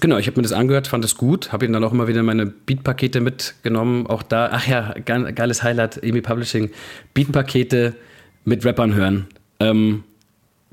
genau, 0.00 0.18
ich 0.18 0.26
habe 0.26 0.38
mir 0.38 0.42
das 0.42 0.52
angehört, 0.52 0.88
fand 0.88 1.04
es 1.04 1.16
gut, 1.16 1.52
habe 1.52 1.66
ihn 1.66 1.72
dann 1.72 1.84
auch 1.84 1.92
immer 1.92 2.08
wieder 2.08 2.22
meine 2.22 2.46
Beat-Pakete 2.46 3.20
mitgenommen. 3.20 4.06
Auch 4.06 4.22
da, 4.22 4.50
ach 4.52 4.66
ja, 4.66 4.94
geiles 5.04 5.62
Highlight, 5.62 6.02
EB 6.02 6.22
Publishing, 6.22 6.70
Beat-Pakete 7.14 7.94
mit 8.44 8.64
Rappern 8.64 8.94
hören. 8.94 9.26
Ähm, 9.60 10.04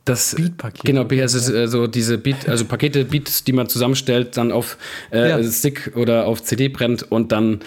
das 0.06 0.36
Beat-Pakete. 0.36 0.86
Genau, 0.86 1.08
also 1.22 1.54
ja. 1.54 1.68
so 1.68 1.88
diese 1.88 2.18
Beat, 2.18 2.50
also 2.50 2.66
Pakete, 2.66 3.06
Beats, 3.06 3.44
die 3.46 3.54
man 3.54 3.70
zusammenstellt, 3.70 4.36
dann 4.36 4.52
auf 4.52 4.78
äh, 5.12 5.30
ja. 5.30 5.44
Stick 5.44 5.94
oder 5.96 6.26
auf 6.26 6.44
CD 6.44 6.68
brennt 6.68 7.10
und 7.10 7.32
dann 7.32 7.62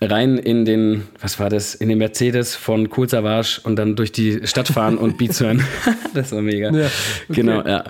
rein 0.00 0.38
in 0.38 0.64
den, 0.64 1.02
was 1.20 1.38
war 1.38 1.50
das, 1.50 1.74
in 1.74 1.88
den 1.88 1.98
Mercedes 1.98 2.56
von 2.56 2.88
Cool 2.96 3.08
Savage 3.08 3.60
und 3.64 3.76
dann 3.76 3.94
durch 3.94 4.10
die 4.10 4.40
Stadt 4.46 4.68
fahren 4.68 4.96
und 4.96 5.18
Beats 5.18 5.40
hören. 5.40 5.62
das 6.14 6.32
war 6.32 6.40
mega. 6.40 6.70
Ja, 6.72 6.86
okay. 6.86 6.92
Genau, 7.28 7.62
ja. 7.62 7.84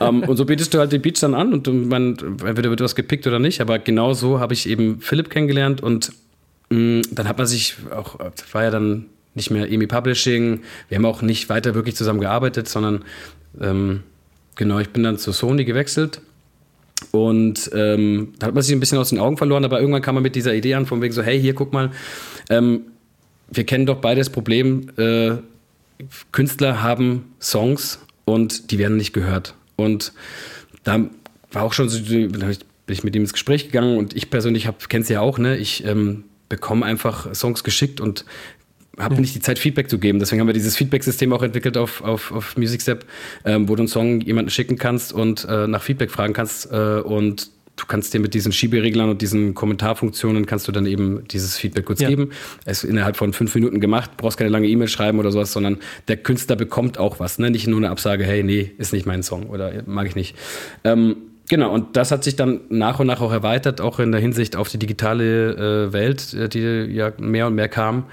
um, 0.00 0.22
ähm, 0.22 0.28
und 0.28 0.36
so 0.36 0.44
bietest 0.44 0.72
du 0.72 0.78
halt 0.78 0.92
die 0.92 0.98
Beats 0.98 1.20
dann 1.20 1.34
an 1.34 1.52
und 1.52 1.88
man, 1.88 2.16
entweder 2.44 2.70
wird 2.70 2.80
was 2.80 2.94
gepickt 2.94 3.26
oder 3.26 3.40
nicht, 3.40 3.60
aber 3.60 3.78
genau 3.80 4.14
so 4.14 4.38
habe 4.40 4.54
ich 4.54 4.68
eben 4.68 5.00
Philipp 5.00 5.30
kennengelernt 5.30 5.82
und 5.82 6.12
mh, 6.70 6.78
mm, 6.78 7.02
dann 7.10 7.28
hat 7.28 7.38
man 7.38 7.46
sich 7.46 7.74
auch, 7.90 8.18
war 8.52 8.62
ja 8.62 8.70
dann 8.70 9.06
nicht 9.34 9.50
mehr 9.50 9.70
EMI 9.70 9.86
Publishing. 9.86 10.62
Wir 10.88 10.98
haben 10.98 11.04
auch 11.04 11.22
nicht 11.22 11.48
weiter 11.48 11.74
wirklich 11.74 11.96
zusammen 11.96 12.20
gearbeitet, 12.20 12.68
sondern 12.68 13.04
ähm, 13.60 14.02
genau, 14.56 14.78
ich 14.78 14.90
bin 14.90 15.02
dann 15.02 15.18
zu 15.18 15.32
Sony 15.32 15.64
gewechselt. 15.64 16.20
Und 17.10 17.70
ähm, 17.74 18.34
da 18.38 18.46
hat 18.46 18.54
man 18.54 18.62
sich 18.62 18.74
ein 18.74 18.80
bisschen 18.80 18.98
aus 18.98 19.08
den 19.10 19.18
Augen 19.18 19.36
verloren, 19.36 19.64
aber 19.64 19.80
irgendwann 19.80 20.02
kam 20.02 20.14
man 20.14 20.22
mit 20.22 20.36
dieser 20.36 20.54
Idee 20.54 20.74
an, 20.74 20.86
von 20.86 21.02
wegen 21.02 21.12
so, 21.12 21.22
hey, 21.22 21.40
hier, 21.40 21.54
guck 21.54 21.72
mal, 21.72 21.90
ähm, 22.48 22.82
wir 23.50 23.64
kennen 23.64 23.86
doch 23.86 24.00
beide 24.00 24.20
das 24.20 24.30
Problem, 24.30 24.88
äh, 24.96 25.32
Künstler 26.30 26.82
haben 26.82 27.34
Songs 27.40 27.98
und 28.24 28.70
die 28.70 28.78
werden 28.78 28.96
nicht 28.96 29.12
gehört. 29.12 29.54
Und 29.76 30.12
da 30.84 31.10
war 31.50 31.62
auch 31.62 31.72
schon 31.72 31.88
so, 31.88 32.00
bin 32.02 32.56
ich 32.88 33.04
mit 33.04 33.14
ihm 33.14 33.22
ins 33.22 33.32
Gespräch 33.32 33.66
gegangen 33.66 33.98
und 33.98 34.14
ich 34.16 34.30
persönlich 34.30 34.68
kenne 34.88 35.02
es 35.02 35.08
ja 35.08 35.20
auch, 35.20 35.38
ne? 35.38 35.56
Ich 35.56 35.84
ähm, 35.84 36.24
bekomme 36.48 36.84
einfach 36.84 37.34
Songs 37.34 37.64
geschickt 37.64 38.00
und 38.00 38.24
habe 38.98 39.14
ja. 39.14 39.20
nicht 39.20 39.34
die 39.34 39.40
Zeit, 39.40 39.58
Feedback 39.58 39.88
zu 39.88 39.98
geben. 39.98 40.18
Deswegen 40.18 40.40
haben 40.40 40.46
wir 40.46 40.54
dieses 40.54 40.76
Feedback-System 40.76 41.32
auch 41.32 41.42
entwickelt 41.42 41.76
auf, 41.76 42.02
auf, 42.02 42.32
auf 42.32 42.56
MusicStep, 42.56 43.06
ähm, 43.44 43.68
wo 43.68 43.76
du 43.76 43.82
einen 43.82 43.88
Song 43.88 44.20
jemanden 44.20 44.50
schicken 44.50 44.76
kannst 44.76 45.12
und 45.12 45.46
äh, 45.48 45.66
nach 45.66 45.82
Feedback 45.82 46.10
fragen 46.10 46.34
kannst 46.34 46.70
äh, 46.70 47.00
und 47.00 47.50
du 47.76 47.86
kannst 47.86 48.12
dir 48.12 48.20
mit 48.20 48.34
diesen 48.34 48.52
Schiebereglern 48.52 49.08
und 49.08 49.22
diesen 49.22 49.54
Kommentarfunktionen 49.54 50.44
kannst 50.44 50.68
du 50.68 50.72
dann 50.72 50.86
eben 50.86 51.26
dieses 51.28 51.56
Feedback 51.56 51.86
kurz 51.86 52.00
ja. 52.00 52.08
geben. 52.08 52.30
Es 52.66 52.84
ist 52.84 52.90
innerhalb 52.90 53.16
von 53.16 53.32
fünf 53.32 53.54
Minuten 53.54 53.80
gemacht, 53.80 54.12
brauchst 54.18 54.36
keine 54.36 54.50
lange 54.50 54.68
E-Mail 54.68 54.88
schreiben 54.88 55.18
oder 55.18 55.32
sowas, 55.32 55.52
sondern 55.52 55.78
der 56.08 56.18
Künstler 56.18 56.56
bekommt 56.56 56.98
auch 56.98 57.18
was. 57.18 57.38
Ne? 57.38 57.50
Nicht 57.50 57.66
nur 57.66 57.78
eine 57.78 57.90
Absage, 57.90 58.24
hey, 58.24 58.42
nee, 58.42 58.72
ist 58.76 58.92
nicht 58.92 59.06
mein 59.06 59.22
Song 59.22 59.46
oder 59.46 59.82
mag 59.86 60.06
ich 60.06 60.16
nicht. 60.16 60.36
Ähm, 60.84 61.16
Genau, 61.52 61.70
und 61.70 61.98
das 61.98 62.10
hat 62.10 62.24
sich 62.24 62.34
dann 62.34 62.62
nach 62.70 62.98
und 62.98 63.08
nach 63.08 63.20
auch 63.20 63.30
erweitert, 63.30 63.82
auch 63.82 63.98
in 63.98 64.10
der 64.10 64.22
Hinsicht 64.22 64.56
auf 64.56 64.70
die 64.70 64.78
digitale 64.78 65.88
äh, 65.88 65.92
Welt, 65.92 66.32
äh, 66.32 66.48
die 66.48 66.60
ja 66.60 67.12
mehr 67.18 67.46
und 67.48 67.54
mehr 67.54 67.68
kam. 67.68 68.04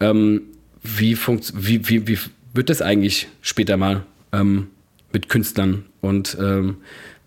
Ähm, 0.00 0.40
wie, 0.82 1.14
wie, 1.14 1.86
wie, 1.90 2.08
wie, 2.08 2.18
wird 2.54 2.70
das 2.70 2.80
eigentlich 2.80 3.28
später 3.42 3.76
mal 3.76 4.04
ähm, 4.32 4.68
mit 5.12 5.28
Künstlern? 5.28 5.84
Und 6.00 6.38
ähm, 6.40 6.78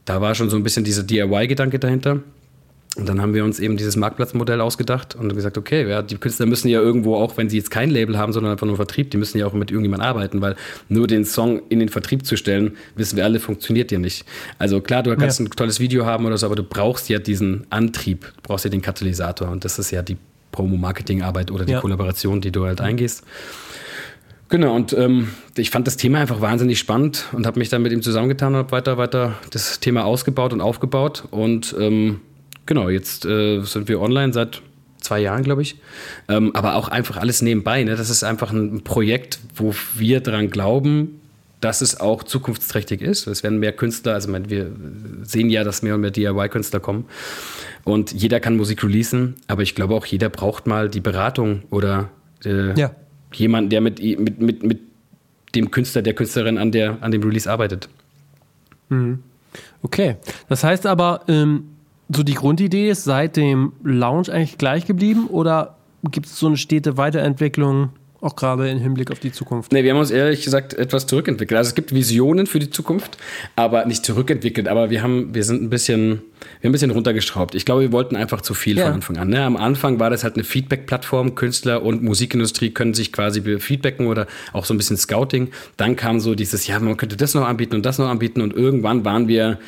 da 0.05 0.21
war 0.21 0.33
schon 0.33 0.49
so 0.49 0.55
ein 0.55 0.63
bisschen 0.63 0.85
dieser 0.85 1.03
DIY-Gedanke 1.03 1.77
dahinter. 1.77 2.21
Und 2.99 3.07
dann 3.07 3.21
haben 3.21 3.33
wir 3.33 3.45
uns 3.45 3.59
eben 3.59 3.77
dieses 3.77 3.95
Marktplatzmodell 3.95 4.59
ausgedacht 4.59 5.15
und 5.15 5.33
gesagt, 5.33 5.57
okay, 5.57 5.87
ja, 5.87 6.01
die 6.01 6.17
Künstler 6.17 6.45
müssen 6.45 6.67
ja 6.67 6.81
irgendwo, 6.81 7.15
auch 7.15 7.37
wenn 7.37 7.49
sie 7.49 7.57
jetzt 7.57 7.71
kein 7.71 7.89
Label 7.89 8.17
haben, 8.17 8.33
sondern 8.33 8.51
einfach 8.51 8.67
nur 8.67 8.75
Vertrieb, 8.75 9.11
die 9.11 9.17
müssen 9.17 9.37
ja 9.37 9.45
auch 9.45 9.53
mit 9.53 9.71
irgendjemandem 9.71 10.07
arbeiten, 10.07 10.41
weil 10.41 10.55
nur 10.89 11.07
den 11.07 11.23
Song 11.23 11.61
in 11.69 11.79
den 11.79 11.89
Vertrieb 11.89 12.25
zu 12.25 12.35
stellen, 12.35 12.75
wissen 12.95 13.15
wir 13.15 13.23
alle, 13.23 13.39
funktioniert 13.39 13.91
ja 13.91 13.99
nicht. 13.99 14.25
Also 14.57 14.81
klar, 14.81 15.03
du 15.03 15.15
kannst 15.15 15.39
ja. 15.39 15.45
ein 15.45 15.49
tolles 15.51 15.79
Video 15.79 16.05
haben 16.05 16.25
oder 16.25 16.37
so, 16.37 16.45
aber 16.45 16.55
du 16.55 16.63
brauchst 16.63 17.07
ja 17.09 17.19
diesen 17.19 17.65
Antrieb, 17.69 18.21
du 18.35 18.41
brauchst 18.43 18.65
ja 18.65 18.71
den 18.71 18.81
Katalysator 18.81 19.49
und 19.49 19.63
das 19.63 19.79
ist 19.79 19.91
ja 19.91 20.01
die 20.01 20.17
Promo-Marketing-Arbeit 20.51 21.51
oder 21.51 21.65
die 21.65 21.73
ja. 21.73 21.79
Kollaboration, 21.79 22.41
die 22.41 22.51
du 22.51 22.65
halt 22.65 22.81
eingehst. 22.81 23.23
Genau, 24.49 24.75
und 24.75 24.93
ähm, 24.93 25.29
ich 25.55 25.69
fand 25.69 25.85
das 25.85 25.95
Thema 25.95 26.19
einfach 26.19 26.41
wahnsinnig 26.41 26.79
spannend 26.79 27.25
und 27.33 27.45
habe 27.45 27.59
mich 27.59 27.69
dann 27.69 27.83
mit 27.83 27.91
ihm 27.91 28.01
zusammengetan 28.01 28.55
und 28.55 28.57
habe 28.57 28.71
weiter, 28.71 28.97
weiter 28.97 29.35
das 29.51 29.79
Thema 29.79 30.05
ausgebaut 30.05 30.53
und 30.53 30.59
aufgebaut 30.59 31.25
und 31.29 31.75
ähm, 31.79 32.19
Genau, 32.69 32.87
jetzt 32.87 33.25
äh, 33.25 33.63
sind 33.63 33.87
wir 33.87 33.99
online 33.99 34.31
seit 34.31 34.61
zwei 34.99 35.21
Jahren, 35.21 35.41
glaube 35.41 35.63
ich. 35.63 35.77
Ähm, 36.27 36.55
aber 36.55 36.75
auch 36.75 36.87
einfach 36.87 37.17
alles 37.17 37.41
nebenbei. 37.41 37.83
Ne? 37.83 37.95
Das 37.95 38.11
ist 38.11 38.23
einfach 38.23 38.51
ein 38.51 38.83
Projekt, 38.83 39.39
wo 39.55 39.73
wir 39.95 40.19
daran 40.19 40.51
glauben, 40.51 41.19
dass 41.61 41.81
es 41.81 41.99
auch 41.99 42.21
zukunftsträchtig 42.21 43.01
ist. 43.01 43.25
Es 43.25 43.41
werden 43.41 43.57
mehr 43.57 43.71
Künstler, 43.71 44.13
also 44.13 44.31
wir 44.31 44.71
sehen 45.23 45.49
ja, 45.49 45.63
dass 45.63 45.81
mehr 45.81 45.95
und 45.95 46.01
mehr 46.01 46.11
DIY-Künstler 46.11 46.79
kommen. 46.79 47.05
Und 47.85 48.11
jeder 48.11 48.39
kann 48.39 48.55
Musik 48.55 48.83
releasen, 48.83 49.33
aber 49.47 49.63
ich 49.63 49.73
glaube 49.73 49.95
auch, 49.95 50.05
jeder 50.05 50.29
braucht 50.29 50.67
mal 50.67 50.89
die 50.89 51.01
Beratung 51.01 51.63
oder 51.71 52.09
äh, 52.45 52.79
ja. 52.79 52.91
jemanden, 53.33 53.71
der 53.71 53.81
mit, 53.81 53.99
mit, 53.99 54.39
mit, 54.39 54.61
mit 54.61 54.79
dem 55.55 55.71
Künstler, 55.71 56.03
der 56.03 56.13
Künstlerin 56.13 56.59
an, 56.59 56.71
der, 56.71 56.99
an 57.01 57.09
dem 57.09 57.23
Release 57.23 57.49
arbeitet. 57.49 57.89
Mhm. 58.89 59.23
Okay, 59.81 60.17
das 60.49 60.63
heißt 60.63 60.85
aber, 60.85 61.21
ähm 61.27 61.63
so 62.09 62.23
die 62.23 62.33
Grundidee 62.33 62.89
ist 62.89 63.03
seit 63.03 63.37
dem 63.37 63.73
Launch 63.83 64.31
eigentlich 64.31 64.57
gleich 64.57 64.85
geblieben 64.85 65.27
oder 65.27 65.77
gibt 66.11 66.25
es 66.25 66.39
so 66.39 66.47
eine 66.47 66.57
stete 66.57 66.97
Weiterentwicklung, 66.97 67.89
auch 68.21 68.35
gerade 68.35 68.69
im 68.69 68.79
Hinblick 68.79 69.11
auf 69.11 69.19
die 69.19 69.31
Zukunft? 69.31 69.71
Nee, 69.71 69.83
wir 69.83 69.91
haben 69.91 69.99
uns 69.99 70.11
ehrlich 70.11 70.43
gesagt 70.43 70.73
etwas 70.73 71.07
zurückentwickelt. 71.07 71.57
Also 71.57 71.69
es 71.69 71.75
gibt 71.75 71.93
Visionen 71.93 72.47
für 72.47 72.59
die 72.59 72.69
Zukunft, 72.69 73.17
aber 73.55 73.85
nicht 73.85 74.05
zurückentwickelt, 74.05 74.67
aber 74.67 74.89
wir 74.89 75.03
haben, 75.03 75.33
wir 75.33 75.43
sind 75.43 75.61
ein 75.61 75.69
bisschen, 75.69 76.07
wir 76.07 76.15
haben 76.15 76.21
ein 76.63 76.71
bisschen 76.71 76.91
runtergeschraubt. 76.91 77.53
Ich 77.55 77.63
glaube, 77.63 77.81
wir 77.81 77.91
wollten 77.91 78.15
einfach 78.15 78.41
zu 78.41 78.53
viel 78.53 78.77
ja. 78.77 78.85
von 78.85 78.95
Anfang 78.95 79.17
an. 79.17 79.29
Ne? 79.29 79.43
Am 79.43 79.55
Anfang 79.55 79.99
war 79.99 80.09
das 80.09 80.23
halt 80.23 80.33
eine 80.33 80.43
Feedback-Plattform, 80.43 81.35
Künstler 81.35 81.83
und 81.83 82.03
Musikindustrie 82.03 82.71
können 82.71 82.93
sich 82.93 83.13
quasi 83.13 83.41
feedbacken 83.59 84.07
oder 84.07 84.25
auch 84.51 84.65
so 84.65 84.73
ein 84.73 84.77
bisschen 84.77 84.97
Scouting. 84.97 85.49
Dann 85.77 85.95
kam 85.95 86.19
so 86.19 86.35
dieses, 86.35 86.65
ja, 86.67 86.79
man 86.79 86.97
könnte 86.97 87.15
das 87.17 87.35
noch 87.35 87.47
anbieten 87.47 87.75
und 87.75 87.85
das 87.85 87.99
noch 87.99 88.09
anbieten 88.09 88.41
und 88.41 88.53
irgendwann 88.53 89.05
waren 89.05 89.27
wir 89.27 89.59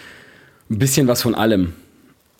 ein 0.69 0.79
bisschen 0.79 1.07
was 1.07 1.21
von 1.21 1.35
allem. 1.35 1.73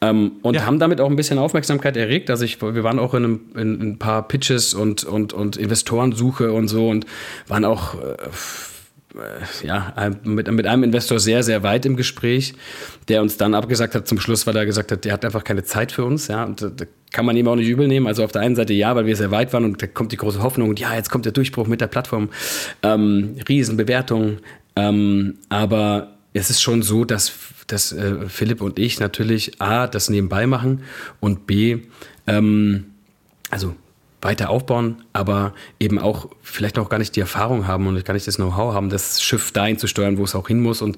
Ähm, 0.02 0.34
und 0.42 0.56
ja. 0.56 0.66
haben 0.66 0.80
damit 0.80 1.00
auch 1.00 1.10
ein 1.10 1.16
bisschen 1.16 1.38
Aufmerksamkeit 1.38 1.96
erregt. 1.96 2.30
Also 2.30 2.44
ich, 2.44 2.62
wir 2.62 2.84
waren 2.84 2.98
auch 2.98 3.14
in, 3.14 3.24
einem, 3.24 3.40
in, 3.56 3.82
ein 3.82 4.00
paar 4.00 4.28
Pitches 4.28 4.74
und, 4.74 5.04
und, 5.04 5.32
und 5.34 5.58
Investorensuche 5.58 6.52
und 6.52 6.68
so 6.68 6.90
und 6.90 7.06
waren 7.48 7.66
auch 7.66 7.94
äh, 7.96 8.18
ja, 9.64 9.94
mit, 10.24 10.50
mit 10.52 10.66
einem 10.66 10.84
Investor 10.84 11.20
sehr, 11.20 11.44
sehr 11.44 11.64
weit 11.64 11.86
im 11.86 11.96
Gespräch, 11.96 12.54
der 13.08 13.22
uns 13.22 13.38
dann 13.38 13.54
abgesagt 13.54 13.94
hat 13.94 14.08
zum 14.08 14.20
Schluss, 14.20 14.48
weil 14.48 14.56
er 14.56 14.66
gesagt 14.66 14.92
hat, 14.92 15.06
der 15.06 15.14
hat 15.14 15.26
einfach 15.26 15.44
keine 15.44 15.64
Zeit 15.64 15.92
für 15.92 16.06
uns. 16.06 16.28
Ja, 16.28 16.46
und 16.46 16.62
da 16.62 16.86
kann 17.12 17.26
man 17.26 17.36
ihm 17.36 17.48
auch 17.48 17.56
nicht 17.56 17.68
übel 17.68 17.88
nehmen. 17.88 18.08
Also 18.08 18.24
auf 18.24 18.32
der 18.32 18.42
einen 18.42 18.56
Seite 18.56 18.74
ja, 18.74 18.96
weil 18.96 19.06
wir 19.06 19.16
sehr 19.16 19.32
weit 19.32 19.54
waren 19.54 19.66
und 19.66 19.82
da 19.82 19.88
kommt 19.88 20.12
die 20.12 20.18
große 20.18 20.42
Hoffnung 20.42 20.70
und 20.70 20.80
ja, 20.80 20.96
jetzt 20.96 21.10
kommt 21.10 21.26
der 21.26 21.34
Durchbruch 21.34 21.68
mit 21.68 21.82
der 21.82 21.88
Plattform. 21.88 22.30
Ähm, 22.84 23.36
Riesenbewertung. 23.48 24.38
Ähm, 24.76 25.36
aber 25.50 26.18
es 26.34 26.50
ist 26.50 26.62
schon 26.62 26.82
so, 26.82 27.04
dass 27.04 27.32
dass 27.72 27.92
äh, 27.92 28.28
Philipp 28.28 28.62
und 28.62 28.80
ich 28.80 29.00
natürlich 29.00 29.62
A, 29.62 29.88
das 29.88 30.10
nebenbei 30.10 30.48
machen 30.48 30.84
und 31.20 31.48
B, 31.48 31.80
ähm, 32.28 32.86
also 33.50 33.76
weiter 34.22 34.50
aufbauen, 34.50 35.04
aber 35.14 35.54
eben 35.80 35.98
auch 35.98 36.30
vielleicht 36.42 36.78
auch 36.78 36.90
gar 36.90 37.00
nicht 37.00 37.16
die 37.16 37.22
Erfahrung 37.22 37.68
haben 37.68 37.88
und 37.88 38.04
gar 38.06 38.14
nicht 38.14 38.28
das 38.28 38.36
Know-how 38.36 38.74
haben, 38.74 38.90
das 38.90 39.22
Schiff 39.22 39.52
dahin 39.52 39.78
zu 39.78 39.88
steuern, 39.88 40.18
wo 40.18 40.24
es 40.24 40.36
auch 40.36 40.48
hin 40.48 40.62
muss. 40.62 40.82
Und 40.82 40.98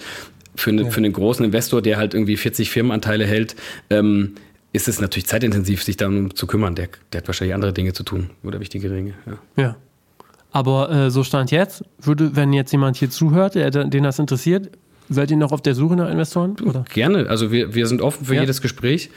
für, 0.55 0.71
eine, 0.71 0.83
ja. 0.83 0.89
für 0.89 0.97
einen 0.97 1.13
großen 1.13 1.45
Investor, 1.45 1.81
der 1.81 1.97
halt 1.97 2.13
irgendwie 2.13 2.35
40 2.35 2.69
Firmenanteile 2.69 3.25
hält, 3.25 3.55
ähm, 3.89 4.35
ist 4.73 4.87
es 4.87 4.99
natürlich 4.99 5.27
zeitintensiv, 5.27 5.83
sich 5.83 5.97
darum 5.97 6.35
zu 6.35 6.47
kümmern. 6.47 6.75
Der, 6.75 6.89
der 7.13 7.21
hat 7.21 7.27
wahrscheinlich 7.27 7.53
andere 7.53 7.73
Dinge 7.73 7.93
zu 7.93 8.03
tun 8.03 8.31
oder 8.43 8.59
wichtige 8.59 8.89
Dinge. 8.89 9.13
Ja. 9.25 9.63
ja. 9.63 9.75
Aber 10.51 10.91
äh, 10.91 11.09
so 11.09 11.23
stand 11.23 11.49
jetzt, 11.51 11.83
würde, 11.99 12.35
wenn 12.35 12.53
jetzt 12.53 12.71
jemand 12.71 12.97
hier 12.97 13.09
zuhört, 13.09 13.55
der, 13.55 13.71
den 13.71 14.03
das 14.03 14.19
interessiert, 14.19 14.69
seid 15.09 15.31
ihr 15.31 15.37
noch 15.37 15.51
auf 15.51 15.61
der 15.61 15.75
Suche 15.75 15.95
nach 15.95 16.09
Investoren? 16.09 16.55
Oder? 16.65 16.85
Gerne. 16.93 17.29
Also 17.29 17.51
wir, 17.51 17.75
wir 17.75 17.87
sind 17.87 18.01
offen 18.01 18.25
für 18.25 18.35
ja. 18.35 18.41
jedes 18.41 18.61
Gespräch. 18.61 19.09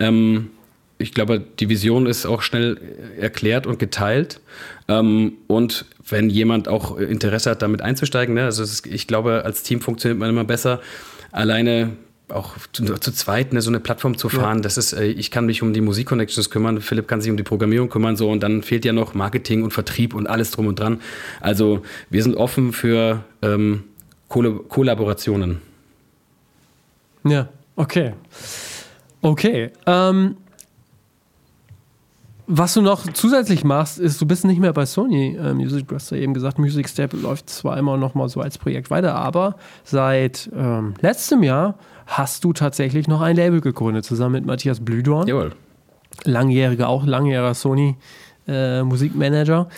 Ähm, 0.00 0.50
ich 0.98 1.14
glaube, 1.14 1.40
die 1.40 1.68
Vision 1.68 2.06
ist 2.06 2.26
auch 2.26 2.42
schnell 2.42 2.78
erklärt 3.18 3.66
und 3.66 3.78
geteilt. 3.78 4.40
Ähm, 4.88 5.34
und 5.46 5.86
wenn 6.08 6.28
jemand 6.28 6.68
auch 6.68 6.96
Interesse 6.98 7.50
hat, 7.50 7.62
damit 7.62 7.82
einzusteigen, 7.82 8.34
ne, 8.34 8.44
also 8.44 8.62
ist, 8.62 8.86
ich 8.86 9.06
glaube, 9.06 9.44
als 9.44 9.62
Team 9.62 9.80
funktioniert 9.80 10.18
man 10.18 10.28
immer 10.28 10.44
besser. 10.44 10.80
Alleine 11.30 11.90
auch 12.30 12.56
zu, 12.72 12.84
zu 12.84 13.12
zweit 13.12 13.52
ne, 13.52 13.62
so 13.62 13.70
eine 13.70 13.80
Plattform 13.80 14.18
zu 14.18 14.28
fahren, 14.28 14.58
ja. 14.58 14.62
das 14.62 14.76
ist, 14.76 14.92
äh, 14.92 15.06
ich 15.06 15.30
kann 15.30 15.46
mich 15.46 15.62
um 15.62 15.72
die 15.72 15.80
Musik-Connections 15.80 16.50
kümmern, 16.50 16.80
Philipp 16.80 17.08
kann 17.08 17.20
sich 17.20 17.30
um 17.30 17.36
die 17.36 17.42
Programmierung 17.42 17.88
kümmern, 17.88 18.16
so 18.16 18.30
und 18.30 18.42
dann 18.42 18.62
fehlt 18.62 18.84
ja 18.84 18.92
noch 18.92 19.14
Marketing 19.14 19.62
und 19.62 19.72
Vertrieb 19.72 20.14
und 20.14 20.26
alles 20.26 20.50
drum 20.50 20.66
und 20.66 20.78
dran. 20.78 21.00
Also 21.40 21.82
wir 22.10 22.22
sind 22.22 22.36
offen 22.36 22.72
für 22.72 23.24
ähm, 23.40 23.84
Kollaborationen. 24.28 25.60
Ja, 27.24 27.48
okay. 27.76 28.14
Okay. 29.22 29.70
Ähm, 29.86 30.36
was 32.46 32.72
du 32.74 32.80
noch 32.80 33.12
zusätzlich 33.12 33.62
machst, 33.62 33.98
ist, 33.98 34.20
du 34.20 34.26
bist 34.26 34.44
nicht 34.44 34.58
mehr 34.58 34.72
bei 34.72 34.86
Sony 34.86 35.36
äh, 35.36 35.52
Music. 35.52 35.88
Du 35.88 35.94
hast 35.94 36.10
ja 36.10 36.16
eben 36.16 36.32
gesagt, 36.32 36.58
Music 36.58 36.88
Step 36.88 37.12
läuft 37.12 37.50
zwar 37.50 37.76
immer 37.76 37.96
noch 37.98 38.14
mal 38.14 38.28
so 38.28 38.40
als 38.40 38.56
Projekt 38.56 38.90
weiter, 38.90 39.14
aber 39.14 39.56
seit 39.84 40.50
ähm, 40.56 40.94
letztem 41.00 41.42
Jahr 41.42 41.74
hast 42.06 42.44
du 42.44 42.54
tatsächlich 42.54 43.06
noch 43.06 43.20
ein 43.20 43.36
Label 43.36 43.60
gegründet, 43.60 44.06
zusammen 44.06 44.32
mit 44.32 44.46
Matthias 44.46 44.82
Blüdorn. 44.82 45.28
Jawohl. 45.28 45.52
Langjähriger, 46.24 46.88
auch 46.88 47.04
langjähriger 47.04 47.52
Sony 47.52 47.96
äh, 48.46 48.82
Musikmanager. 48.82 49.68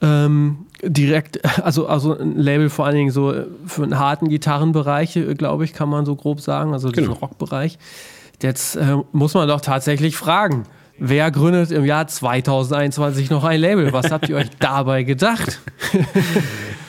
Ähm, 0.00 0.66
direkt, 0.82 1.40
also, 1.62 1.86
also 1.86 2.18
ein 2.18 2.36
Label 2.36 2.70
vor 2.70 2.86
allen 2.86 2.96
Dingen 2.96 3.10
so 3.10 3.34
für 3.66 3.82
einen 3.82 3.98
harten 3.98 4.28
Gitarrenbereich, 4.28 5.16
äh, 5.16 5.34
glaube 5.34 5.64
ich, 5.64 5.72
kann 5.72 5.88
man 5.88 6.04
so 6.06 6.16
grob 6.16 6.40
sagen, 6.40 6.72
also 6.72 6.90
genau. 6.90 7.12
Rockbereich. 7.12 7.78
Jetzt 8.42 8.76
äh, 8.76 8.96
muss 9.12 9.34
man 9.34 9.48
doch 9.48 9.60
tatsächlich 9.60 10.16
fragen 10.16 10.64
Wer 10.96 11.32
gründet 11.32 11.72
im 11.72 11.84
Jahr 11.84 12.06
2021 12.06 13.28
noch 13.28 13.42
ein 13.42 13.60
Label? 13.60 13.92
Was 13.92 14.12
habt 14.12 14.28
ihr 14.28 14.36
euch 14.36 14.50
dabei 14.60 15.02
gedacht? 15.02 15.60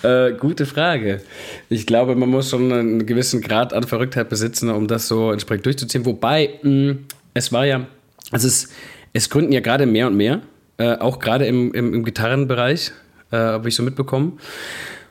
äh, 0.04 0.34
gute 0.34 0.68
Frage. 0.68 1.22
Ich 1.70 1.88
glaube, 1.88 2.16
man 2.16 2.30
muss 2.30 2.52
schon 2.52 2.72
einen 2.72 3.06
gewissen 3.08 3.42
Grad 3.42 3.74
an 3.74 3.84
Verrücktheit 3.84 4.30
besitzen, 4.30 4.70
um 4.70 4.88
das 4.88 5.08
so 5.08 5.32
entsprechend 5.32 5.66
durchzuziehen. 5.66 6.06
Wobei, 6.06 6.60
mh, 6.62 6.70
mm, 6.70 7.06
es 7.34 7.52
war 7.52 7.66
ja, 7.66 7.88
also 8.32 8.48
es, 8.48 8.70
es 9.14 9.28
gründen 9.28 9.52
ja 9.52 9.60
gerade 9.60 9.88
mehr 9.88 10.06
und 10.06 10.16
mehr, 10.16 10.42
äh, 10.78 10.98
auch 10.98 11.20
gerade 11.20 11.46
im, 11.46 11.74
im, 11.74 11.94
im 11.94 12.04
Gitarrenbereich, 12.04 12.92
äh, 13.32 13.38
habe 13.38 13.70
ich 13.70 13.76
so 13.76 13.84
mitbekommen. 13.84 14.40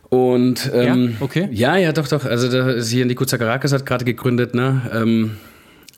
Und 0.08 0.70
ähm, 0.72 1.10
ja, 1.10 1.16
okay. 1.20 1.48
ja, 1.50 1.76
ja, 1.76 1.92
doch, 1.92 2.06
doch. 2.06 2.24
Also 2.24 2.48
da 2.48 2.70
ist 2.70 2.90
hier 2.90 3.04
Nico 3.04 3.24
Zakarakis 3.24 3.72
hat 3.72 3.84
gerade 3.84 4.04
gegründet, 4.04 4.54
ne? 4.54 4.82
Ähm, 4.92 5.36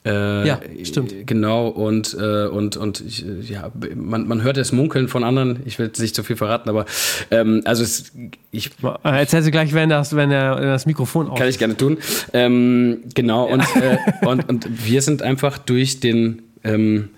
äh, 0.06 0.46
ja, 0.46 0.60
stimmt. 0.84 1.26
Genau, 1.26 1.66
und, 1.66 2.16
äh, 2.18 2.46
und, 2.46 2.76
und 2.76 3.00
ich, 3.00 3.24
ja, 3.48 3.72
man, 3.96 4.28
man 4.28 4.42
hört 4.42 4.56
es 4.56 4.70
munkeln 4.70 5.08
von 5.08 5.24
anderen. 5.24 5.58
Ich 5.64 5.80
will 5.80 5.90
nicht 5.98 6.14
zu 6.14 6.22
viel 6.22 6.36
verraten, 6.36 6.70
aber 6.70 6.86
ähm, 7.32 7.62
also 7.64 7.82
es, 7.82 8.12
ich. 8.52 8.70
Erzähl 9.02 9.42
sie 9.42 9.50
gleich, 9.50 9.74
wenn 9.74 9.88
das, 9.88 10.14
wenn 10.14 10.30
das 10.30 10.86
Mikrofon 10.86 11.28
auf 11.28 11.38
Kann 11.38 11.48
ich 11.48 11.58
gerne 11.58 11.76
tun. 11.76 11.98
Ähm, 12.32 13.02
genau, 13.14 13.48
ja. 13.48 13.54
und, 13.54 13.64
äh, 13.82 14.26
und, 14.26 14.48
und 14.48 14.86
wir 14.86 15.02
sind 15.02 15.22
einfach 15.22 15.58
durch 15.58 15.98
den 15.98 16.42
ähm, 16.62 17.08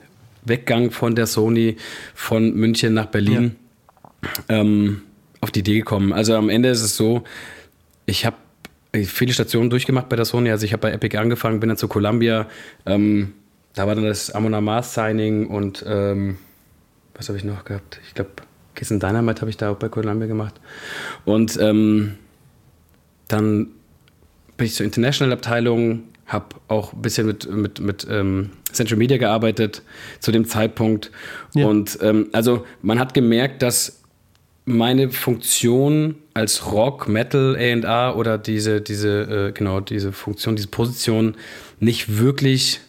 Weggang 0.49 0.90
von 0.90 1.14
der 1.14 1.26
Sony 1.26 1.76
von 2.14 2.55
München 2.55 2.94
nach 2.94 3.07
Berlin 3.07 3.57
ja. 4.22 4.61
ähm, 4.61 5.03
auf 5.40 5.51
die 5.51 5.61
Idee 5.61 5.78
gekommen. 5.78 6.12
Also 6.12 6.34
am 6.34 6.49
Ende 6.49 6.68
ist 6.68 6.82
es 6.82 6.96
so, 6.96 7.24
ich 8.07 8.26
habe 8.26 8.36
viele 9.05 9.32
Stationen 9.32 9.70
durchgemacht 9.70 10.09
bei 10.09 10.16
der 10.16 10.24
Sony. 10.24 10.51
Also 10.51 10.64
ich 10.64 10.72
habe 10.72 10.82
bei 10.82 10.92
Epic 10.92 11.16
angefangen, 11.16 11.61
bin 11.61 11.68
dann 11.68 11.76
zu 11.76 11.88
Columbia. 11.88 12.49
Ähm, 12.86 13.34
da 13.74 13.86
war 13.86 13.94
dann 13.94 14.05
das 14.05 14.30
Amon 14.30 14.64
Mars 14.64 14.94
Signing 14.94 15.46
und 15.46 15.84
ähm, 15.86 16.38
was 17.14 17.28
habe 17.28 17.38
ich 17.38 17.44
noch 17.44 17.64
gehabt? 17.64 18.01
Ich 18.07 18.14
glaube, 18.14 18.30
Kiss 18.74 18.92
and 18.92 19.03
Dynamite 19.03 19.40
habe 19.40 19.51
ich 19.51 19.57
da 19.57 19.70
auch 19.70 19.76
bei 19.76 19.88
Columbia 19.88 20.26
gemacht. 20.26 20.61
Und 21.24 21.59
ähm, 21.61 22.14
dann 23.26 23.68
bin 24.57 24.66
ich 24.66 24.74
zur 24.74 24.84
International 24.84 25.32
Abteilung, 25.32 26.05
habe 26.26 26.57
auch 26.68 26.92
ein 26.92 27.03
bisschen 27.03 27.26
mit, 27.26 27.51
mit, 27.51 27.80
mit 27.80 28.07
ähm, 28.11 28.51
Central 28.73 28.99
Media 28.99 29.16
gearbeitet 29.16 29.83
zu 30.21 30.33
dem 30.33 30.47
Zeitpunkt. 30.47 31.11
Ja. 31.55 31.66
Und 31.66 31.99
ähm, 32.03 32.29
also 32.33 32.64
man 32.83 32.99
hat 32.99 33.14
gemerkt, 33.14 33.62
dass 33.62 34.03
meine 34.64 35.11
Funktion 35.11 36.16
als 36.35 36.71
Rock, 36.71 37.09
Metal, 37.09 37.57
A&R 37.57 38.16
oder 38.16 38.37
diese, 38.39 38.81
diese, 38.81 39.49
äh, 39.49 39.53
genau, 39.53 39.81
diese 39.81 40.12
Funktion, 40.12 40.57
diese 40.57 40.69
Position 40.69 41.37
nicht 41.81 42.19
wirklich 42.19 42.81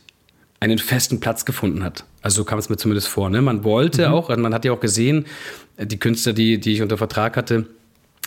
einen 0.59 0.77
festen 0.77 1.19
Platz 1.19 1.45
gefunden 1.45 1.83
hat. 1.83 2.03
Also 2.21 2.41
so 2.41 2.45
kam 2.45 2.59
es 2.59 2.69
mir 2.69 2.75
zumindest 2.75 3.07
vor. 3.07 3.29
Ne? 3.29 3.41
Man 3.41 3.63
wollte 3.63 4.09
mhm. 4.09 4.13
auch, 4.13 4.35
man 4.35 4.53
hat 4.53 4.65
ja 4.65 4.73
auch 4.73 4.81
gesehen, 4.81 5.25
die 5.77 5.97
Künstler, 5.97 6.33
die, 6.33 6.59
die 6.59 6.73
ich 6.73 6.81
unter 6.81 6.97
Vertrag 6.97 7.37
hatte, 7.37 7.65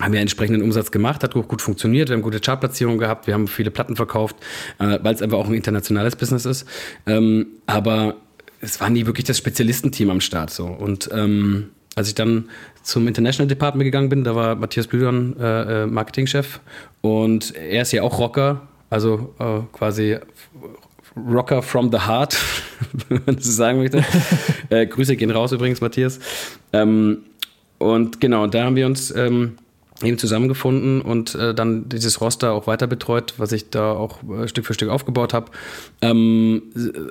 haben 0.01 0.15
ja 0.15 0.21
entsprechenden 0.21 0.63
Umsatz 0.63 0.91
gemacht, 0.91 1.23
hat 1.23 1.35
gut 1.35 1.61
funktioniert, 1.61 2.09
wir 2.09 2.17
haben 2.17 2.23
gute 2.23 2.41
Chartplatzierungen 2.41 2.99
gehabt, 2.99 3.27
wir 3.27 3.35
haben 3.35 3.47
viele 3.47 3.71
Platten 3.71 3.97
verkauft, 3.97 4.37
äh, 4.79 4.99
weil 5.03 5.15
es 5.15 5.23
einfach 5.23 5.39
auch 5.39 5.47
ein 5.47 5.55
internationales 5.55 6.17
Business 6.17 6.47
ist. 6.47 6.67
Ähm, 7.07 7.47
aber 7.67 8.17
es 8.61 8.81
war 8.81 8.89
nie 8.89 9.07
wirklich 9.07 9.27
das 9.27 9.39
Spezialistenteam 9.39 10.11
am 10.11 10.21
Start 10.21 10.51
so. 10.51 10.67
Und 10.67 11.11
ähm, 11.13 11.71
als 11.95 12.09
ich 12.09 12.15
dann 12.15 12.49
zum 12.83 13.07
International 13.07 13.49
Department 13.49 13.85
gegangen 13.85 14.09
bin, 14.09 14.25
da 14.25 14.35
war 14.35 14.55
Matthias 14.55 14.87
Blüdern 14.87 15.37
äh, 15.39 15.83
äh, 15.83 15.87
Marketingchef 15.87 16.61
und 17.01 17.55
er 17.55 17.83
ist 17.83 17.93
ja 17.93 18.03
auch 18.03 18.19
Rocker, 18.19 18.63
also 18.89 19.35
äh, 19.39 19.61
quasi 19.73 20.17
Rocker 21.17 21.61
from 21.63 21.93
the 21.93 21.99
Heart, 21.99 22.39
wenn 23.09 23.21
man 23.27 23.39
so 23.39 23.51
sagen 23.51 23.79
möchte. 23.79 24.03
äh, 24.71 24.87
Grüße 24.87 25.17
gehen 25.17 25.31
raus 25.31 25.53
übrigens, 25.53 25.81
Matthias. 25.81 26.19
Ähm, 26.73 27.25
und 27.79 28.21
genau, 28.21 28.47
da 28.47 28.65
haben 28.65 28.77
wir 28.77 28.87
uns 28.87 29.15
ähm, 29.15 29.59
eben 30.05 30.19
zusammengefunden 30.19 31.01
und 31.01 31.35
äh, 31.35 31.55
dann 31.55 31.89
dieses 31.89 32.21
Roster 32.21 32.53
auch 32.53 32.67
weiter 32.67 32.87
betreut, 32.87 33.35
was 33.39 33.53
ich 33.53 33.71
da 33.71 33.93
auch 33.93 34.19
äh, 34.23 34.49
Stück 34.49 34.67
für 34.67 34.75
Stück 34.75 34.89
aufgebaut 34.89 35.35
habe. 35.35 35.51
Ähm, 36.01 36.63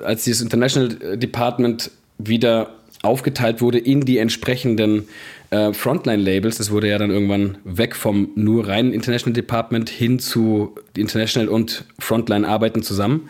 als 0.04 0.24
dieses 0.24 0.42
International 0.42 1.16
Department 1.16 1.90
wieder 2.18 2.70
aufgeteilt 3.02 3.60
wurde 3.60 3.78
in 3.78 4.02
die 4.02 4.18
entsprechenden 4.18 5.08
äh, 5.50 5.72
Frontline-Labels. 5.72 6.58
Das 6.58 6.70
wurde 6.70 6.88
ja 6.88 6.98
dann 6.98 7.10
irgendwann 7.10 7.58
weg 7.64 7.96
vom 7.96 8.30
nur 8.36 8.68
reinen 8.68 8.92
International 8.92 9.34
Department 9.34 9.90
hin 9.90 10.18
zu 10.18 10.74
International 10.96 11.48
und 11.48 11.84
Frontline 11.98 12.46
arbeiten 12.46 12.82
zusammen. 12.82 13.28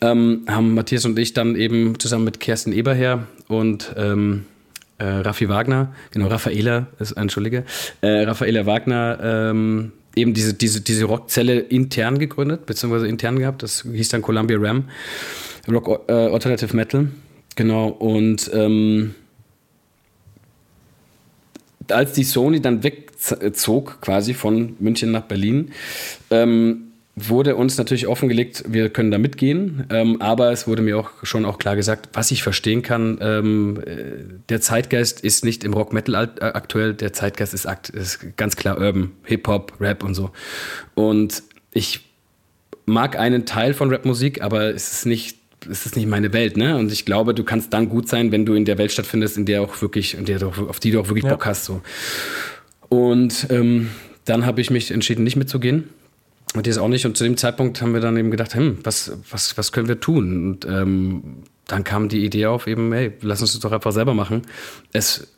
Ähm, 0.00 0.42
haben 0.46 0.74
Matthias 0.74 1.04
und 1.04 1.18
ich 1.18 1.32
dann 1.32 1.56
eben 1.56 1.98
zusammen 1.98 2.24
mit 2.24 2.38
Kerstin 2.38 2.72
Eberher 2.72 3.26
und 3.48 3.94
ähm, 3.96 4.44
äh, 4.98 5.04
Raffi 5.04 5.48
Wagner, 5.48 5.94
genau, 6.10 6.26
Raffaela, 6.26 6.88
ist, 6.98 7.12
entschuldige, 7.12 7.64
äh, 8.00 8.24
Raffaela 8.24 8.66
Wagner, 8.66 9.18
ähm, 9.22 9.92
eben 10.16 10.34
diese, 10.34 10.54
diese, 10.54 10.80
diese 10.80 11.04
Rockzelle 11.04 11.60
intern 11.60 12.18
gegründet, 12.18 12.66
beziehungsweise 12.66 13.06
intern 13.06 13.38
gehabt. 13.38 13.62
Das 13.62 13.82
hieß 13.90 14.08
dann 14.08 14.22
Columbia 14.22 14.58
Ram, 14.60 14.84
Rock 15.70 16.08
äh, 16.08 16.12
Alternative 16.12 16.74
Metal. 16.74 17.08
Genau, 17.54 17.88
und 17.88 18.50
ähm, 18.52 19.14
als 21.90 22.12
die 22.12 22.24
Sony 22.24 22.60
dann 22.60 22.82
wegzog, 22.82 24.00
quasi 24.00 24.34
von 24.34 24.76
München 24.78 25.10
nach 25.10 25.22
Berlin, 25.22 25.72
ähm, 26.30 26.87
wurde 27.28 27.56
uns 27.56 27.78
natürlich 27.78 28.06
offengelegt, 28.06 28.64
wir 28.68 28.90
können 28.90 29.10
da 29.10 29.18
mitgehen, 29.18 29.86
ähm, 29.90 30.20
aber 30.20 30.52
es 30.52 30.66
wurde 30.66 30.82
mir 30.82 30.98
auch 30.98 31.10
schon 31.22 31.44
auch 31.44 31.58
klar 31.58 31.76
gesagt, 31.76 32.10
was 32.12 32.30
ich 32.30 32.42
verstehen 32.42 32.82
kann, 32.82 33.18
ähm, 33.20 33.80
äh, 33.84 34.24
der 34.48 34.60
Zeitgeist 34.60 35.20
ist 35.20 35.44
nicht 35.44 35.64
im 35.64 35.74
Rock 35.74 35.92
Metal 35.92 36.14
aktuell, 36.40 36.94
der 36.94 37.12
Zeitgeist 37.12 37.54
ist, 37.54 37.66
akt 37.66 37.90
ist 37.90 38.36
ganz 38.36 38.56
klar 38.56 38.78
Urban, 38.78 39.12
Hip-Hop, 39.24 39.74
Rap 39.80 40.02
und 40.04 40.14
so. 40.14 40.30
Und 40.94 41.42
ich 41.72 42.00
mag 42.86 43.18
einen 43.18 43.46
Teil 43.46 43.74
von 43.74 43.92
Rapmusik, 43.92 44.42
aber 44.42 44.74
es 44.74 44.92
ist 44.92 45.06
nicht 45.06 45.38
es 45.68 45.86
ist 45.86 45.96
nicht 45.96 46.06
meine 46.06 46.32
Welt, 46.32 46.56
ne? 46.56 46.76
Und 46.76 46.92
ich 46.92 47.04
glaube, 47.04 47.34
du 47.34 47.42
kannst 47.42 47.72
dann 47.72 47.88
gut 47.88 48.08
sein, 48.08 48.30
wenn 48.30 48.46
du 48.46 48.54
in 48.54 48.64
der 48.64 48.78
Welt 48.78 48.92
stattfindest, 48.92 49.36
in 49.36 49.44
der 49.44 49.62
auch 49.62 49.82
wirklich, 49.82 50.16
in 50.16 50.24
der 50.24 50.38
du, 50.38 50.48
auf 50.48 50.78
die 50.78 50.92
du 50.92 51.00
auch 51.00 51.08
wirklich 51.08 51.24
ja. 51.24 51.30
Bock 51.30 51.46
hast. 51.46 51.64
So. 51.64 51.82
Und 52.88 53.48
ähm, 53.50 53.90
dann 54.24 54.46
habe 54.46 54.60
ich 54.60 54.70
mich 54.70 54.90
entschieden, 54.90 55.24
nicht 55.24 55.36
mitzugehen. 55.36 55.88
Und 56.54 56.66
die 56.66 56.70
ist 56.70 56.78
auch 56.78 56.88
nicht. 56.88 57.04
Und 57.04 57.16
zu 57.16 57.24
dem 57.24 57.36
Zeitpunkt 57.36 57.80
haben 57.82 57.92
wir 57.92 58.00
dann 58.00 58.16
eben 58.16 58.30
gedacht, 58.30 58.54
hm, 58.54 58.78
was, 58.82 59.12
was, 59.30 59.58
was 59.58 59.72
können 59.72 59.88
wir 59.88 60.00
tun? 60.00 60.46
Und 60.46 60.64
ähm, 60.64 61.22
dann 61.66 61.84
kam 61.84 62.08
die 62.08 62.24
Idee 62.24 62.46
auf, 62.46 62.66
eben, 62.66 62.92
hey, 62.92 63.12
lass 63.20 63.42
uns 63.42 63.52
das 63.52 63.60
doch 63.60 63.72
einfach 63.72 63.92
selber 63.92 64.14
machen. 64.14 64.42
Es 64.92 65.28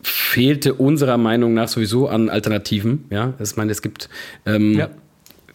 fehlte 0.00 0.74
unserer 0.74 1.18
Meinung 1.18 1.54
nach 1.54 1.68
sowieso 1.68 2.08
an 2.08 2.28
Alternativen. 2.28 3.06
Ja, 3.10 3.34
ich 3.40 3.56
meine, 3.56 3.72
es 3.72 3.82
gibt 3.82 4.08
ähm, 4.46 4.78
ja. 4.78 4.90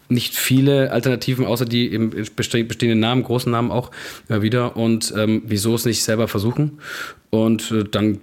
nicht 0.09 0.35
viele 0.35 0.91
Alternativen, 0.91 1.45
außer 1.45 1.65
die 1.65 1.87
im 1.87 2.09
bestehenden 2.35 2.99
Namen, 2.99 3.23
großen 3.23 3.51
Namen 3.51 3.71
auch 3.71 3.91
immer 4.27 4.41
wieder. 4.41 4.75
Und 4.75 5.13
ähm, 5.15 5.43
wieso 5.45 5.75
es 5.75 5.85
nicht 5.85 6.03
selber 6.03 6.27
versuchen? 6.27 6.79
Und 7.29 7.71
äh, 7.71 7.83
dann 7.83 8.19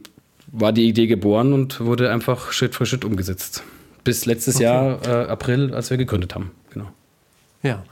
war 0.49 0.73
die 0.73 0.89
Idee 0.89 1.07
geboren 1.07 1.53
und 1.53 1.81
wurde 1.81 2.11
einfach 2.11 2.53
Schritt 2.53 2.75
für 2.75 2.87
Schritt 2.87 3.05
umgesetzt. 3.05 3.63
Bis 4.05 4.27
letztes 4.27 4.57
okay. 4.57 4.65
Jahr, 4.65 5.01
äh, 5.07 5.29
April, 5.29 5.75
als 5.75 5.91
wir 5.91 5.97
gegründet 5.97 6.35
haben. 6.35 6.51
Ja. 7.63 7.83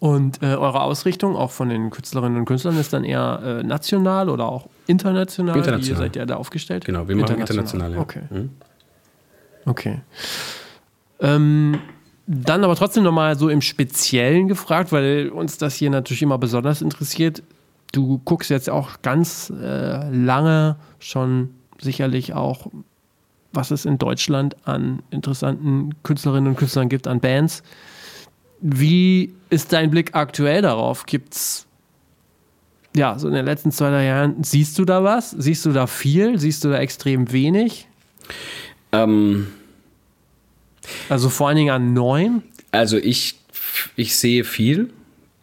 Und 0.00 0.42
äh, 0.42 0.56
eure 0.56 0.82
Ausrichtung 0.82 1.36
auch 1.36 1.52
von 1.52 1.68
den 1.68 1.90
Künstlerinnen 1.90 2.36
und 2.38 2.44
Künstlern 2.44 2.76
ist 2.76 2.92
dann 2.92 3.04
eher 3.04 3.60
äh, 3.60 3.62
national 3.62 4.28
oder 4.28 4.46
auch 4.46 4.66
international? 4.88 5.56
International. 5.56 5.96
Wie 5.96 6.02
seid 6.04 6.16
ihr 6.16 6.26
da 6.26 6.36
aufgestellt? 6.36 6.84
Genau, 6.84 7.06
wir 7.06 7.14
machen 7.14 7.38
international. 7.38 7.92
ja. 7.92 8.00
Okay. 8.00 8.22
Mhm. 8.30 8.50
Okay. 9.64 10.00
Ähm, 11.20 11.78
dann 12.26 12.64
aber 12.64 12.76
trotzdem 12.76 13.04
nochmal 13.04 13.38
so 13.38 13.48
im 13.48 13.60
Speziellen 13.60 14.48
gefragt, 14.48 14.90
weil 14.92 15.28
uns 15.28 15.58
das 15.58 15.76
hier 15.76 15.90
natürlich 15.90 16.22
immer 16.22 16.38
besonders 16.38 16.82
interessiert. 16.82 17.42
Du 17.92 18.20
guckst 18.24 18.50
jetzt 18.50 18.70
auch 18.70 19.02
ganz 19.02 19.50
äh, 19.50 20.10
lange 20.10 20.76
schon 20.98 21.50
sicherlich 21.80 22.34
auch, 22.34 22.68
was 23.52 23.70
es 23.70 23.84
in 23.84 23.98
Deutschland 23.98 24.56
an 24.66 25.02
interessanten 25.10 25.94
Künstlerinnen 26.02 26.48
und 26.48 26.56
Künstlern 26.56 26.88
gibt, 26.88 27.06
an 27.06 27.20
Bands. 27.20 27.62
Wie 28.62 29.34
ist 29.50 29.72
dein 29.72 29.90
Blick 29.90 30.14
aktuell 30.14 30.62
darauf? 30.62 31.04
Gibt 31.04 31.34
es, 31.34 31.66
ja, 32.94 33.18
so 33.18 33.26
in 33.26 33.34
den 33.34 33.44
letzten 33.44 33.72
zwei, 33.72 33.90
drei 33.90 34.06
Jahren, 34.06 34.44
siehst 34.44 34.78
du 34.78 34.84
da 34.84 35.02
was? 35.02 35.32
Siehst 35.32 35.66
du 35.66 35.72
da 35.72 35.88
viel? 35.88 36.38
Siehst 36.38 36.62
du 36.64 36.70
da 36.70 36.78
extrem 36.78 37.32
wenig? 37.32 37.88
Ähm, 38.92 39.48
also 41.08 41.28
vor 41.28 41.48
allen 41.48 41.56
Dingen 41.56 41.70
an 41.70 41.92
neuen? 41.92 42.44
Also 42.70 42.98
ich, 42.98 43.34
ich 43.96 44.16
sehe 44.16 44.44
viel. 44.44 44.90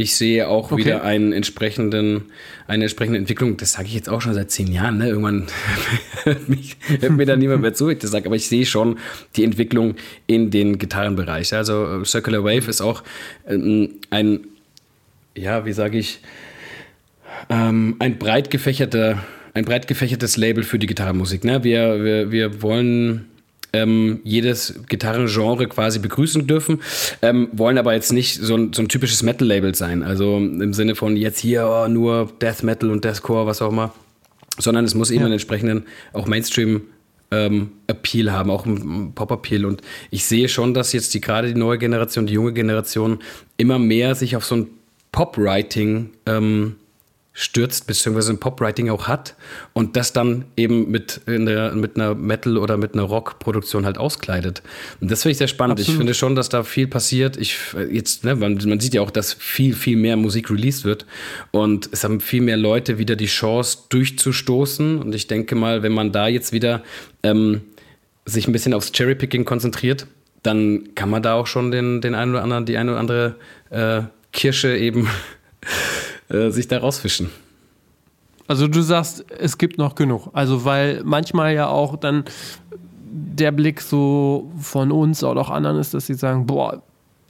Ich 0.01 0.15
sehe 0.15 0.47
auch 0.47 0.71
okay. 0.71 0.85
wieder 0.85 1.03
einen 1.03 1.33
entsprechenden, 1.33 2.31
eine 2.67 2.85
entsprechende 2.85 3.19
Entwicklung. 3.19 3.57
Das 3.57 3.73
sage 3.73 3.89
ich 3.89 3.93
jetzt 3.93 4.07
auch 4.07 4.21
schon 4.21 4.33
seit 4.33 4.49
zehn 4.49 4.71
Jahren. 4.71 4.97
Ne? 4.97 5.09
Irgendwann 5.09 5.47
hört, 6.23 6.47
mich, 6.47 6.77
hört 7.01 7.11
mir 7.11 7.25
da 7.25 7.35
niemand 7.35 7.63
mehr 7.63 7.73
zu, 7.73 7.89
ich 7.89 7.99
das 7.99 8.11
sage. 8.11 8.27
Aber 8.27 8.37
ich 8.37 8.47
sehe 8.47 8.65
schon 8.65 8.97
die 9.35 9.43
Entwicklung 9.43 9.95
in 10.25 10.51
den 10.51 10.77
Gitarrenbereich. 10.77 11.53
Also 11.53 11.99
äh, 11.99 12.05
Circular 12.05 12.45
Wave 12.45 12.69
ist 12.69 12.79
auch 12.79 13.03
ähm, 13.45 13.95
ein, 14.09 14.47
ja, 15.35 15.65
wie 15.65 15.73
sage 15.73 15.97
ich, 15.97 16.21
ähm, 17.49 17.97
ein 17.99 18.17
breit 18.17 18.51
gefächerter, 18.51 19.21
ein 19.53 19.65
breit 19.65 19.89
gefächertes 19.89 20.37
Label 20.37 20.63
für 20.63 20.79
die 20.79 20.87
Gitarrenmusik. 20.87 21.43
Ne? 21.43 21.65
Wir, 21.65 22.05
wir, 22.05 22.31
wir 22.31 22.61
wollen 22.61 23.25
ähm, 23.73 24.19
jedes 24.23 24.81
Gitarrengenre 24.87 25.67
quasi 25.67 25.99
begrüßen 25.99 26.47
dürfen, 26.47 26.81
ähm, 27.21 27.49
wollen 27.51 27.77
aber 27.77 27.93
jetzt 27.93 28.11
nicht 28.11 28.41
so 28.41 28.55
ein, 28.55 28.73
so 28.73 28.81
ein 28.81 28.89
typisches 28.89 29.23
Metal-Label 29.23 29.75
sein. 29.75 30.03
Also 30.03 30.37
im 30.37 30.73
Sinne 30.73 30.95
von 30.95 31.15
jetzt 31.15 31.39
hier 31.39 31.67
oh, 31.67 31.87
nur 31.87 32.31
Death 32.41 32.63
Metal 32.63 32.89
und 32.89 33.05
Deathcore, 33.05 33.45
was 33.45 33.61
auch 33.61 33.71
immer, 33.71 33.93
sondern 34.57 34.85
es 34.85 34.95
muss 34.95 35.11
eben 35.11 35.21
ja. 35.21 35.25
einen 35.25 35.33
entsprechenden 35.33 35.85
auch 36.13 36.27
Mainstream 36.27 36.81
ähm, 37.31 37.71
Appeal 37.87 38.31
haben, 38.31 38.49
auch 38.49 38.65
ein 38.65 39.13
Pop-Appeal. 39.13 39.65
Und 39.65 39.81
ich 40.09 40.25
sehe 40.25 40.49
schon, 40.49 40.73
dass 40.73 40.93
jetzt 40.93 41.13
die 41.13 41.21
gerade 41.21 41.47
die 41.47 41.59
neue 41.59 41.77
Generation, 41.77 42.25
die 42.25 42.33
junge 42.33 42.53
Generation 42.53 43.19
immer 43.57 43.79
mehr 43.79 44.15
sich 44.15 44.35
auf 44.35 44.45
so 44.45 44.55
ein 44.55 44.67
Pop-Writing 45.11 46.09
ähm, 46.25 46.75
stürzt, 47.39 47.87
beziehungsweise 47.87 48.33
ein 48.33 48.37
Pop-Writing 48.37 48.89
auch 48.89 49.07
hat 49.07 49.35
und 49.71 49.95
das 49.95 50.11
dann 50.11 50.43
eben 50.57 50.91
mit, 50.91 51.21
der, 51.25 51.71
mit 51.71 51.95
einer 51.95 52.13
Metal- 52.13 52.57
oder 52.57 52.75
mit 52.75 52.95
einer 52.95 53.03
Rock-Produktion 53.03 53.85
halt 53.85 53.97
auskleidet. 53.97 54.61
Und 54.99 55.09
das 55.09 55.21
finde 55.21 55.31
ich 55.31 55.37
sehr 55.37 55.47
spannend. 55.47 55.79
Absolut. 55.79 55.93
Ich 55.93 55.97
finde 55.97 56.13
schon, 56.13 56.35
dass 56.35 56.49
da 56.49 56.63
viel 56.63 56.87
passiert. 56.87 57.37
Ich, 57.37 57.55
jetzt, 57.89 58.25
ne, 58.25 58.35
man, 58.35 58.59
man, 58.65 58.81
sieht 58.81 58.93
ja 58.93 59.01
auch, 59.01 59.09
dass 59.09 59.31
viel, 59.31 59.73
viel 59.73 59.95
mehr 59.95 60.17
Musik 60.17 60.51
released 60.51 60.83
wird 60.83 61.05
und 61.51 61.87
es 61.93 62.03
haben 62.03 62.19
viel 62.19 62.41
mehr 62.41 62.57
Leute 62.57 62.97
wieder 62.97 63.15
die 63.15 63.27
Chance 63.27 63.79
durchzustoßen. 63.87 64.99
Und 64.99 65.15
ich 65.15 65.27
denke 65.27 65.55
mal, 65.55 65.81
wenn 65.81 65.93
man 65.93 66.11
da 66.11 66.27
jetzt 66.27 66.51
wieder 66.51 66.83
ähm, 67.23 67.61
sich 68.25 68.49
ein 68.49 68.51
bisschen 68.51 68.73
aufs 68.73 68.91
Cherry-Picking 68.91 69.45
konzentriert, 69.45 70.07
dann 70.43 70.93
kann 70.93 71.09
man 71.09 71.23
da 71.23 71.35
auch 71.35 71.47
schon 71.47 71.71
den, 71.71 72.01
den 72.01 72.15
einen 72.15 72.31
oder 72.31 72.43
anderen, 72.43 72.65
die 72.65 72.75
eine 72.75 72.91
oder 72.91 72.99
andere 72.99 73.35
äh, 73.69 74.01
Kirsche 74.33 74.75
eben 74.75 75.07
äh, 76.29 76.49
sich 76.49 76.67
da 76.67 76.77
rausfischen. 76.79 77.29
Also 78.47 78.67
du 78.67 78.81
sagst, 78.81 79.25
es 79.37 79.57
gibt 79.57 79.77
noch 79.77 79.95
genug. 79.95 80.29
Also 80.33 80.65
weil 80.65 81.03
manchmal 81.03 81.53
ja 81.53 81.67
auch 81.67 81.97
dann 81.97 82.23
der 83.11 83.51
Blick 83.51 83.81
so 83.81 84.51
von 84.59 84.91
uns 84.91 85.23
oder 85.23 85.41
auch 85.41 85.49
anderen 85.49 85.77
ist, 85.79 85.93
dass 85.93 86.07
sie 86.07 86.15
sagen, 86.15 86.45
boah, 86.45 86.81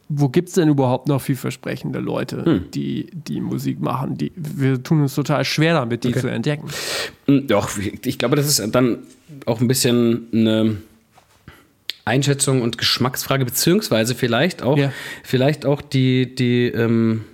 wo 0.10 0.28
gibt 0.28 0.50
es 0.50 0.56
denn 0.56 0.70
überhaupt 0.70 1.08
noch 1.08 1.22
vielversprechende 1.22 2.00
Leute, 2.00 2.44
hm. 2.44 2.72
die, 2.72 3.10
die 3.14 3.42
Musik 3.42 3.80
machen? 3.80 4.18
Die, 4.18 4.32
wir 4.36 4.82
tun 4.82 5.02
uns 5.02 5.14
total 5.14 5.46
schwer 5.46 5.76
damit, 5.76 6.04
die 6.04 6.10
okay. 6.10 6.22
zu 6.22 6.28
entdecken. 6.28 6.68
Hm, 7.26 7.48
doch, 7.48 7.70
ich 7.78 8.18
glaube, 8.18 8.36
das 8.36 8.48
ist 8.48 8.74
dann 8.74 9.00
auch 9.46 9.62
ein 9.62 9.68
bisschen 9.68 10.28
eine 10.34 10.78
Einschätzung 12.06 12.64
und 12.64 12.80
Geschmacksfrage, 12.80 13.46
beziehungsweise 13.46 14.16
vielleicht 14.16 14.64
auch, 14.64 14.78
ja. 14.78 14.92
vielleicht 15.24 15.66
auch 15.66 15.82
die, 15.82 16.34
die 16.34 16.66
ähm, 16.68 17.26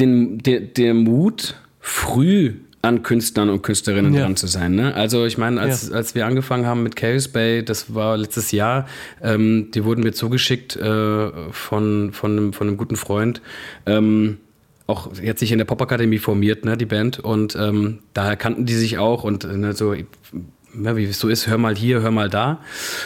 den, 0.00 0.38
der, 0.38 0.60
der 0.60 0.94
Mut, 0.94 1.54
früh 1.80 2.54
an 2.82 3.02
Künstlern 3.02 3.50
und 3.50 3.62
Künstlerinnen 3.62 4.14
ja. 4.14 4.22
dran 4.22 4.36
zu 4.36 4.46
sein. 4.46 4.74
Ne? 4.74 4.94
Also 4.94 5.26
ich 5.26 5.36
meine, 5.36 5.60
als, 5.60 5.90
ja. 5.90 5.96
als 5.96 6.14
wir 6.14 6.26
angefangen 6.26 6.66
haben 6.66 6.82
mit 6.82 6.96
Chaos 6.96 7.28
Bay, 7.28 7.62
das 7.62 7.94
war 7.94 8.16
letztes 8.16 8.52
Jahr, 8.52 8.86
ähm, 9.22 9.70
die 9.74 9.84
wurden 9.84 10.02
mir 10.02 10.12
zugeschickt 10.12 10.76
äh, 10.76 11.30
von, 11.50 12.12
von, 12.12 12.32
einem, 12.32 12.52
von 12.52 12.68
einem 12.68 12.76
guten 12.78 12.96
Freund. 12.96 13.42
Ähm, 13.84 14.38
auch 14.86 15.12
jetzt 15.22 15.40
sich 15.40 15.52
in 15.52 15.58
der 15.58 15.66
Popakademie 15.66 16.18
formiert, 16.18 16.64
ne, 16.64 16.76
die 16.76 16.86
Band. 16.86 17.18
Und 17.20 17.54
ähm, 17.54 18.00
da 18.14 18.34
kannten 18.34 18.66
die 18.66 18.74
sich 18.74 18.98
auch 18.98 19.24
und 19.24 19.44
ne, 19.44 19.74
so, 19.74 19.94
ja, 19.94 20.96
wie 20.96 21.04
es 21.04 21.18
so 21.18 21.28
ist, 21.28 21.46
hör 21.46 21.58
mal 21.58 21.76
hier, 21.76 22.00
hör 22.00 22.10
mal 22.10 22.30
da. 22.30 22.60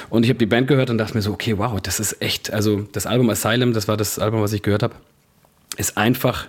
Und 0.09 0.22
ich 0.22 0.30
habe 0.30 0.38
die 0.38 0.47
Band 0.47 0.68
gehört 0.68 0.88
und 0.88 0.99
dachte 0.99 1.14
mir 1.14 1.22
so, 1.22 1.32
okay, 1.32 1.59
wow, 1.59 1.80
das 1.80 1.99
ist 1.99 2.22
echt, 2.22 2.53
also 2.53 2.86
das 2.92 3.07
Album 3.07 3.28
Asylum, 3.28 3.72
das 3.72 3.88
war 3.88 3.97
das 3.97 4.18
Album, 4.18 4.40
was 4.40 4.53
ich 4.53 4.62
gehört 4.62 4.82
habe, 4.82 4.95
ist 5.76 5.99
einfach 5.99 6.47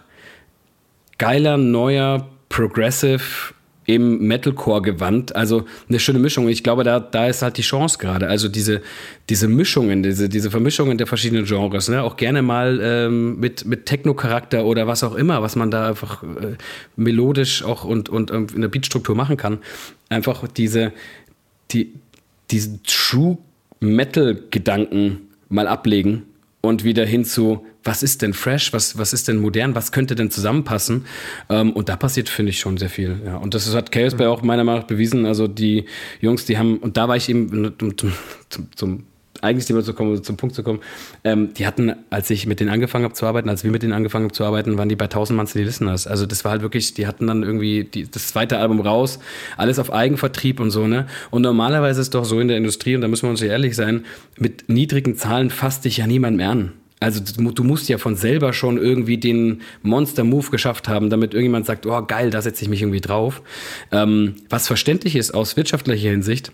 geiler, 1.17 1.57
neuer, 1.57 2.27
progressive, 2.49 3.53
im 3.85 4.27
Metalcore 4.27 4.81
gewandt. 4.81 5.35
Also 5.35 5.65
eine 5.87 5.99
schöne 5.99 6.19
Mischung. 6.19 6.49
Ich 6.49 6.63
glaube, 6.63 6.83
da, 6.83 6.99
da 6.99 7.27
ist 7.27 7.41
halt 7.41 7.57
die 7.57 7.61
Chance 7.61 7.97
gerade. 7.99 8.27
Also 8.27 8.47
diese, 8.47 8.81
diese 9.29 9.47
Mischungen, 9.47 10.01
diese, 10.01 10.27
diese 10.27 10.49
Vermischungen 10.49 10.97
der 10.97 11.07
verschiedenen 11.07 11.45
Genres, 11.45 11.87
ne? 11.87 12.01
auch 12.01 12.17
gerne 12.17 12.41
mal 12.41 12.79
ähm, 12.81 13.39
mit, 13.39 13.65
mit 13.65 13.85
Techno-Charakter 13.85 14.65
oder 14.65 14.87
was 14.87 15.03
auch 15.03 15.15
immer, 15.15 15.41
was 15.41 15.55
man 15.55 15.69
da 15.69 15.87
einfach 15.89 16.23
äh, 16.23 16.55
melodisch 16.95 17.63
auch 17.63 17.83
und, 17.83 18.09
und 18.09 18.31
ähm, 18.31 18.47
in 18.55 18.61
der 18.61 18.69
Beatstruktur 18.69 19.15
machen 19.15 19.37
kann. 19.37 19.59
Einfach 20.09 20.47
diese, 20.47 20.91
die, 21.71 21.93
diesen 22.49 22.81
True 22.83 23.37
Metal-Gedanken 23.79 25.29
mal 25.49 25.67
ablegen 25.67 26.23
und 26.67 26.83
wieder 26.83 27.05
hin 27.05 27.25
zu, 27.25 27.65
was 27.83 28.03
ist 28.03 28.21
denn 28.21 28.33
fresh, 28.33 28.73
was, 28.73 28.97
was 28.97 29.13
ist 29.13 29.27
denn 29.27 29.37
modern, 29.37 29.75
was 29.75 29.91
könnte 29.91 30.15
denn 30.15 30.31
zusammenpassen? 30.31 31.05
Ähm, 31.49 31.71
und 31.73 31.89
da 31.89 31.95
passiert, 31.95 32.29
finde 32.29 32.51
ich, 32.51 32.59
schon 32.59 32.77
sehr 32.77 32.89
viel. 32.89 33.21
Ja. 33.25 33.37
Und 33.37 33.53
das 33.53 33.73
hat 33.73 33.91
Chaos 33.91 34.15
Bay 34.15 34.27
auch 34.27 34.41
meiner 34.41 34.63
Meinung 34.63 34.81
nach 34.81 34.87
bewiesen. 34.87 35.25
Also 35.25 35.47
die 35.47 35.85
Jungs, 36.21 36.45
die 36.45 36.57
haben, 36.57 36.77
und 36.77 36.97
da 36.97 37.07
war 37.07 37.15
ich 37.15 37.29
eben 37.29 37.73
zum, 37.77 37.97
zum, 37.97 38.67
zum 38.75 39.03
eigentlichen 39.45 39.75
Thema 39.75 39.83
zu 39.83 39.93
kommen, 39.93 40.23
zum 40.23 40.37
Punkt 40.37 40.55
zu 40.55 40.63
kommen, 40.63 40.79
ähm, 41.23 41.53
die 41.53 41.65
hatten, 41.65 41.93
als 42.09 42.29
ich 42.29 42.45
mit 42.45 42.59
denen 42.59 42.69
angefangen 42.69 43.05
habe 43.05 43.13
zu 43.13 43.25
arbeiten, 43.25 43.49
als 43.49 43.63
wir 43.63 43.71
mit 43.71 43.83
denen 43.83 43.93
angefangen 43.93 44.25
haben 44.25 44.33
zu 44.33 44.43
arbeiten, 44.43 44.77
waren 44.77 44.89
die 44.89 44.95
bei 44.95 45.05
1000 45.05 45.37
Monthly 45.37 45.63
Listeners. 45.63 46.07
Also 46.07 46.25
das 46.25 46.43
war 46.43 46.51
halt 46.51 46.61
wirklich, 46.61 46.93
die 46.93 47.07
hatten 47.07 47.27
dann 47.27 47.43
irgendwie 47.43 47.83
die, 47.83 48.09
das 48.09 48.27
zweite 48.27 48.57
Album 48.57 48.81
raus, 48.81 49.19
alles 49.57 49.79
auf 49.79 49.91
Eigenvertrieb 49.93 50.59
und 50.59 50.71
so, 50.71 50.87
ne? 50.87 51.07
Und 51.31 51.43
normalerweise 51.43 52.01
ist 52.01 52.13
doch 52.13 52.25
so 52.25 52.39
in 52.39 52.47
der 52.47 52.57
Industrie, 52.57 52.95
und 52.95 53.01
da 53.01 53.07
müssen 53.07 53.23
wir 53.23 53.29
uns 53.29 53.41
ja 53.41 53.47
ehrlich 53.47 53.75
sein, 53.75 54.05
mit 54.37 54.67
niedrigen 54.67 55.15
Zahlen 55.15 55.49
fasst 55.49 55.85
dich 55.85 55.97
ja 55.97 56.07
niemand 56.07 56.37
mehr 56.37 56.49
an. 56.49 56.73
Also 57.01 57.21
du 57.21 57.63
musst 57.63 57.89
ja 57.89 57.97
von 57.97 58.15
selber 58.15 58.53
schon 58.53 58.77
irgendwie 58.77 59.17
den 59.17 59.61
Monster-Move 59.83 60.49
geschafft 60.49 60.87
haben, 60.87 61.09
damit 61.09 61.33
irgendjemand 61.33 61.65
sagt, 61.65 61.85
oh 61.85 62.01
geil, 62.01 62.29
da 62.29 62.41
setze 62.41 62.63
ich 62.63 62.69
mich 62.69 62.81
irgendwie 62.81 63.01
drauf. 63.01 63.41
Ähm, 63.91 64.35
was 64.49 64.67
verständlich 64.67 65.15
ist 65.15 65.33
aus 65.33 65.57
wirtschaftlicher 65.57 66.09
Hinsicht, 66.09 66.51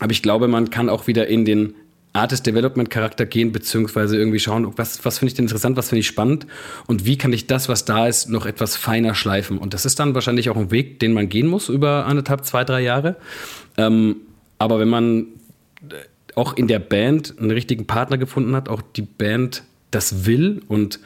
aber 0.00 0.12
ich 0.12 0.22
glaube, 0.22 0.48
man 0.48 0.70
kann 0.70 0.88
auch 0.88 1.06
wieder 1.06 1.28
in 1.28 1.44
den 1.44 1.74
Artist 2.12 2.46
Development 2.46 2.90
Charakter 2.90 3.26
gehen, 3.26 3.52
beziehungsweise 3.52 4.16
irgendwie 4.16 4.38
schauen, 4.38 4.72
was, 4.76 5.04
was 5.04 5.18
finde 5.18 5.30
ich 5.30 5.34
denn 5.34 5.44
interessant, 5.44 5.76
was 5.76 5.90
finde 5.90 6.00
ich 6.00 6.06
spannend 6.06 6.46
und 6.86 7.04
wie 7.04 7.18
kann 7.18 7.32
ich 7.32 7.46
das, 7.46 7.68
was 7.68 7.84
da 7.84 8.06
ist, 8.06 8.28
noch 8.28 8.46
etwas 8.46 8.76
feiner 8.76 9.14
schleifen. 9.14 9.58
Und 9.58 9.74
das 9.74 9.84
ist 9.84 9.98
dann 10.00 10.14
wahrscheinlich 10.14 10.50
auch 10.50 10.56
ein 10.56 10.70
Weg, 10.70 11.00
den 11.00 11.12
man 11.12 11.28
gehen 11.28 11.46
muss 11.46 11.68
über 11.68 12.06
anderthalb, 12.06 12.44
zwei, 12.44 12.64
drei 12.64 12.80
Jahre. 12.80 13.16
Ähm, 13.76 14.16
aber 14.58 14.80
wenn 14.80 14.88
man 14.88 15.26
auch 16.34 16.56
in 16.56 16.68
der 16.68 16.78
Band 16.78 17.34
einen 17.38 17.50
richtigen 17.50 17.86
Partner 17.86 18.18
gefunden 18.18 18.54
hat, 18.54 18.68
auch 18.68 18.82
die 18.82 19.02
Band 19.02 19.62
das 19.90 20.26
will 20.26 20.62
und 20.68 21.00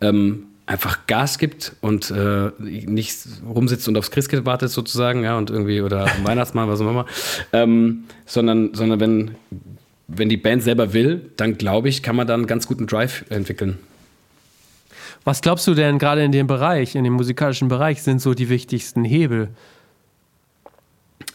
ähm, 0.00 0.44
einfach 0.68 1.06
Gas 1.06 1.38
gibt 1.38 1.72
und 1.80 2.10
äh, 2.10 2.50
nicht 2.58 3.26
rumsitzt 3.46 3.88
und 3.88 3.96
aufs 3.96 4.10
Christkind 4.10 4.44
wartet 4.44 4.70
sozusagen, 4.70 5.24
ja, 5.24 5.36
und 5.38 5.50
irgendwie 5.50 5.80
oder 5.80 6.06
Weihnachtsmann, 6.22 6.68
was 6.68 6.80
auch 6.80 6.90
immer, 6.90 7.06
ähm, 7.52 8.04
sondern, 8.26 8.74
sondern 8.74 9.00
wenn, 9.00 9.30
wenn 10.08 10.28
die 10.28 10.38
Band 10.38 10.62
selber 10.62 10.92
will, 10.94 11.30
dann 11.36 11.58
glaube 11.58 11.88
ich, 11.88 12.02
kann 12.02 12.16
man 12.16 12.26
da 12.26 12.34
einen 12.34 12.46
ganz 12.46 12.66
guten 12.66 12.86
Drive 12.86 13.24
entwickeln. 13.28 13.78
Was 15.24 15.42
glaubst 15.42 15.66
du 15.66 15.74
denn 15.74 15.98
gerade 15.98 16.24
in 16.24 16.32
dem 16.32 16.46
Bereich, 16.46 16.94
in 16.94 17.04
dem 17.04 17.12
musikalischen 17.12 17.68
Bereich, 17.68 18.02
sind 18.02 18.20
so 18.20 18.32
die 18.32 18.48
wichtigsten 18.48 19.04
Hebel? 19.04 19.48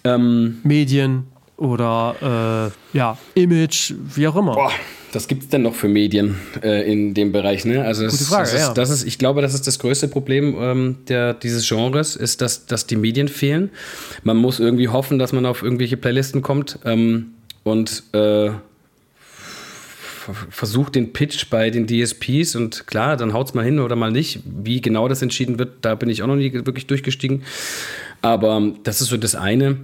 Ähm, 0.04 0.60
Medien 0.64 1.28
oder 1.58 2.72
äh, 2.94 2.98
ja, 2.98 3.18
Image, 3.36 3.94
wie 4.16 4.28
auch 4.28 4.36
immer. 4.36 4.54
Boah, 4.54 4.72
was 5.14 5.28
gibt 5.28 5.44
es 5.44 5.50
denn 5.50 5.62
noch 5.62 5.76
für 5.76 5.88
Medien 5.88 6.36
äh, 6.64 6.92
in 6.92 7.14
dem 7.14 7.32
Bereich? 7.32 7.66
Ne? 7.66 7.84
Also 7.84 8.04
das, 8.04 8.14
Gute 8.14 8.26
Frage, 8.26 8.50
das 8.50 8.54
ist, 8.54 8.68
ja. 8.68 8.74
das 8.74 8.90
ist, 8.90 9.04
ich 9.06 9.20
glaube, 9.20 9.44
das 9.44 9.54
ist 9.54 9.68
das 9.68 9.78
größte 9.78 10.08
Problem 10.08 10.56
ähm, 10.60 10.98
der, 11.08 11.36
dieses 11.36 11.68
Genres, 11.68 12.16
ist, 12.16 12.42
dass, 12.42 12.66
dass 12.66 12.88
die 12.88 12.96
Medien 12.96 13.28
fehlen. 13.28 13.70
Man 14.24 14.38
muss 14.38 14.60
irgendwie 14.60 14.88
hoffen, 14.88 15.20
dass 15.20 15.32
man 15.32 15.46
auf 15.46 15.62
irgendwelche 15.62 15.98
Playlisten 15.98 16.42
kommt 16.42 16.80
ähm, 16.84 17.33
und 17.64 18.04
äh, 18.14 18.52
versucht 20.50 20.96
den 20.96 21.12
Pitch 21.12 21.50
bei 21.50 21.70
den 21.70 21.88
DSPs 21.88 22.56
und 22.56 22.88
klar, 22.88 23.18
dann 23.18 23.34
haut 23.34 23.48
es 23.48 23.54
mal 23.54 23.66
hin 23.66 23.80
oder 23.80 23.96
mal 23.96 24.12
nicht. 24.12 24.40
Wie 24.46 24.80
genau 24.80 25.08
das 25.08 25.22
entschieden 25.22 25.60
wird, 25.60 25.78
da 25.82 25.96
bin 25.96 26.10
ich 26.10 26.24
auch 26.24 26.28
noch 26.28 26.36
nie 26.36 26.54
wirklich 26.54 26.88
durchgestiegen. 26.88 27.44
Aber 28.22 28.72
das 28.84 29.02
ist 29.02 29.10
so 29.10 29.18
das 29.18 29.36
eine 29.36 29.78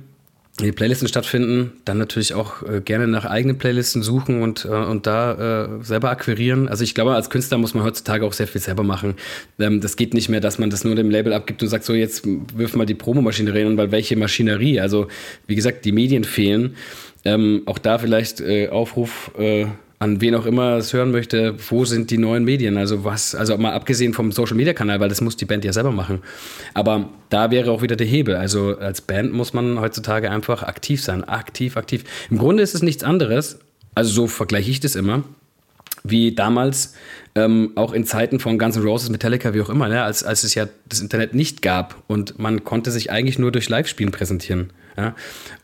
die 0.66 0.72
Playlisten 0.72 1.08
stattfinden, 1.08 1.72
dann 1.86 1.98
natürlich 1.98 2.34
auch 2.34 2.64
äh, 2.64 2.82
gerne 2.82 3.08
nach 3.08 3.26
eigenen 3.26 3.58
Playlisten 3.58 4.04
suchen 4.04 4.42
und, 4.42 4.66
äh, 4.66 4.70
und 4.70 5.08
da 5.08 5.68
äh, 5.80 5.84
selber 5.84 6.10
akquirieren. 6.10 6.68
Also 6.68 6.84
ich 6.84 6.94
glaube, 6.94 7.14
als 7.14 7.30
Künstler 7.30 7.58
muss 7.58 7.74
man 7.74 7.84
heutzutage 7.84 8.26
auch 8.26 8.34
sehr 8.34 8.48
viel 8.48 8.62
selber 8.62 8.84
machen. 8.84 9.16
Ähm, 9.58 9.80
das 9.80 9.96
geht 9.96 10.14
nicht 10.14 10.30
mehr, 10.30 10.42
dass 10.42 10.60
man 10.60 10.70
das 10.70 10.84
nur 10.84 10.96
dem 10.96 11.10
Label 11.10 11.34
abgibt 11.34 11.64
und 11.64 11.70
sagt, 11.70 11.86
so 11.86 11.94
jetzt 11.94 12.24
wirf 12.26 12.76
mal 12.76 12.86
die 12.86 12.96
Promomaschinerie 12.96 13.66
an, 13.66 13.78
weil 13.78 13.92
welche 13.92 14.16
Maschinerie? 14.18 14.80
Also 14.80 15.08
wie 15.48 15.56
gesagt, 15.56 15.86
die 15.86 15.92
Medien 15.92 16.24
fehlen. 16.24 16.76
Ähm, 17.26 17.64
auch 17.66 17.78
da 17.78 17.98
vielleicht 17.98 18.42
äh, 18.42 18.70
Aufruf 18.70 19.32
äh, 19.38 19.66
an 20.00 20.22
wen 20.22 20.34
auch 20.36 20.46
immer 20.46 20.78
es 20.78 20.94
hören 20.94 21.12
möchte, 21.12 21.56
wo 21.70 21.84
sind 21.84 22.10
die 22.10 22.18
neuen 22.18 22.46
Medien? 22.46 22.78
Also 22.78 23.04
was, 23.04 23.36
also 23.36 23.58
mal 23.58 23.74
abgesehen 23.74 24.14
vom 24.14 24.32
Social 24.32 24.56
Media 24.56 24.74
Kanal, 24.74 25.02
weil 25.02 25.10
das 25.10 25.20
muss 25.20 25.36
die 25.36 25.44
Band 25.44 25.66
ja 25.66 25.74
selber 25.74 25.92
machen. 25.92 26.22
Aber 26.74 27.10
da 27.30 27.52
wäre 27.52 27.72
auch 27.72 27.82
wieder 27.82 27.98
der 27.98 28.08
Hebel. 28.08 28.36
Also 28.36 28.78
als 28.78 29.02
Band 29.02 29.34
muss 29.34 29.52
man 29.54 29.82
heutzutage 29.82 30.32
einfach 30.32 30.64
aktiv 30.64 31.04
sein. 31.04 31.26
Aktiv, 31.26 31.76
aktiv. 31.76 32.06
Im 32.30 32.38
Grunde 32.38 32.64
ist 32.64 32.76
es 32.76 32.82
nichts 32.82 33.04
anderes, 33.04 33.60
also 33.94 34.12
so 34.12 34.28
vergleiche 34.28 34.72
ich 34.72 34.80
das 34.80 34.96
immer, 34.96 35.24
wie 36.06 36.34
damals 36.34 36.94
ähm, 37.36 37.72
auch 37.76 37.92
in 37.92 38.06
Zeiten 38.06 38.40
von 38.40 38.58
Guns 38.58 38.78
N' 38.78 38.84
Roses, 38.84 39.10
Metallica, 39.10 39.54
wie 39.54 39.60
auch 39.60 39.70
immer, 39.70 39.90
ne? 39.90 40.04
als, 40.04 40.24
als 40.24 40.44
es 40.46 40.56
ja 40.56 40.68
das 40.88 41.02
Internet 41.02 41.34
nicht 41.34 41.62
gab 41.62 42.02
und 42.08 42.40
man 42.40 42.64
konnte 42.64 42.92
sich 42.92 43.12
eigentlich 43.12 43.38
nur 43.38 43.52
durch 43.52 43.68
Live-Spielen 43.68 44.12
präsentieren. 44.12 44.72
Ja? 44.96 45.14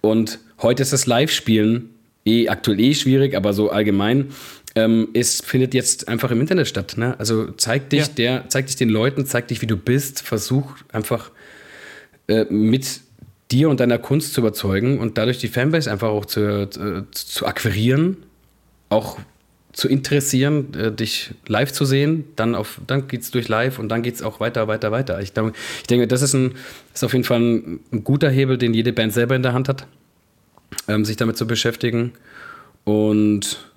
Und 0.02 0.40
heute 0.62 0.84
ist 0.84 0.94
das 0.94 1.06
Live-Spielen 1.06 1.90
eh 2.26 2.50
aktuell 2.50 2.80
eh 2.80 2.94
schwierig, 2.94 3.36
aber 3.36 3.54
so 3.54 3.70
allgemein, 3.70 4.32
ähm, 4.76 5.10
es 5.14 5.42
findet 5.42 5.74
jetzt 5.74 6.08
einfach 6.08 6.32
im 6.32 6.42
Internet 6.42 6.68
statt. 6.68 6.96
Ne? 6.98 7.18
Also 7.20 7.52
zeig 7.52 7.90
dich, 7.90 8.08
ja. 8.08 8.14
der, 8.18 8.50
zeig 8.50 8.68
dich 8.68 8.76
den 8.76 8.90
Leuten, 8.90 9.26
zeig 9.26 9.48
dich, 9.48 9.62
wie 9.62 9.68
du 9.68 9.78
bist, 9.78 10.22
versuch 10.22 10.76
einfach 10.92 11.32
äh, 12.28 12.46
mit 12.50 13.02
dir 13.52 13.70
und 13.70 13.80
deiner 13.80 14.00
Kunst 14.00 14.34
zu 14.34 14.42
überzeugen 14.42 15.00
und 15.00 15.18
dadurch 15.18 15.38
die 15.38 15.48
Fanbase 15.48 15.90
einfach 15.92 16.10
auch 16.10 16.26
zu, 16.26 16.42
äh, 16.42 17.04
zu 17.12 17.46
akquirieren, 17.46 18.18
auch 18.90 19.20
zu 19.72 19.88
interessieren, 19.88 20.74
äh, 20.74 20.92
dich 20.92 21.32
live 21.48 21.72
zu 21.72 21.86
sehen, 21.86 22.26
dann, 22.36 22.56
auf, 22.56 22.82
dann 22.88 23.08
geht 23.08 23.22
es 23.22 23.32
durch 23.32 23.48
live 23.48 23.78
und 23.78 23.90
dann 23.90 24.02
geht 24.02 24.16
es 24.16 24.24
auch 24.24 24.40
weiter, 24.40 24.68
weiter, 24.68 24.92
weiter. 24.92 25.22
Ich, 25.22 25.34
glaub, 25.34 25.54
ich 25.82 25.88
denke, 25.88 26.08
das 26.08 26.22
ist, 26.22 26.34
ein, 26.34 26.56
ist 26.94 27.04
auf 27.04 27.14
jeden 27.14 27.26
Fall 27.26 27.40
ein, 27.40 27.80
ein 27.94 28.04
guter 28.04 28.30
Hebel, 28.30 28.58
den 28.58 28.74
jede 28.74 28.94
Band 28.94 29.14
selber 29.14 29.36
in 29.36 29.44
der 29.44 29.54
Hand 29.54 29.70
hat 29.70 29.86
ähm, 30.88 31.06
sich 31.06 31.18
damit 31.18 31.38
zu 31.38 31.48
beschäftigen. 31.48 32.14
Und 32.84 33.72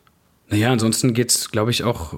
naja, 0.49 0.73
ansonsten 0.73 1.15
geht 1.15 1.31
es, 1.31 1.51
glaube 1.51 1.71
ich, 1.71 1.85
auch 1.85 2.15
äh, 2.15 2.17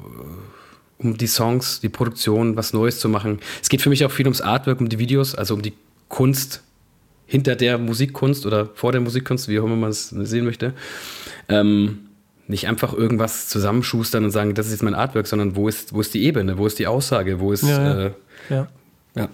um 0.99 1.17
die 1.17 1.27
Songs, 1.27 1.81
die 1.81 1.89
Produktion, 1.89 2.57
was 2.57 2.73
Neues 2.73 2.99
zu 2.99 3.09
machen. 3.09 3.41
Es 3.63 3.69
geht 3.69 3.83
für 3.83 3.89
mich 3.89 4.05
auch 4.05 4.11
viel 4.11 4.27
ums 4.27 4.41
Artwork, 4.41 4.81
um 4.81 4.89
die 4.89 4.99
Videos, 4.99 5.35
also 5.35 5.55
um 5.55 5.63
die 5.63 5.73
Kunst 6.09 6.63
hinter 7.27 7.57
der 7.57 7.79
Musikkunst 7.79 8.45
oder 8.45 8.67
vor 8.75 8.93
der 8.93 9.01
Musikkunst, 9.01 9.49
wie 9.49 9.61
auch 9.61 9.65
immer 9.65 9.77
man 9.77 9.91
es 9.91 10.09
sehen 10.09 10.45
möchte. 10.45 10.75
Ähm, 11.49 12.01
nicht 12.49 12.67
einfach 12.67 12.93
irgendwas 12.93 13.49
zusammenschustern 13.49 14.25
und 14.25 14.33
sagen, 14.33 14.55
das 14.55 14.67
ist 14.67 14.73
jetzt 14.73 14.83
mein 14.83 14.97
Artwork, 14.97 15.29
sondern 15.29 15.55
wo 15.55 15.69
ist, 15.69 15.95
wo 15.95 16.01
ist 16.01 16.13
die 16.13 16.25
Ebene, 16.25 16.59
wo 16.59 16.67
ist 16.67 16.79
die 16.81 16.89
Aussage, 16.89 17.39
wo 17.39 17.53
ist. 17.53 17.63
Ja, 17.63 17.69
ja. 17.79 18.07
Äh, 18.07 18.11
ja. 18.51 18.69
ja. 19.15 19.29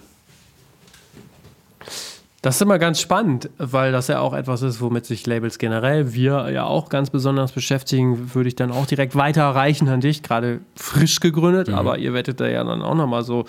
Das 2.47 2.55
ist 2.55 2.61
immer 2.61 2.79
ganz 2.79 3.01
spannend, 3.01 3.49
weil 3.57 3.91
das 3.91 4.07
ja 4.07 4.21
auch 4.21 4.33
etwas 4.33 4.61
ist, 4.61 4.79
womit 4.79 5.05
sich 5.05 5.27
Labels 5.27 5.57
generell, 5.57 6.13
wir 6.13 6.49
ja 6.49 6.63
auch 6.63 6.87
ganz 6.87 7.09
besonders 7.09 7.51
beschäftigen, 7.51 8.33
würde 8.33 8.47
ich 8.47 8.55
dann 8.55 8.71
auch 8.71 8.85
direkt 8.85 9.17
weiterreichen 9.17 9.89
an 9.89 9.99
dich, 9.99 10.23
gerade 10.23 10.61
frisch 10.73 11.19
gegründet, 11.19 11.67
mhm. 11.67 11.73
aber 11.73 11.97
ihr 11.97 12.13
werdet 12.13 12.39
da 12.39 12.47
ja 12.47 12.63
dann 12.63 12.81
auch 12.81 12.95
nochmal 12.95 13.23
so 13.23 13.43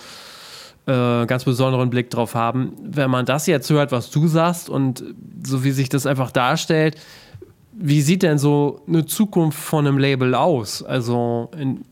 äh, 0.87 1.27
ganz 1.27 1.45
besonderen 1.45 1.91
Blick 1.91 2.11
drauf 2.11 2.35
haben. 2.35 2.73
Wenn 2.83 3.09
man 3.09 3.25
das 3.25 3.47
jetzt 3.47 3.71
hört, 3.71 3.93
was 3.93 4.11
du 4.11 4.27
sagst 4.27 4.69
und 4.69 5.05
so 5.47 5.63
wie 5.63 5.71
sich 5.71 5.89
das 5.89 6.05
einfach 6.05 6.33
darstellt, 6.33 6.97
wie 7.73 8.03
sieht 8.03 8.25
denn 8.25 8.39
so 8.39 8.83
eine 8.89 9.07
Zukunft 9.07 9.61
von 9.61 9.87
einem 9.87 9.99
Label 9.99 10.35
aus? 10.35 10.83
Also 10.83 11.53
in, 11.57 11.85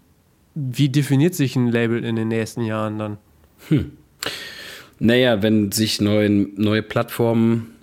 wie 0.56 0.88
definiert 0.88 1.36
sich 1.36 1.54
ein 1.54 1.68
Label 1.68 2.04
in 2.04 2.16
den 2.16 2.26
nächsten 2.26 2.62
Jahren 2.62 2.98
dann? 2.98 3.18
Hm. 3.68 3.92
Naja, 4.98 5.42
wenn 5.42 5.72
sich 5.72 6.00
neue, 6.00 6.30
neue 6.30 6.82
Plattformen 6.82 7.74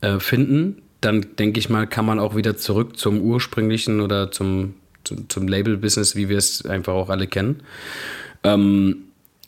äh, 0.00 0.18
finden, 0.20 0.82
dann 1.00 1.26
denke 1.38 1.58
ich 1.58 1.68
mal, 1.68 1.86
kann 1.86 2.04
man 2.04 2.18
auch 2.18 2.36
wieder 2.36 2.56
zurück 2.56 2.98
zum 2.98 3.20
ursprünglichen 3.20 4.00
oder 4.00 4.30
zum, 4.30 4.74
zum, 5.04 5.28
zum 5.28 5.48
Label-Business, 5.48 6.14
wie 6.14 6.28
wir 6.28 6.38
es 6.38 6.64
einfach 6.66 6.92
auch 6.92 7.08
alle 7.08 7.26
kennen. 7.26 7.62
Ähm, 8.44 9.04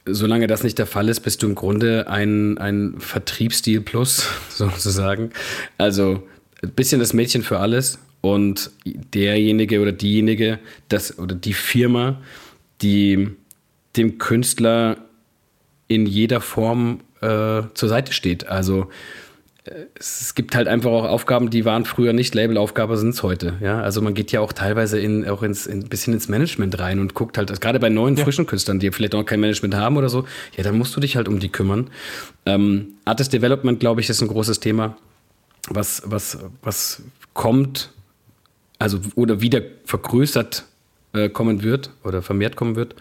solange 0.07 0.47
das 0.47 0.65
nicht 0.65 0.79
der 0.79 0.87
Fall 0.87 1.09
ist, 1.09 1.21
bist 1.21 1.43
du 1.43 1.49
im 1.49 1.55
Grunde 1.55 2.09
ein, 2.09 2.59
ein 2.59 2.95
Vertriebsstil 2.99 3.81
plus, 3.83 4.29
sozusagen. 4.49 5.31
Also 5.79 6.27
ein 6.63 6.71
bisschen 6.71 7.01
das 7.01 7.13
Mädchen 7.13 7.43
für 7.43 7.59
alles 7.59 7.99
und 8.21 8.71
derjenige 8.85 9.81
oder 9.81 9.93
diejenige, 9.93 10.59
das 10.89 11.19
oder 11.19 11.35
die 11.35 11.55
Firma, 11.55 12.21
die 12.81 13.29
dem 13.97 14.19
Künstler 14.19 14.97
in 15.89 16.07
jeder 16.07 16.41
Form 16.41 17.01
äh, 17.23 17.63
zur 17.75 17.89
Seite 17.89 18.13
steht. 18.13 18.47
Also 18.49 18.89
äh, 19.65 19.87
es 19.95 20.35
gibt 20.35 20.55
halt 20.55 20.69
einfach 20.69 20.91
auch 20.91 21.05
Aufgaben, 21.05 21.51
die 21.51 21.65
waren 21.65 21.85
früher 21.85 22.13
nicht 22.13 22.35
Labelaufgabe, 22.35 22.97
sind 22.97 23.11
es 23.11 23.23
heute. 23.23 23.55
Ja, 23.61 23.81
also 23.81 24.03
man 24.03 24.15
geht 24.15 24.33
ja 24.33 24.41
auch 24.41 24.53
teilweise 24.53 24.99
in, 24.99 25.29
auch 25.29 25.43
ins, 25.43 25.67
in, 25.67 25.81
ein 25.81 25.89
bisschen 25.89 26.15
ins 26.15 26.29
Management 26.29 26.79
rein 26.79 26.99
und 26.99 27.15
guckt 27.15 27.39
halt, 27.39 27.61
gerade 27.61 27.79
bei 27.79 27.89
neuen, 27.89 28.17
ja. 28.17 28.25
frischen 28.25 28.47
Künstlern, 28.47 28.79
die 28.79 28.91
vielleicht 28.91 29.15
auch 29.15 29.25
kein 29.25 29.41
Management 29.41 29.75
haben 29.75 29.97
oder 29.97 30.09
so, 30.09 30.25
ja, 30.57 30.65
dann 30.65 30.77
musst 30.77 30.95
du 30.97 31.01
dich 31.01 31.17
halt 31.17 31.29
um 31.29 31.39
die 31.39 31.49
kümmern. 31.49 31.91
Ähm, 32.47 32.95
Artist 33.05 33.33
Development, 33.33 33.79
glaube 33.79 34.01
ich, 34.01 34.11
ist 34.11 34.21
ein 34.21 34.29
großes 34.29 34.61
Thema, 34.61 34.97
was, 35.69 36.03
was, 36.07 36.39
was 36.63 37.03
kommt, 37.35 37.91
also 38.79 38.99
oder 39.15 39.41
wieder 39.41 39.63
vergrößert 39.85 40.65
äh, 41.13 41.29
kommen 41.29 41.63
wird 41.63 41.91
oder 42.03 42.21
vermehrt 42.21 42.57
kommen 42.57 42.75
wird. 42.75 42.97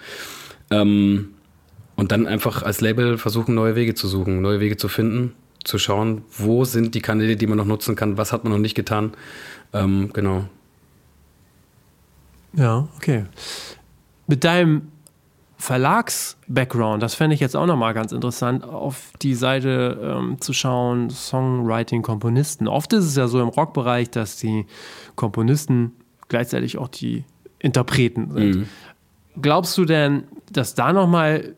Ähm, 0.70 1.30
und 2.02 2.12
dann 2.12 2.26
einfach 2.26 2.64
als 2.64 2.82
Label 2.82 3.20
versuchen, 3.20 3.54
neue 3.54 3.76
Wege 3.76 3.94
zu 3.94 4.08
suchen, 4.08 4.42
neue 4.42 4.60
Wege 4.60 4.76
zu 4.76 4.88
finden, 4.88 5.36
zu 5.64 5.78
schauen, 5.78 6.24
wo 6.36 6.66
sind 6.66 6.96
die 6.96 7.00
Kanäle, 7.00 7.36
die 7.36 7.46
man 7.46 7.60
noch 7.60 7.66
nutzen 7.66 7.96
kann, 7.96 8.18
was 8.18 8.34
hat 8.34 8.44
man 8.44 8.52
noch 8.52 8.60
nicht 8.60 8.74
getan. 8.74 9.12
Ähm, 9.72 10.10
genau. 10.12 10.46
Ja, 12.54 12.88
okay. 12.98 13.26
Mit 14.26 14.44
deinem 14.44 14.88
Verlags-Background, 15.58 17.04
das 17.04 17.14
fände 17.14 17.36
ich 17.36 17.40
jetzt 17.40 17.56
auch 17.56 17.68
nochmal 17.68 17.94
ganz 17.94 18.14
interessant, 18.14 18.64
auf 18.64 19.12
die 19.22 19.36
Seite 19.36 20.00
ähm, 20.02 20.42
zu 20.42 20.54
schauen, 20.54 21.12
Songwriting, 21.12 22.02
Komponisten. 22.02 22.68
Oft 22.68 22.94
ist 22.94 23.06
es 23.06 23.16
ja 23.16 23.28
so 23.28 23.40
im 23.40 23.50
Rockbereich, 23.50 24.10
dass 24.10 24.38
die 24.38 24.66
Komponisten 25.16 25.92
gleichzeitig 26.30 26.80
auch 26.80 26.88
die 26.88 27.26
Interpreten 27.60 28.32
sind. 28.32 28.56
Mhm. 28.56 28.70
Glaubst 29.40 29.78
du 29.78 29.86
denn, 29.86 30.24
dass 30.52 30.74
da 30.74 30.94
nochmal 30.94 31.54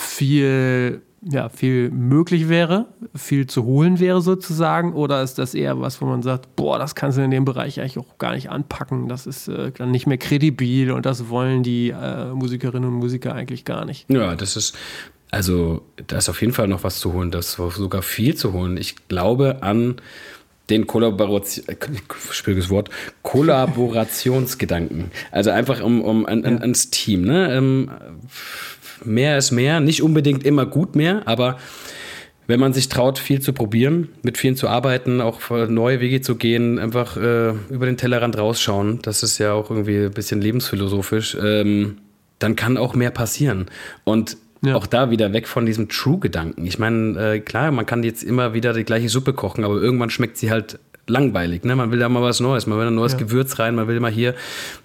viel, 0.00 1.02
ja, 1.22 1.48
viel 1.48 1.90
möglich 1.90 2.48
wäre, 2.48 2.86
viel 3.14 3.46
zu 3.46 3.64
holen 3.64 4.00
wäre 4.00 4.20
sozusagen? 4.20 4.94
Oder 4.94 5.22
ist 5.22 5.38
das 5.38 5.54
eher 5.54 5.80
was, 5.80 6.00
wo 6.00 6.06
man 6.06 6.22
sagt, 6.22 6.56
boah, 6.56 6.78
das 6.78 6.94
kannst 6.94 7.18
du 7.18 7.22
in 7.22 7.30
dem 7.30 7.44
Bereich 7.44 7.80
eigentlich 7.80 7.98
auch 7.98 8.18
gar 8.18 8.34
nicht 8.34 8.50
anpacken, 8.50 9.08
das 9.08 9.26
ist 9.26 9.48
äh, 9.48 9.72
dann 9.72 9.90
nicht 9.90 10.06
mehr 10.06 10.18
kredibil 10.18 10.90
und 10.92 11.06
das 11.06 11.28
wollen 11.28 11.62
die 11.62 11.90
äh, 11.90 12.32
Musikerinnen 12.32 12.88
und 12.88 12.96
Musiker 12.96 13.34
eigentlich 13.34 13.64
gar 13.64 13.84
nicht? 13.84 14.10
Ja, 14.10 14.34
das 14.34 14.56
ist, 14.56 14.76
also 15.30 15.82
da 16.06 16.18
ist 16.18 16.28
auf 16.28 16.40
jeden 16.40 16.52
Fall 16.52 16.68
noch 16.68 16.84
was 16.84 16.98
zu 16.98 17.12
holen, 17.12 17.30
das 17.30 17.58
ist 17.58 17.74
sogar 17.74 18.02
viel 18.02 18.34
zu 18.34 18.52
holen. 18.52 18.76
Ich 18.76 19.08
glaube 19.08 19.62
an 19.62 19.96
den 20.70 20.86
Kollaboration, 20.86 21.66
äh, 21.68 21.76
schwieriges 22.30 22.70
Wort, 22.70 22.90
Kollaborationsgedanken. 23.22 25.10
Also 25.30 25.50
einfach 25.50 25.82
um, 25.82 26.00
um 26.02 26.26
an, 26.26 26.44
an, 26.44 26.60
ans 26.60 26.90
Team. 26.90 27.22
Ne? 27.22 27.86
Mehr 29.04 29.38
ist 29.38 29.50
mehr, 29.50 29.80
nicht 29.80 30.02
unbedingt 30.02 30.44
immer 30.44 30.66
gut 30.66 30.96
mehr, 30.96 31.22
aber 31.26 31.58
wenn 32.46 32.58
man 32.58 32.72
sich 32.72 32.88
traut, 32.88 33.18
viel 33.18 33.40
zu 33.40 33.52
probieren, 33.52 34.08
mit 34.22 34.36
vielen 34.36 34.56
zu 34.56 34.68
arbeiten, 34.68 35.20
auch 35.20 35.40
neue 35.68 36.00
Wege 36.00 36.20
zu 36.20 36.34
gehen, 36.34 36.78
einfach 36.80 37.16
äh, 37.16 37.50
über 37.70 37.86
den 37.86 37.96
Tellerrand 37.96 38.36
rausschauen, 38.36 38.98
das 39.02 39.22
ist 39.22 39.38
ja 39.38 39.52
auch 39.52 39.70
irgendwie 39.70 40.06
ein 40.06 40.10
bisschen 40.10 40.40
lebensphilosophisch, 40.40 41.36
ähm, 41.40 41.98
dann 42.40 42.56
kann 42.56 42.76
auch 42.76 42.94
mehr 42.94 43.12
passieren. 43.12 43.66
Und 44.04 44.36
ja. 44.62 44.74
Auch 44.74 44.86
da 44.86 45.10
wieder 45.10 45.32
weg 45.32 45.48
von 45.48 45.64
diesem 45.64 45.88
True-Gedanken. 45.88 46.66
Ich 46.66 46.78
meine, 46.78 47.34
äh, 47.36 47.40
klar, 47.40 47.70
man 47.70 47.86
kann 47.86 48.02
jetzt 48.02 48.22
immer 48.22 48.52
wieder 48.52 48.74
die 48.74 48.84
gleiche 48.84 49.08
Suppe 49.08 49.32
kochen, 49.32 49.64
aber 49.64 49.80
irgendwann 49.80 50.10
schmeckt 50.10 50.36
sie 50.36 50.50
halt 50.50 50.78
langweilig. 51.10 51.64
Ne? 51.64 51.76
Man 51.76 51.90
will 51.90 51.98
da 51.98 52.08
mal 52.08 52.22
was 52.22 52.40
Neues, 52.40 52.66
man 52.66 52.78
will 52.78 52.86
ein 52.86 52.94
neues 52.94 53.12
ja. 53.12 53.18
Gewürz 53.18 53.58
rein, 53.58 53.74
man 53.74 53.88
will 53.88 54.00
mal 54.00 54.10
hier. 54.10 54.34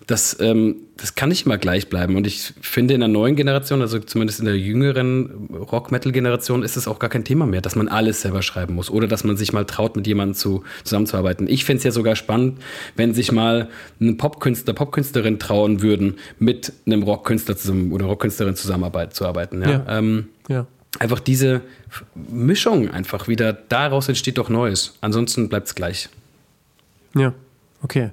Das, 0.07 0.37
ähm, 0.39 0.75
das 0.97 1.15
kann 1.15 1.29
nicht 1.29 1.45
immer 1.45 1.57
gleich 1.57 1.89
bleiben. 1.89 2.15
Und 2.15 2.27
ich 2.27 2.53
finde, 2.61 2.93
in 2.93 2.99
der 2.99 3.09
neuen 3.09 3.35
Generation, 3.35 3.81
also 3.81 3.99
zumindest 3.99 4.39
in 4.39 4.45
der 4.45 4.57
jüngeren 4.57 5.49
Rock-Metal-Generation, 5.71 6.63
ist 6.63 6.77
es 6.77 6.87
auch 6.87 6.99
gar 6.99 7.09
kein 7.09 7.23
Thema 7.23 7.45
mehr, 7.45 7.61
dass 7.61 7.75
man 7.75 7.87
alles 7.87 8.21
selber 8.21 8.41
schreiben 8.41 8.75
muss 8.75 8.89
oder 8.89 9.07
dass 9.07 9.23
man 9.23 9.37
sich 9.37 9.53
mal 9.53 9.65
traut, 9.65 9.95
mit 9.95 10.05
jemandem 10.07 10.35
zu, 10.35 10.63
zusammenzuarbeiten. 10.83 11.47
Ich 11.47 11.65
finde 11.65 11.79
es 11.79 11.83
ja 11.83 11.91
sogar 11.91 12.15
spannend, 12.15 12.59
wenn 12.95 13.13
sich 13.13 13.31
mal 13.31 13.69
ein 13.99 14.17
Popkünstler, 14.17 14.73
Popkünstlerin 14.73 15.39
trauen 15.39 15.81
würden, 15.81 16.15
mit 16.39 16.73
einem 16.85 17.03
Rockkünstler 17.03 17.57
zusammen 17.57 17.91
oder 17.91 18.05
Rockkünstlerin 18.05 18.55
zusammenzuarbeiten. 18.55 19.61
Ja. 19.61 19.69
ja. 19.69 19.85
Ähm, 19.89 20.27
ja 20.49 20.67
einfach 20.99 21.19
diese 21.19 21.61
Mischung 22.13 22.89
einfach 22.89 23.27
wieder, 23.27 23.53
daraus 23.53 24.07
entsteht 24.07 24.37
doch 24.37 24.49
Neues. 24.49 24.95
Ansonsten 25.01 25.49
bleibt 25.49 25.67
es 25.67 25.75
gleich. 25.75 26.09
Ja, 27.15 27.33
okay. 27.81 28.11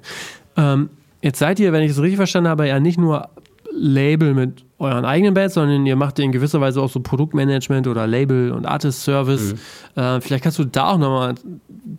Ähm, 0.57 0.89
jetzt 1.21 1.39
seid 1.39 1.59
ihr, 1.59 1.73
wenn 1.73 1.83
ich 1.83 1.91
es 1.91 1.99
richtig 1.99 2.17
verstanden 2.17 2.49
habe, 2.49 2.67
ja 2.67 2.79
nicht 2.79 2.97
nur 2.97 3.29
Label 3.71 4.33
mit 4.33 4.63
euren 4.77 5.05
eigenen 5.05 5.33
Bands, 5.33 5.55
sondern 5.55 5.85
ihr 5.85 5.95
macht 5.95 6.19
in 6.19 6.31
gewisser 6.31 6.61
Weise 6.61 6.81
auch 6.81 6.89
so 6.89 6.99
Produktmanagement 6.99 7.87
oder 7.87 8.05
Label 8.05 8.51
und 8.51 8.65
Artist 8.65 9.03
Service. 9.03 9.55
Mhm. 9.95 10.01
Äh, 10.01 10.21
vielleicht 10.21 10.43
kannst 10.43 10.59
du 10.59 10.65
da 10.65 10.89
auch 10.89 10.97
nochmal 10.97 11.35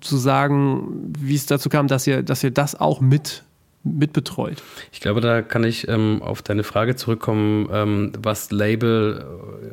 zu 0.00 0.16
sagen, 0.16 1.12
wie 1.18 1.34
es 1.34 1.46
dazu 1.46 1.68
kam, 1.68 1.88
dass 1.88 2.06
ihr, 2.06 2.22
dass 2.22 2.44
ihr 2.44 2.50
das 2.50 2.78
auch 2.78 3.00
mit 3.00 3.42
mitbetreut. 3.84 4.62
Ich 4.92 5.00
glaube, 5.00 5.20
da 5.20 5.42
kann 5.42 5.62
ich 5.62 5.86
ähm, 5.88 6.22
auf 6.22 6.42
deine 6.42 6.64
Frage 6.64 6.96
zurückkommen, 6.96 7.68
ähm, 7.70 8.12
was 8.18 8.50
Label 8.50 9.24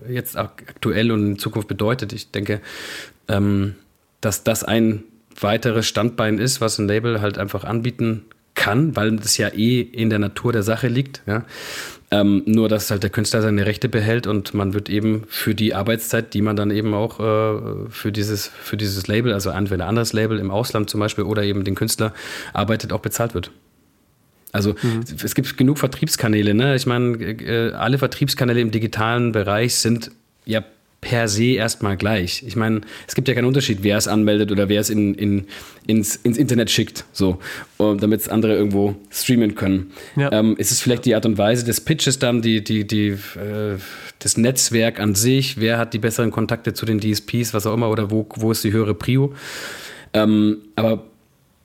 äh, 0.08 0.14
jetzt 0.14 0.38
aktuell 0.38 1.12
und 1.12 1.26
in 1.26 1.40
Zukunft 1.40 1.68
bedeutet. 1.68 2.14
Ich 2.14 2.32
denke, 2.32 2.62
ähm, 3.28 3.76
dass 4.20 4.44
das 4.44 4.64
ein 4.64 5.04
weiteres 5.40 5.88
Standbein 5.88 6.38
ist, 6.38 6.62
was 6.62 6.78
ein 6.78 6.88
Label 6.88 7.22
halt 7.22 7.38
einfach 7.38 7.64
anbieten 7.64 8.26
kann, 8.54 8.96
weil 8.96 9.16
das 9.16 9.38
ja 9.38 9.48
eh 9.48 9.82
in 9.82 10.10
der 10.10 10.20
Natur 10.20 10.52
der 10.52 10.64
Sache 10.64 10.88
liegt. 10.88 11.22
Ja? 11.26 11.46
Ähm, 12.12 12.44
nur, 12.46 12.68
dass 12.68 12.92
halt 12.92 13.04
der 13.04 13.10
Künstler 13.10 13.42
seine 13.42 13.66
Rechte 13.66 13.88
behält 13.88 14.28
und 14.28 14.54
man 14.54 14.74
wird 14.74 14.90
eben 14.90 15.24
für 15.30 15.56
die 15.56 15.74
Arbeitszeit, 15.74 16.34
die 16.34 16.42
man 16.42 16.58
dann 16.58 16.70
eben 16.70 16.94
auch 16.94 17.20
äh, 17.22 17.90
für, 17.90 18.12
dieses, 18.12 18.48
für 18.48 18.76
dieses 18.76 19.08
Label, 19.08 19.34
also 19.34 19.50
entweder 19.50 19.86
ein 19.86 19.90
anderes 19.90 20.12
Label 20.12 20.38
im 20.38 20.52
Ausland 20.52 20.90
zum 20.90 21.00
Beispiel 21.00 21.24
oder 21.24 21.44
eben 21.44 21.64
den 21.64 21.76
Künstler 21.76 22.14
arbeitet, 22.52 22.92
auch 22.92 23.00
bezahlt 23.00 23.34
wird. 23.34 23.52
Also 24.52 24.76
mhm. 24.82 25.04
es 25.24 25.36
gibt 25.36 25.58
genug 25.58 25.78
Vertriebskanäle. 25.78 26.54
Ne? 26.54 26.76
Ich 26.76 26.86
meine, 26.86 27.18
äh, 27.18 27.72
alle 27.74 27.98
Vertriebskanäle 27.98 28.60
im 28.62 28.72
digitalen 28.72 29.32
Bereich 29.32 29.76
sind 29.76 30.12
ja 30.46 30.64
per 31.02 31.28
se 31.28 31.56
erstmal 31.56 31.98
gleich. 31.98 32.44
Ich 32.46 32.56
meine, 32.56 32.82
es 33.08 33.16
gibt 33.16 33.28
ja 33.28 33.34
keinen 33.34 33.46
Unterschied, 33.46 33.80
wer 33.82 33.98
es 33.98 34.08
anmeldet 34.08 34.52
oder 34.52 34.70
wer 34.70 34.80
es 34.80 34.92
in, 34.92 35.16
in, 35.16 35.48
ins, 35.88 36.16
ins 36.18 36.38
Internet 36.38 36.70
schickt, 36.70 37.06
so, 37.12 37.40
damit 37.80 38.22
es 38.22 38.30
andere 38.30 38.56
irgendwo 38.56 38.96
streamen 39.10 39.56
können. 39.56 39.92
Ja. 40.16 40.32
Ähm, 40.32 40.56
ist 40.58 40.72
es 40.72 40.80
vielleicht 40.80 41.06
die 41.06 41.16
Art 41.16 41.26
und 41.26 41.40
Weise 41.40 41.66
des 41.66 41.82
Pitches 41.82 42.20
dann, 42.20 42.44
die, 42.44 42.64
die, 42.64 42.86
die, 42.86 43.08
äh, 43.08 43.78
das 44.20 44.38
Netzwerk 44.38 45.00
an 45.00 45.16
sich, 45.16 45.60
wer 45.60 45.80
hat 45.80 45.96
die 45.96 46.00
besseren 46.00 46.30
Kontakte 46.30 46.74
zu 46.74 46.86
den 46.86 47.00
DSPs, 47.00 47.56
was 47.56 47.66
auch 47.66 47.74
immer, 47.74 47.90
oder 47.90 48.12
wo, 48.12 48.28
wo 48.36 48.52
ist 48.52 48.64
die 48.64 48.72
höhere 48.72 48.94
Prio? 48.94 49.34
Ähm, 50.14 50.58
aber 50.76 51.08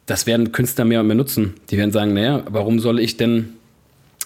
das 0.07 0.26
werden 0.26 0.52
Künstler 0.52 0.84
mehr 0.84 1.00
und 1.00 1.09
mehr 1.09 1.16
nutzen. 1.16 1.54
Die 1.70 1.76
werden 1.76 1.92
sagen, 1.92 2.14
naja, 2.14 2.44
warum 2.48 2.78
soll 2.78 3.00
ich 3.00 3.16
denn, 3.16 3.50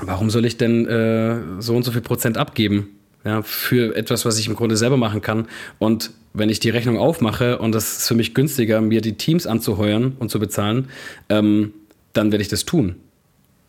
warum 0.01 0.31
soll 0.31 0.45
ich 0.45 0.57
denn 0.57 0.87
äh, 0.87 1.39
so 1.59 1.74
und 1.74 1.83
so 1.83 1.93
viel 1.93 2.03
Prozent 2.03 2.37
abgeben? 2.37 2.89
Ja, 3.24 3.43
für 3.43 3.95
etwas, 3.97 4.24
was 4.24 4.39
ich 4.39 4.47
im 4.47 4.55
Grunde 4.55 4.76
selber 4.76 4.97
machen 4.97 5.20
kann. 5.20 5.47
Und 5.78 6.11
wenn 6.33 6.49
ich 6.49 6.61
die 6.61 6.70
Rechnung 6.70 6.99
aufmache 6.99 7.59
und 7.59 7.74
das 7.74 7.99
ist 7.99 8.09
für 8.09 8.14
mich 8.14 8.35
günstiger, 8.35 8.81
mir 8.81 9.03
die 9.03 9.14
Teams 9.14 9.47
anzuheuern 9.47 10.16
und 10.18 10.31
zu 10.31 10.39
bezahlen, 10.39 10.89
ähm, 11.28 11.74
dann 12.12 12.33
werde 12.33 12.43
ich 12.43 12.49
das 12.49 12.64
tun. 12.64 12.97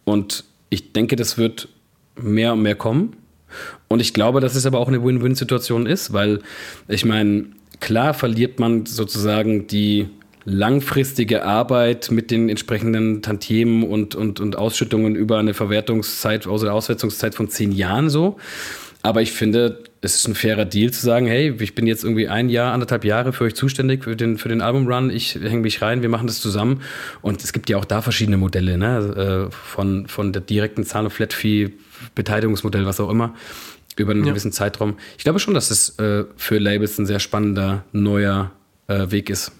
Und 0.06 0.46
ich 0.70 0.94
denke, 0.94 1.16
das 1.16 1.38
wird 1.38 1.68
mehr 2.16 2.54
und 2.54 2.62
mehr 2.62 2.76
kommen. 2.76 3.16
Und 3.90 4.00
ich 4.00 4.14
glaube, 4.14 4.40
dass 4.40 4.56
es 4.56 4.66
aber 4.66 4.80
auch 4.80 4.88
eine 4.88 5.04
Win-Win-Situation 5.04 5.86
ist, 5.86 6.14
weil 6.14 6.40
ich 6.88 7.04
meine, 7.04 7.48
klar 7.82 8.14
verliert 8.14 8.60
man 8.60 8.86
sozusagen 8.86 9.68
die 9.68 10.08
langfristige 10.46 11.46
Arbeit 11.46 12.12
mit 12.12 12.32
den 12.32 12.50
entsprechenden 12.50 13.22
Tantiemen 13.22 13.84
und, 13.84 14.16
und, 14.16 14.40
und 14.40 14.58
Ausschüttungen 14.58 15.16
über 15.16 15.38
eine 15.38 15.54
Verwertungszeit, 15.54 16.48
also 16.48 16.66
eine 16.66 16.74
Auswertungszeit 16.74 17.36
von 17.36 17.50
zehn 17.50 17.72
Jahren 17.72 18.10
so. 18.10 18.38
Aber 19.04 19.22
ich 19.22 19.32
finde, 19.32 19.84
es 20.02 20.16
ist 20.16 20.28
ein 20.28 20.36
fairer 20.36 20.66
Deal 20.66 20.92
zu 20.92 21.02
sagen, 21.02 21.26
hey, 21.26 21.56
ich 21.60 21.74
bin 21.74 21.88
jetzt 21.88 22.04
irgendwie 22.04 22.28
ein 22.28 22.50
Jahr, 22.50 22.74
anderthalb 22.74 23.04
Jahre 23.04 23.34
für 23.34 23.46
euch 23.46 23.56
zuständig, 23.56 24.04
für 24.04 24.16
den, 24.16 24.38
für 24.38 24.50
den 24.50 24.62
Albumrun, 24.62 25.10
ich 25.10 25.36
hänge 25.36 25.62
mich 25.62 25.82
rein, 25.82 26.02
wir 26.02 26.10
machen 26.10 26.28
das 26.28 26.40
zusammen. 26.40 26.82
Und 27.22 27.44
es 27.44 27.52
gibt 27.52 27.70
ja 27.70 27.78
auch 27.78 27.86
da 27.86 28.02
verschiedene 28.02 28.38
Modelle, 28.38 28.78
ne? 28.78 29.50
Äh, 29.50 29.52
von, 29.52 30.08
von 30.08 30.34
der 30.34 30.42
direkten 30.42 30.84
Zahlung, 30.84 31.10
Flat 31.10 31.34
Fee, 31.34 31.72
Beteiligungsmodell, 32.14 32.86
was 32.86 33.00
auch 33.00 33.10
immer, 33.10 33.34
über 33.96 34.12
einen 34.12 34.24
ja. 34.24 34.32
gewissen 34.32 34.52
Zeitraum. 34.52 34.98
Ich 35.18 35.24
glaube 35.24 35.40
schon, 35.40 35.54
dass 35.56 35.72
es 35.72 35.98
äh, 36.00 36.26
für 36.36 36.60
Labels 36.60 37.00
ein 37.00 37.08
sehr 37.08 37.20
spannender, 37.20 37.84
neuer 37.92 38.52
äh, 38.88 39.10
Weg 39.10 39.30
ist. 39.32 39.52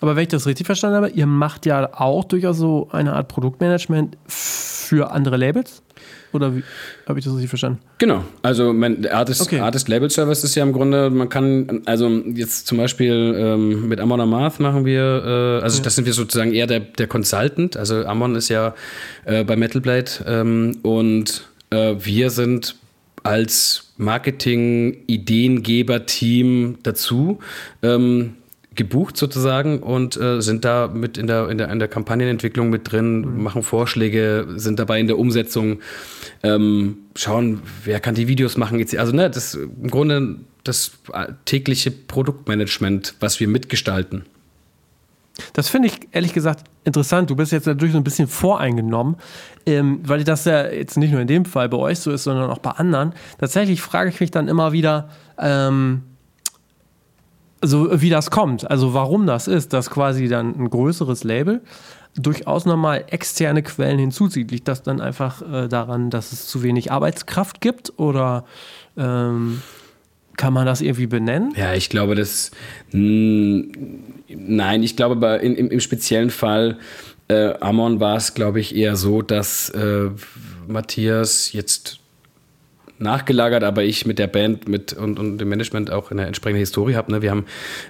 Aber 0.00 0.16
wenn 0.16 0.22
ich 0.22 0.28
das 0.28 0.46
richtig 0.46 0.66
verstanden 0.66 0.96
habe, 0.96 1.10
ihr 1.10 1.26
macht 1.26 1.66
ja 1.66 1.90
auch 1.92 2.24
durchaus 2.24 2.56
so 2.58 2.88
eine 2.92 3.14
Art 3.14 3.28
Produktmanagement 3.28 4.16
für 4.26 5.10
andere 5.10 5.36
Labels? 5.36 5.82
Oder 6.32 6.52
habe 7.06 7.18
ich 7.18 7.24
das 7.24 7.34
richtig 7.34 7.48
verstanden? 7.48 7.80
Genau. 7.98 8.22
Also 8.42 8.74
mein 8.74 9.06
Artist, 9.06 9.40
okay. 9.40 9.60
Artist 9.60 9.88
Label 9.88 10.10
Service 10.10 10.42
ist 10.44 10.54
ja 10.54 10.62
im 10.62 10.72
Grunde, 10.72 11.10
man 11.10 11.28
kann, 11.28 11.82
also 11.86 12.08
jetzt 12.08 12.66
zum 12.66 12.78
Beispiel 12.78 13.34
ähm, 13.36 13.88
mit 13.88 13.98
Amon 13.98 14.20
Amarth 14.20 14.60
machen 14.60 14.84
wir, 14.84 15.00
äh, 15.00 15.62
also 15.62 15.78
ja. 15.78 15.84
das 15.84 15.96
sind 15.96 16.04
wir 16.04 16.12
sozusagen 16.12 16.52
eher 16.52 16.66
der, 16.66 16.80
der 16.80 17.06
Consultant. 17.06 17.78
Also 17.78 18.04
Amon 18.04 18.36
ist 18.36 18.50
ja 18.50 18.74
äh, 19.24 19.42
bei 19.44 19.56
Metal 19.56 19.80
Blade 19.80 20.10
ähm, 20.26 20.76
und 20.82 21.48
äh, 21.70 21.94
wir 21.98 22.28
sind 22.30 22.76
als 23.22 23.92
Marketing-Ideengeber-Team 23.96 26.78
dazu. 26.82 27.38
Ähm, 27.82 28.34
gebucht 28.78 29.18
sozusagen 29.18 29.80
und 29.80 30.16
äh, 30.16 30.40
sind 30.40 30.64
da 30.64 30.88
mit 30.88 31.18
in 31.18 31.26
der, 31.26 31.50
in 31.50 31.58
der, 31.58 31.70
in 31.70 31.78
der 31.78 31.88
Kampagnenentwicklung 31.88 32.70
mit 32.70 32.90
drin, 32.90 33.20
mhm. 33.20 33.42
machen 33.42 33.62
Vorschläge, 33.62 34.46
sind 34.56 34.78
dabei 34.78 34.98
in 35.00 35.06
der 35.06 35.18
Umsetzung, 35.18 35.80
ähm, 36.42 36.96
schauen, 37.14 37.60
wer 37.84 38.00
kann 38.00 38.14
die 38.14 38.28
Videos 38.28 38.56
machen. 38.56 38.82
Also 38.96 39.12
ne, 39.12 39.28
das 39.28 39.54
ist 39.54 39.68
im 39.82 39.90
Grunde 39.90 40.36
das 40.64 40.92
tägliche 41.44 41.90
Produktmanagement, 41.90 43.14
was 43.20 43.40
wir 43.40 43.48
mitgestalten. 43.48 44.24
Das 45.52 45.68
finde 45.68 45.88
ich 45.88 46.08
ehrlich 46.12 46.32
gesagt 46.32 46.64
interessant. 46.84 47.30
Du 47.30 47.36
bist 47.36 47.52
jetzt 47.52 47.66
natürlich 47.66 47.92
so 47.92 47.98
ein 47.98 48.04
bisschen 48.04 48.28
voreingenommen, 48.28 49.16
ähm, 49.66 50.00
weil 50.04 50.24
das 50.24 50.44
ja 50.44 50.66
jetzt 50.66 50.96
nicht 50.96 51.12
nur 51.12 51.20
in 51.20 51.28
dem 51.28 51.44
Fall 51.44 51.68
bei 51.68 51.76
euch 51.76 51.98
so 52.00 52.10
ist, 52.10 52.24
sondern 52.24 52.50
auch 52.50 52.58
bei 52.58 52.70
anderen. 52.70 53.12
Tatsächlich 53.38 53.80
frage 53.80 54.10
ich 54.10 54.20
mich 54.20 54.30
dann 54.30 54.48
immer 54.48 54.72
wieder, 54.72 55.10
ähm, 55.38 56.02
also 57.60 58.00
wie 58.00 58.10
das 58.10 58.30
kommt, 58.30 58.70
also 58.70 58.94
warum 58.94 59.26
das 59.26 59.48
ist, 59.48 59.72
dass 59.72 59.90
quasi 59.90 60.28
dann 60.28 60.54
ein 60.58 60.70
größeres 60.70 61.24
Label 61.24 61.60
durchaus 62.16 62.64
nochmal 62.64 63.04
externe 63.08 63.62
Quellen 63.62 63.98
hinzuzieht. 63.98 64.50
Liegt 64.50 64.68
das 64.68 64.82
dann 64.82 65.00
einfach 65.00 65.42
äh, 65.42 65.68
daran, 65.68 66.10
dass 66.10 66.32
es 66.32 66.46
zu 66.46 66.62
wenig 66.62 66.90
Arbeitskraft 66.90 67.60
gibt 67.60 67.92
oder 67.96 68.44
ähm, 68.96 69.62
kann 70.36 70.52
man 70.52 70.66
das 70.66 70.80
irgendwie 70.80 71.06
benennen? 71.06 71.52
Ja, 71.56 71.74
ich 71.74 71.90
glaube, 71.90 72.14
das. 72.14 72.52
Mh, 72.92 73.66
nein, 74.28 74.82
ich 74.82 74.96
glaube, 74.96 75.16
bei, 75.16 75.38
in, 75.38 75.54
im, 75.56 75.70
im 75.70 75.80
speziellen 75.80 76.30
Fall 76.30 76.78
äh, 77.28 77.54
Amon 77.60 78.00
war 78.00 78.16
es, 78.16 78.34
glaube 78.34 78.60
ich, 78.60 78.74
eher 78.74 78.96
so, 78.96 79.22
dass 79.22 79.68
äh, 79.70 80.10
Matthias 80.66 81.52
jetzt 81.52 81.98
nachgelagert, 82.98 83.64
aber 83.64 83.84
ich 83.84 84.06
mit 84.06 84.18
der 84.18 84.26
Band 84.26 84.68
mit 84.68 84.92
und, 84.92 85.18
und 85.18 85.38
dem 85.38 85.48
Management 85.48 85.90
auch 85.90 86.10
eine 86.10 86.26
entsprechende 86.26 86.60
Historie 86.60 86.94
habe. 86.94 87.12
Ne? 87.12 87.22
Wir 87.22 87.30
haben 87.30 87.44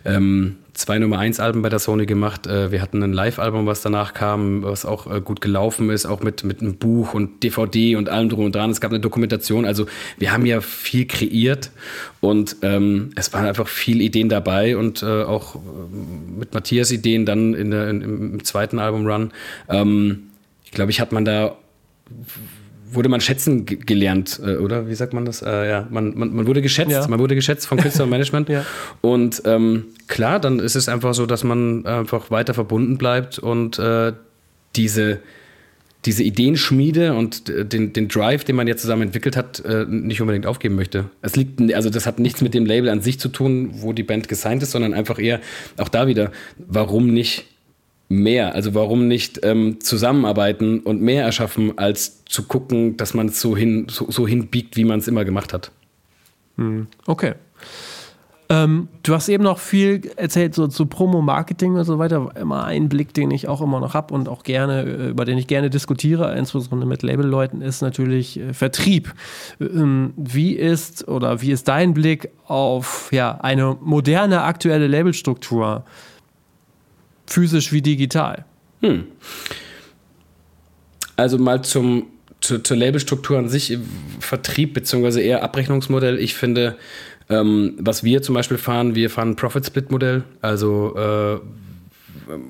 ähm, 0.04 0.56
zwei 0.74 0.98
Nummer 0.98 1.18
1 1.18 1.40
Alben 1.40 1.62
bei 1.62 1.68
der 1.68 1.78
Sony 1.78 2.06
gemacht. 2.06 2.46
Äh, 2.46 2.70
wir 2.70 2.80
hatten 2.80 3.02
ein 3.02 3.12
Live-Album, 3.12 3.66
was 3.66 3.82
danach 3.82 4.14
kam, 4.14 4.62
was 4.62 4.84
auch 4.84 5.12
äh, 5.12 5.20
gut 5.20 5.40
gelaufen 5.40 5.90
ist, 5.90 6.06
auch 6.06 6.22
mit, 6.22 6.44
mit 6.44 6.60
einem 6.60 6.76
Buch 6.76 7.14
und 7.14 7.42
DVD 7.42 7.96
und 7.96 8.08
allem 8.08 8.28
drum 8.28 8.44
und 8.44 8.54
dran. 8.54 8.70
Es 8.70 8.80
gab 8.80 8.90
eine 8.90 9.00
Dokumentation. 9.00 9.64
Also 9.64 9.86
wir 10.18 10.32
haben 10.32 10.46
ja 10.46 10.60
viel 10.60 11.06
kreiert 11.06 11.70
und 12.20 12.56
ähm, 12.62 13.10
es 13.16 13.32
waren 13.32 13.46
einfach 13.46 13.68
viele 13.68 14.04
Ideen 14.04 14.28
dabei 14.28 14.76
und 14.76 15.02
äh, 15.02 15.22
auch 15.22 15.56
äh, 15.56 15.58
mit 16.38 16.54
Matthias 16.54 16.90
Ideen 16.92 17.26
dann 17.26 17.54
in 17.54 17.70
der, 17.70 17.88
in, 17.88 18.02
im 18.02 18.44
zweiten 18.44 18.78
Album-Run. 18.78 19.32
Ähm, 19.68 20.24
ich 20.64 20.70
glaube, 20.70 20.90
ich 20.90 21.00
hat 21.00 21.12
man 21.12 21.24
da 21.24 21.56
wurde 22.90 23.08
man 23.08 23.20
schätzen 23.20 23.66
gelernt, 23.66 24.40
äh, 24.44 24.56
oder? 24.56 24.88
Wie 24.88 24.94
sagt 24.94 25.12
man 25.12 25.24
das? 25.24 25.42
Äh, 25.42 25.68
ja, 25.68 25.86
man, 25.90 26.16
man, 26.16 26.34
man, 26.34 26.46
wurde 26.46 26.62
geschätzt, 26.62 26.90
ja. 26.90 27.06
man 27.08 27.18
wurde 27.18 27.34
geschätzt 27.34 27.66
vom 27.66 27.78
Künstlermanagement. 27.78 28.48
ja. 28.48 28.64
Und 29.00 29.42
ähm, 29.44 29.86
klar, 30.06 30.40
dann 30.40 30.58
ist 30.58 30.76
es 30.76 30.88
einfach 30.88 31.14
so, 31.14 31.26
dass 31.26 31.44
man 31.44 31.86
einfach 31.86 32.30
weiter 32.30 32.54
verbunden 32.54 32.98
bleibt 32.98 33.38
und 33.38 33.78
äh, 33.78 34.12
diese, 34.76 35.20
diese 36.04 36.22
Ideenschmiede 36.22 37.14
und 37.14 37.48
den, 37.48 37.92
den 37.92 38.08
Drive, 38.08 38.44
den 38.44 38.56
man 38.56 38.66
jetzt 38.66 38.82
zusammen 38.82 39.02
entwickelt 39.02 39.36
hat, 39.36 39.60
äh, 39.64 39.84
nicht 39.86 40.20
unbedingt 40.20 40.46
aufgeben 40.46 40.74
möchte. 40.76 41.06
Es 41.22 41.36
liegt, 41.36 41.60
also 41.74 41.90
das 41.90 42.06
hat 42.06 42.18
nichts 42.18 42.40
mit 42.40 42.54
dem 42.54 42.66
Label 42.66 42.88
an 42.88 43.00
sich 43.00 43.18
zu 43.18 43.28
tun, 43.28 43.70
wo 43.74 43.92
die 43.92 44.04
Band 44.04 44.28
gesigned 44.28 44.62
ist, 44.62 44.70
sondern 44.70 44.94
einfach 44.94 45.18
eher 45.18 45.40
auch 45.76 45.88
da 45.88 46.06
wieder, 46.06 46.30
warum 46.56 47.08
nicht 47.12 47.46
mehr? 48.08 48.54
Also 48.54 48.74
warum 48.74 49.08
nicht 49.08 49.40
ähm, 49.42 49.80
zusammenarbeiten 49.80 50.80
und 50.80 51.00
mehr 51.00 51.24
erschaffen, 51.24 51.78
als 51.78 52.24
zu 52.24 52.44
gucken, 52.44 52.96
dass 52.96 53.14
man 53.14 53.28
es 53.28 53.40
so, 53.40 53.56
hin, 53.56 53.86
so, 53.90 54.10
so 54.10 54.26
hinbiegt, 54.26 54.76
wie 54.76 54.84
man 54.84 54.98
es 54.98 55.08
immer 55.08 55.24
gemacht 55.24 55.52
hat? 55.52 55.70
Hm, 56.56 56.86
okay. 57.06 57.34
Ähm, 58.50 58.88
du 59.02 59.14
hast 59.14 59.28
eben 59.28 59.44
noch 59.44 59.58
viel 59.58 60.10
erzählt 60.16 60.54
so 60.54 60.68
zu 60.68 60.86
Promo-Marketing 60.86 61.74
und 61.74 61.84
so 61.84 61.98
weiter. 61.98 62.30
Immer 62.34 62.64
ein 62.64 62.88
Blick, 62.88 63.12
den 63.12 63.30
ich 63.30 63.46
auch 63.46 63.60
immer 63.60 63.78
noch 63.78 63.92
habe 63.92 64.14
und 64.14 64.26
auch 64.26 64.42
gerne, 64.42 64.84
äh, 64.84 65.08
über 65.10 65.26
den 65.26 65.36
ich 65.36 65.46
gerne 65.46 65.68
diskutiere, 65.68 66.34
insbesondere 66.34 66.88
mit 66.88 67.02
Labelleuten, 67.02 67.60
ist 67.60 67.82
natürlich 67.82 68.40
äh, 68.40 68.54
Vertrieb. 68.54 69.12
Ähm, 69.60 70.14
wie 70.16 70.52
ist 70.52 71.06
oder 71.08 71.42
wie 71.42 71.52
ist 71.52 71.68
dein 71.68 71.92
Blick 71.92 72.30
auf 72.46 73.10
ja, 73.12 73.32
eine 73.32 73.76
moderne 73.82 74.42
aktuelle 74.42 74.86
Labelstruktur? 74.86 75.84
Physisch 77.28 77.72
wie 77.72 77.82
digital. 77.82 78.44
Hm. 78.80 79.04
Also 81.16 81.38
mal 81.38 81.62
zum, 81.62 82.06
zu, 82.40 82.60
zur 82.60 82.76
Labelstruktur 82.76 83.38
an 83.38 83.48
sich, 83.48 83.76
Vertrieb 84.20 84.74
beziehungsweise 84.74 85.20
eher 85.20 85.42
Abrechnungsmodell. 85.42 86.18
Ich 86.18 86.34
finde, 86.34 86.76
ähm, 87.28 87.74
was 87.78 88.04
wir 88.04 88.22
zum 88.22 88.34
Beispiel 88.34 88.58
fahren, 88.58 88.94
wir 88.94 89.10
fahren 89.10 89.30
ein 89.30 89.36
Profit-Split-Modell. 89.36 90.24
Also 90.40 90.94
äh, 90.96 91.38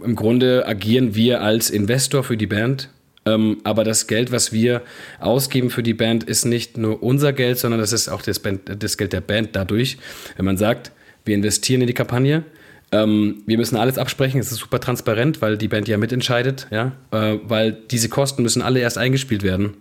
im 0.05 0.17
Grunde 0.17 0.67
agieren 0.67 1.15
wir 1.15 1.43
als 1.43 1.71
Investor 1.71 2.25
für 2.25 2.37
die 2.37 2.47
Band. 2.47 2.91
Ähm, 3.25 3.59
aber 3.65 3.85
das 3.85 4.07
Geld, 4.07 4.33
was 4.33 4.53
wir 4.53 4.83
ausgeben 5.21 5.71
für 5.71 5.83
die 5.83 5.95
Band, 5.95 6.25
ist 6.25 6.45
nicht 6.45 6.77
nur 6.77 7.03
unser 7.03 7.33
Geld, 7.33 7.59
sondern 7.59 7.81
das 7.81 7.93
ist 7.93 8.09
auch 8.09 8.23
das, 8.23 8.39
Band, 8.39 8.83
das 8.83 8.97
Geld 8.97 9.13
der 9.13 9.21
Band 9.21 9.51
dadurch. 9.53 9.99
Wenn 10.37 10.45
man 10.45 10.57
sagt, 10.57 10.93
wir 11.25 11.35
investieren 11.35 11.81
in 11.81 11.87
die 11.87 11.95
Kampagne, 11.95 12.45
ähm, 12.91 13.43
wir 13.47 13.59
müssen 13.59 13.77
alles 13.77 13.99
absprechen, 13.99 14.41
es 14.41 14.51
ist 14.51 14.59
super 14.59 14.81
transparent, 14.81 15.43
weil 15.43 15.59
die 15.59 15.69
Band 15.69 15.89
ja 15.89 15.99
mitentscheidet, 15.99 16.67
ja, 16.71 16.93
äh, 17.11 17.39
weil 17.45 17.73
diese 17.73 18.09
Kosten 18.09 18.43
müssen 18.43 18.63
alle 18.63 18.81
erst 18.81 18.99
eingespielt 18.99 19.43
werden, 19.43 19.75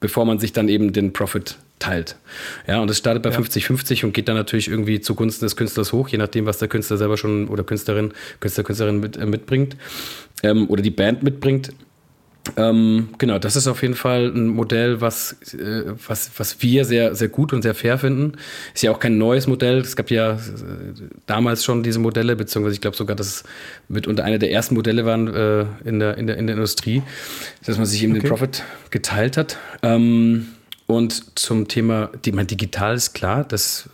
bevor 0.00 0.24
man 0.24 0.38
sich 0.38 0.52
dann 0.52 0.68
eben 0.68 0.92
den 0.92 1.12
Profit 1.12 1.56
teilt. 1.78 2.16
Ja, 2.66 2.80
und 2.80 2.90
es 2.90 2.98
startet 2.98 3.22
bei 3.22 3.30
50-50 3.30 4.04
und 4.04 4.12
geht 4.12 4.28
dann 4.28 4.36
natürlich 4.36 4.68
irgendwie 4.68 5.00
zugunsten 5.00 5.44
des 5.44 5.56
Künstlers 5.56 5.92
hoch, 5.92 6.08
je 6.08 6.18
nachdem, 6.18 6.46
was 6.46 6.58
der 6.58 6.68
Künstler 6.68 6.96
selber 6.96 7.16
schon 7.16 7.48
oder 7.48 7.64
Künstlerin, 7.64 8.12
Künstler, 8.40 8.64
Künstlerin 8.64 9.00
mit, 9.00 9.16
äh, 9.16 9.26
mitbringt 9.26 9.76
ähm, 10.42 10.68
oder 10.68 10.82
die 10.82 10.90
Band 10.90 11.22
mitbringt. 11.22 11.72
Ähm, 12.56 13.08
genau, 13.18 13.38
das 13.38 13.56
ist 13.56 13.66
auf 13.66 13.82
jeden 13.82 13.94
Fall 13.94 14.32
ein 14.34 14.48
Modell, 14.48 15.00
was, 15.00 15.36
äh, 15.54 15.84
was, 16.06 16.30
was 16.36 16.62
wir 16.62 16.84
sehr, 16.84 17.14
sehr 17.14 17.28
gut 17.28 17.52
und 17.52 17.62
sehr 17.62 17.74
fair 17.74 17.98
finden. 17.98 18.32
Ist 18.74 18.82
ja 18.82 18.90
auch 18.92 19.00
kein 19.00 19.18
neues 19.18 19.46
Modell. 19.46 19.78
Es 19.78 19.96
gab 19.96 20.10
ja 20.10 20.32
äh, 20.32 20.36
damals 21.26 21.64
schon 21.64 21.82
diese 21.82 21.98
Modelle, 21.98 22.36
beziehungsweise 22.36 22.74
ich 22.74 22.80
glaube 22.80 22.96
sogar, 22.96 23.16
dass 23.16 23.26
es 23.26 23.44
mitunter 23.88 24.24
eine 24.24 24.38
der 24.38 24.50
ersten 24.50 24.74
Modelle 24.74 25.04
waren 25.04 25.28
äh, 25.28 25.66
in, 25.84 25.98
der, 25.98 26.16
in, 26.18 26.26
der, 26.26 26.36
in 26.36 26.46
der 26.46 26.56
Industrie, 26.56 27.02
dass 27.64 27.76
man 27.76 27.86
sich 27.86 28.02
eben 28.02 28.12
okay. 28.12 28.22
den 28.22 28.28
Profit 28.28 28.64
geteilt 28.90 29.36
hat. 29.36 29.58
Ähm, 29.82 30.48
und 30.86 31.38
zum 31.38 31.68
Thema, 31.68 32.10
die, 32.24 32.32
man, 32.32 32.46
digital 32.46 32.94
ist 32.94 33.12
klar, 33.12 33.44
dass, 33.44 33.88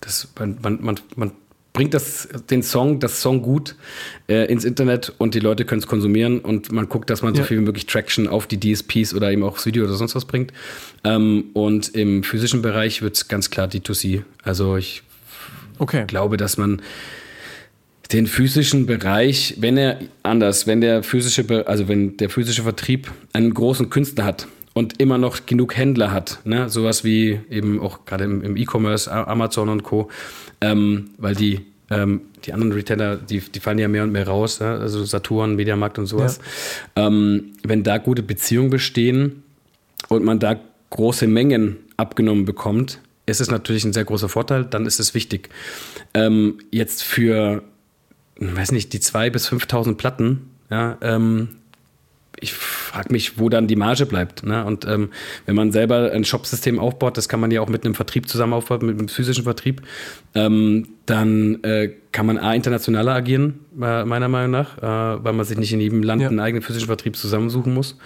dass 0.00 0.28
man, 0.38 0.58
man, 0.62 0.78
man, 0.82 1.00
man 1.16 1.32
bringt 1.74 1.92
das, 1.92 2.28
den 2.48 2.62
Song, 2.62 3.00
das 3.00 3.20
Song 3.20 3.42
gut 3.42 3.74
äh, 4.28 4.50
ins 4.50 4.64
Internet 4.64 5.12
und 5.18 5.34
die 5.34 5.40
Leute 5.40 5.66
können 5.66 5.80
es 5.80 5.86
konsumieren 5.86 6.38
und 6.38 6.72
man 6.72 6.88
guckt, 6.88 7.10
dass 7.10 7.20
man 7.20 7.34
ja. 7.34 7.42
so 7.42 7.48
viel 7.48 7.58
wie 7.58 7.64
möglich 7.64 7.84
Traction 7.84 8.28
auf 8.28 8.46
die 8.46 8.58
DSPs 8.58 9.12
oder 9.12 9.30
eben 9.30 9.42
auch 9.42 9.54
das 9.54 9.66
Video 9.66 9.84
oder 9.84 9.94
sonst 9.94 10.14
was 10.14 10.24
bringt. 10.24 10.52
Ähm, 11.02 11.46
und 11.52 11.88
im 11.94 12.22
physischen 12.22 12.62
Bereich 12.62 13.02
wird 13.02 13.16
es 13.16 13.28
ganz 13.28 13.50
klar 13.50 13.66
D2C. 13.66 14.22
Also 14.44 14.76
ich 14.76 15.02
okay. 15.78 16.04
glaube, 16.06 16.36
dass 16.36 16.56
man 16.56 16.80
den 18.12 18.28
physischen 18.28 18.86
Bereich, 18.86 19.56
wenn 19.58 19.76
er 19.76 19.98
anders, 20.22 20.68
wenn 20.68 20.80
der 20.80 21.02
physische, 21.02 21.66
also 21.66 21.88
wenn 21.88 22.16
der 22.18 22.30
physische 22.30 22.62
Vertrieb 22.62 23.10
einen 23.32 23.52
großen 23.52 23.90
Künstler 23.90 24.24
hat 24.24 24.46
und 24.74 25.00
immer 25.00 25.18
noch 25.18 25.46
genug 25.46 25.76
Händler 25.76 26.12
hat, 26.12 26.38
ne? 26.44 26.68
sowas 26.68 27.02
wie 27.02 27.40
eben 27.50 27.80
auch 27.80 28.04
gerade 28.04 28.24
im, 28.24 28.56
E-Commerce, 28.56 29.10
Amazon 29.10 29.68
und 29.68 29.82
Co., 29.82 30.08
ähm, 30.64 31.10
weil 31.18 31.34
die, 31.34 31.60
ähm, 31.90 32.22
die 32.44 32.52
anderen 32.52 32.72
Retailer, 32.72 33.16
die, 33.16 33.40
die 33.40 33.60
fallen 33.60 33.78
ja 33.78 33.88
mehr 33.88 34.02
und 34.02 34.12
mehr 34.12 34.26
raus, 34.26 34.58
ja? 34.60 34.76
also 34.76 35.04
Saturn, 35.04 35.56
Mediamarkt 35.56 35.98
und 35.98 36.06
sowas. 36.06 36.40
Ja. 36.96 37.06
Ähm, 37.06 37.52
wenn 37.62 37.82
da 37.82 37.98
gute 37.98 38.22
Beziehungen 38.22 38.70
bestehen 38.70 39.42
und 40.08 40.24
man 40.24 40.38
da 40.38 40.58
große 40.90 41.26
Mengen 41.26 41.76
abgenommen 41.96 42.44
bekommt, 42.44 43.00
ist 43.26 43.40
es 43.40 43.50
natürlich 43.50 43.84
ein 43.84 43.92
sehr 43.92 44.04
großer 44.04 44.28
Vorteil, 44.28 44.64
dann 44.64 44.86
ist 44.86 45.00
es 45.00 45.14
wichtig. 45.14 45.48
Ähm, 46.12 46.58
jetzt 46.70 47.02
für, 47.02 47.62
weiß 48.38 48.72
nicht, 48.72 48.92
die 48.92 48.98
2.000 48.98 49.30
bis 49.30 49.48
5.000 49.48 49.94
Platten, 49.94 50.50
ja, 50.70 50.98
ähm, 51.00 51.48
ich 52.44 52.54
frage 52.54 53.12
mich, 53.12 53.38
wo 53.38 53.48
dann 53.48 53.66
die 53.66 53.76
Marge 53.76 54.06
bleibt. 54.06 54.44
Ne? 54.44 54.64
Und 54.64 54.86
ähm, 54.86 55.10
wenn 55.46 55.56
man 55.56 55.72
selber 55.72 56.12
ein 56.12 56.24
Shopsystem 56.24 56.78
aufbaut, 56.78 57.16
das 57.16 57.28
kann 57.28 57.40
man 57.40 57.50
ja 57.50 57.60
auch 57.60 57.68
mit 57.68 57.84
einem 57.84 57.94
Vertrieb 57.94 58.28
zusammen 58.28 58.52
aufbauen, 58.52 58.86
mit 58.86 58.98
einem 58.98 59.08
physischen 59.08 59.44
Vertrieb, 59.44 59.82
ähm, 60.34 60.88
dann 61.06 61.62
äh, 61.64 61.90
kann 62.12 62.26
man 62.26 62.38
A, 62.38 62.54
internationaler 62.54 63.14
agieren, 63.14 63.60
äh, 63.80 64.04
meiner 64.04 64.28
Meinung 64.28 64.52
nach, 64.52 64.78
äh, 64.78 65.24
weil 65.24 65.32
man 65.32 65.44
sich 65.44 65.58
nicht 65.58 65.72
in 65.72 65.80
jedem 65.80 66.02
Land 66.02 66.22
ja. 66.22 66.28
einen 66.28 66.40
eigenen 66.40 66.62
physischen 66.62 66.86
Vertrieb 66.86 67.16
zusammensuchen 67.16 67.74
muss. 67.74 67.98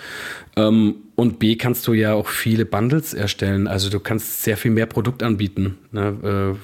Ähm, 0.57 0.97
und 1.14 1.39
B, 1.39 1.57
kannst 1.57 1.86
du 1.86 1.93
ja 1.93 2.14
auch 2.14 2.28
viele 2.28 2.64
Bundles 2.64 3.12
erstellen. 3.12 3.66
Also 3.66 3.91
du 3.91 4.01
kannst 4.01 4.45
sehr 4.45 4.57
viel 4.57 4.70
mehr 4.70 4.86
Produkt 4.86 5.22
anbieten. 5.22 5.78
Ne? 5.91 6.57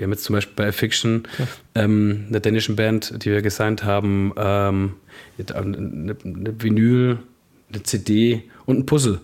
Wir 0.00 0.06
haben 0.06 0.12
jetzt 0.12 0.24
zum 0.24 0.32
Beispiel 0.32 0.54
bei 0.56 0.72
Fiction, 0.72 1.24
ja. 1.38 1.46
ähm, 1.74 2.24
einer 2.30 2.40
dänischen 2.40 2.74
Band, 2.74 3.22
die 3.22 3.30
wir 3.30 3.42
gesigned 3.42 3.84
haben, 3.84 4.32
ähm, 4.34 4.94
eine, 5.36 6.16
eine 6.24 6.62
Vinyl, 6.62 7.18
eine 7.70 7.82
CD 7.82 8.44
und 8.64 8.78
ein 8.78 8.86
Puzzle. 8.86 9.20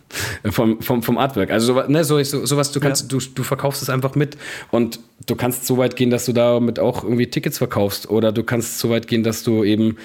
vom, 0.50 0.82
vom, 0.82 1.02
vom 1.02 1.16
Artwork. 1.16 1.50
Also 1.50 1.72
so, 1.72 1.82
ne, 1.88 2.04
so, 2.04 2.22
so, 2.22 2.44
sowas, 2.44 2.72
du 2.72 2.80
kannst, 2.80 3.10
ja. 3.10 3.18
du, 3.18 3.24
du 3.34 3.42
verkaufst 3.42 3.80
es 3.80 3.88
einfach 3.88 4.16
mit 4.16 4.36
und 4.70 5.00
du 5.26 5.34
kannst 5.34 5.66
so 5.66 5.78
weit 5.78 5.96
gehen, 5.96 6.10
dass 6.10 6.26
du 6.26 6.34
damit 6.34 6.78
auch 6.78 7.04
irgendwie 7.04 7.28
Tickets 7.28 7.56
verkaufst 7.56 8.10
oder 8.10 8.30
du 8.30 8.42
kannst 8.42 8.78
so 8.80 8.90
weit 8.90 9.06
gehen, 9.06 9.22
dass 9.22 9.42
du 9.42 9.64
eben 9.64 9.96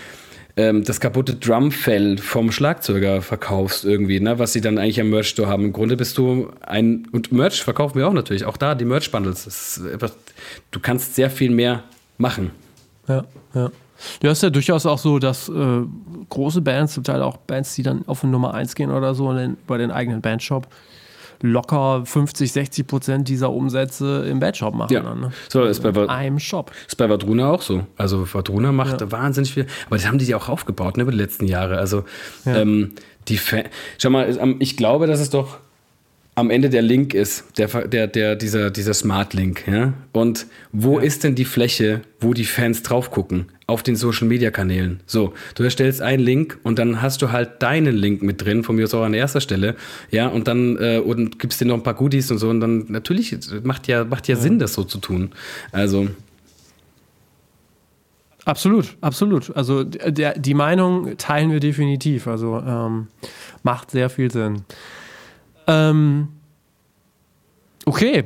ähm, 0.56 0.84
das 0.84 1.00
kaputte 1.00 1.36
Drumfell 1.36 2.18
vom 2.18 2.52
Schlagzeuger 2.52 3.22
verkaufst 3.22 3.86
irgendwie, 3.86 4.20
ne, 4.20 4.38
was 4.38 4.54
sie 4.54 4.62
dann 4.62 4.78
eigentlich 4.78 5.02
am 5.02 5.10
Merch-Store 5.10 5.48
haben. 5.48 5.66
Im 5.66 5.74
Grunde 5.74 5.98
bist 5.98 6.18
du 6.18 6.52
ein, 6.62 7.08
und 7.12 7.32
Merch 7.32 7.64
verkaufen 7.64 7.98
wir 7.98 8.08
auch 8.08 8.14
natürlich, 8.14 8.46
auch 8.46 8.58
da 8.58 8.76
die 8.76 8.86
Merch-Bundles. 8.86 9.82
Du 10.72 10.80
kannst 10.80 11.16
sehr 11.16 11.30
viel 11.30 11.50
mehr 11.50 11.84
machen. 12.18 12.52
Ja, 13.08 13.24
ja. 13.54 13.72
Ja, 14.22 14.32
ist 14.32 14.44
ja 14.44 14.50
durchaus 14.50 14.86
auch 14.86 14.98
so, 14.98 15.18
dass 15.18 15.48
äh, 15.48 15.82
große 16.30 16.62
Bands, 16.62 16.94
zum 16.94 17.04
Teil 17.04 17.22
auch 17.22 17.38
Bands, 17.38 17.76
die 17.76 17.84
dann 17.84 18.06
auf 18.08 18.24
Nummer 18.24 18.54
1 18.54 18.76
gehen 18.76 18.92
oder 18.92 19.16
so, 19.16 19.34
bei 19.66 19.78
den 19.78 19.92
eigenen 19.92 20.22
Bandshop, 20.22 20.68
locker 21.44 22.04
50, 22.06 22.52
60 22.52 22.88
Prozent 22.88 23.28
dieser 23.28 23.52
Umsätze 23.52 24.26
im 24.28 24.40
Bandshop 24.40 24.74
machen. 24.74 24.94
Ja. 24.94 25.02
Dann, 25.02 25.20
ne? 25.20 25.32
so, 25.50 25.64
ist 25.64 25.84
bei 25.84 25.90
In 25.90 26.10
einem 26.10 26.40
Shop. 26.40 26.72
Ist 26.88 26.96
bei 26.96 27.10
Vadruna 27.10 27.52
auch 27.52 27.62
so. 27.62 27.86
Also 27.98 28.34
Vadruna 28.34 28.72
macht 28.72 29.02
ja. 29.02 29.12
wahnsinnig 29.12 29.54
viel. 29.54 29.68
Aber 29.88 29.98
das 29.98 30.08
haben 30.08 30.18
die 30.18 30.26
ja 30.26 30.38
auch 30.38 30.50
aufgebaut 30.50 30.98
ne, 30.98 31.04
über 31.04 31.12
die 31.12 31.18
letzten 31.18 31.46
Jahre. 31.46 31.78
Also 31.78 32.06
ja. 32.46 32.56
ähm, 32.56 32.94
die 33.28 33.38
Fa 33.38 33.58
Schau 33.98 34.10
mal, 34.10 34.56
ich 34.60 34.78
glaube, 34.78 35.06
dass 35.06 35.20
es 35.20 35.30
doch 35.30 35.58
am 36.36 36.50
Ende 36.50 36.70
der 36.70 36.82
Link 36.82 37.14
ist, 37.14 37.58
der, 37.58 37.68
der, 37.88 38.08
der, 38.08 38.36
dieser, 38.36 38.72
dieser 38.72 38.94
Smart 38.94 39.34
Link. 39.34 39.68
Ja? 39.68 39.94
Und 40.14 40.48
wo 40.72 41.00
ja. 41.00 41.06
ist 41.06 41.24
denn 41.24 41.36
die 41.36 41.46
Fläche, 41.46 42.02
wo 42.20 42.34
die 42.34 42.46
Fans 42.46 42.82
drauf 42.82 43.12
gucken? 43.12 43.48
Auf 43.68 43.84
den 43.84 43.96
Social 43.96 44.28
Media 44.28 44.52
Kanälen. 44.52 45.00
So, 45.06 45.34
du 45.56 45.64
erstellst 45.64 46.02
einen 46.02 46.22
Link 46.22 46.60
und 46.64 46.80
dann 46.80 47.02
hast 47.02 47.22
du 47.22 47.32
halt 47.32 47.62
deinen 47.62 47.96
Link 47.96 48.22
mit 48.22 48.44
drin, 48.44 48.64
von 48.64 48.76
mir 48.76 48.84
aus 48.84 48.94
auch 48.94 49.04
an 49.04 49.14
erster 49.14 49.42
Stelle. 49.42 49.76
Ja, 50.12 50.28
und 50.28 50.48
dann 50.48 50.78
äh, 50.78 51.00
und 51.00 51.40
gibst 51.40 51.62
dir 51.62 51.66
noch 51.66 51.76
ein 51.76 51.84
paar 51.84 51.94
Goodies 51.94 52.30
und 52.30 52.40
so. 52.40 52.50
Und 52.50 52.60
dann 52.60 52.86
natürlich 52.90 53.38
macht 53.64 53.88
ja, 53.88 54.04
macht 54.04 54.28
ja, 54.28 54.36
ja. 54.36 54.42
Sinn, 54.42 54.60
das 54.60 54.74
so 54.74 54.84
zu 54.84 54.98
tun. 54.98 55.32
Also. 55.72 56.10
Absolut, 58.44 58.98
absolut. 59.00 59.56
Also 59.56 59.86
der, 59.86 60.38
die 60.38 60.54
Meinung 60.54 61.16
teilen 61.18 61.52
wir 61.52 61.62
definitiv. 61.62 62.28
Also 62.28 62.62
ähm, 62.68 63.08
macht 63.64 63.92
sehr 63.92 64.10
viel 64.10 64.30
Sinn. 64.30 64.64
Ähm, 65.68 66.30
okay. 67.86 68.26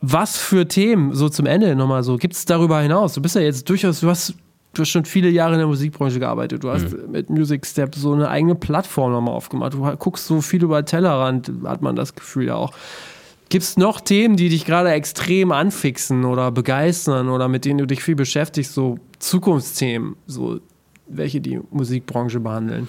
Was 0.00 0.36
für 0.36 0.68
Themen, 0.68 1.14
so 1.14 1.28
zum 1.28 1.46
Ende 1.46 1.74
nochmal 1.74 2.02
so, 2.02 2.16
gibt 2.16 2.34
es 2.34 2.44
darüber 2.44 2.80
hinaus? 2.80 3.14
Du 3.14 3.22
bist 3.22 3.36
ja 3.36 3.40
jetzt 3.40 3.68
durchaus, 3.68 4.00
du 4.00 4.10
hast, 4.10 4.34
du 4.74 4.82
hast 4.82 4.90
schon 4.90 5.06
viele 5.06 5.30
Jahre 5.30 5.54
in 5.54 5.58
der 5.58 5.66
Musikbranche 5.66 6.18
gearbeitet. 6.18 6.62
Du 6.62 6.70
hast 6.70 6.92
mhm. 6.92 7.10
mit 7.10 7.30
Music 7.30 7.64
Step 7.64 7.94
so 7.94 8.12
eine 8.12 8.28
eigene 8.28 8.54
Plattform 8.54 9.12
nochmal 9.12 9.34
aufgemacht. 9.34 9.72
Du 9.72 9.96
guckst 9.96 10.26
so 10.26 10.42
viel 10.42 10.62
über 10.62 10.84
Tellerrand, 10.84 11.50
hat 11.64 11.80
man 11.80 11.96
das 11.96 12.14
Gefühl 12.14 12.46
ja 12.46 12.56
auch. 12.56 12.72
Gibt 13.48 13.62
es 13.62 13.76
noch 13.76 14.00
Themen, 14.00 14.36
die 14.36 14.48
dich 14.48 14.64
gerade 14.64 14.90
extrem 14.90 15.52
anfixen 15.52 16.24
oder 16.24 16.50
begeistern 16.50 17.28
oder 17.28 17.48
mit 17.48 17.64
denen 17.64 17.78
du 17.78 17.86
dich 17.86 18.02
viel 18.02 18.16
beschäftigst, 18.16 18.74
so 18.74 18.98
Zukunftsthemen, 19.20 20.16
so 20.26 20.60
welche 21.06 21.40
die 21.40 21.60
Musikbranche 21.70 22.40
behandeln? 22.40 22.88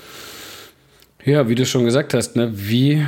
Ja, 1.26 1.49
wie 1.49 1.55
du 1.55 1.65
schon 1.65 1.86
gesagt 1.86 2.13
hast, 2.13 2.36
ne, 2.36 2.51
wie, 2.53 3.03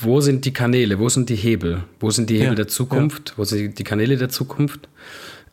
wo 0.00 0.20
sind 0.20 0.44
die 0.44 0.52
Kanäle, 0.52 0.98
wo 0.98 1.08
sind 1.08 1.30
die 1.30 1.34
Hebel, 1.34 1.84
wo 1.98 2.10
sind 2.10 2.28
die 2.28 2.34
Hebel 2.34 2.48
ja, 2.48 2.54
der 2.54 2.68
Zukunft, 2.68 3.30
ja. 3.30 3.38
wo 3.38 3.44
sind 3.44 3.78
die 3.78 3.84
Kanäle 3.84 4.18
der 4.18 4.28
Zukunft? 4.28 4.86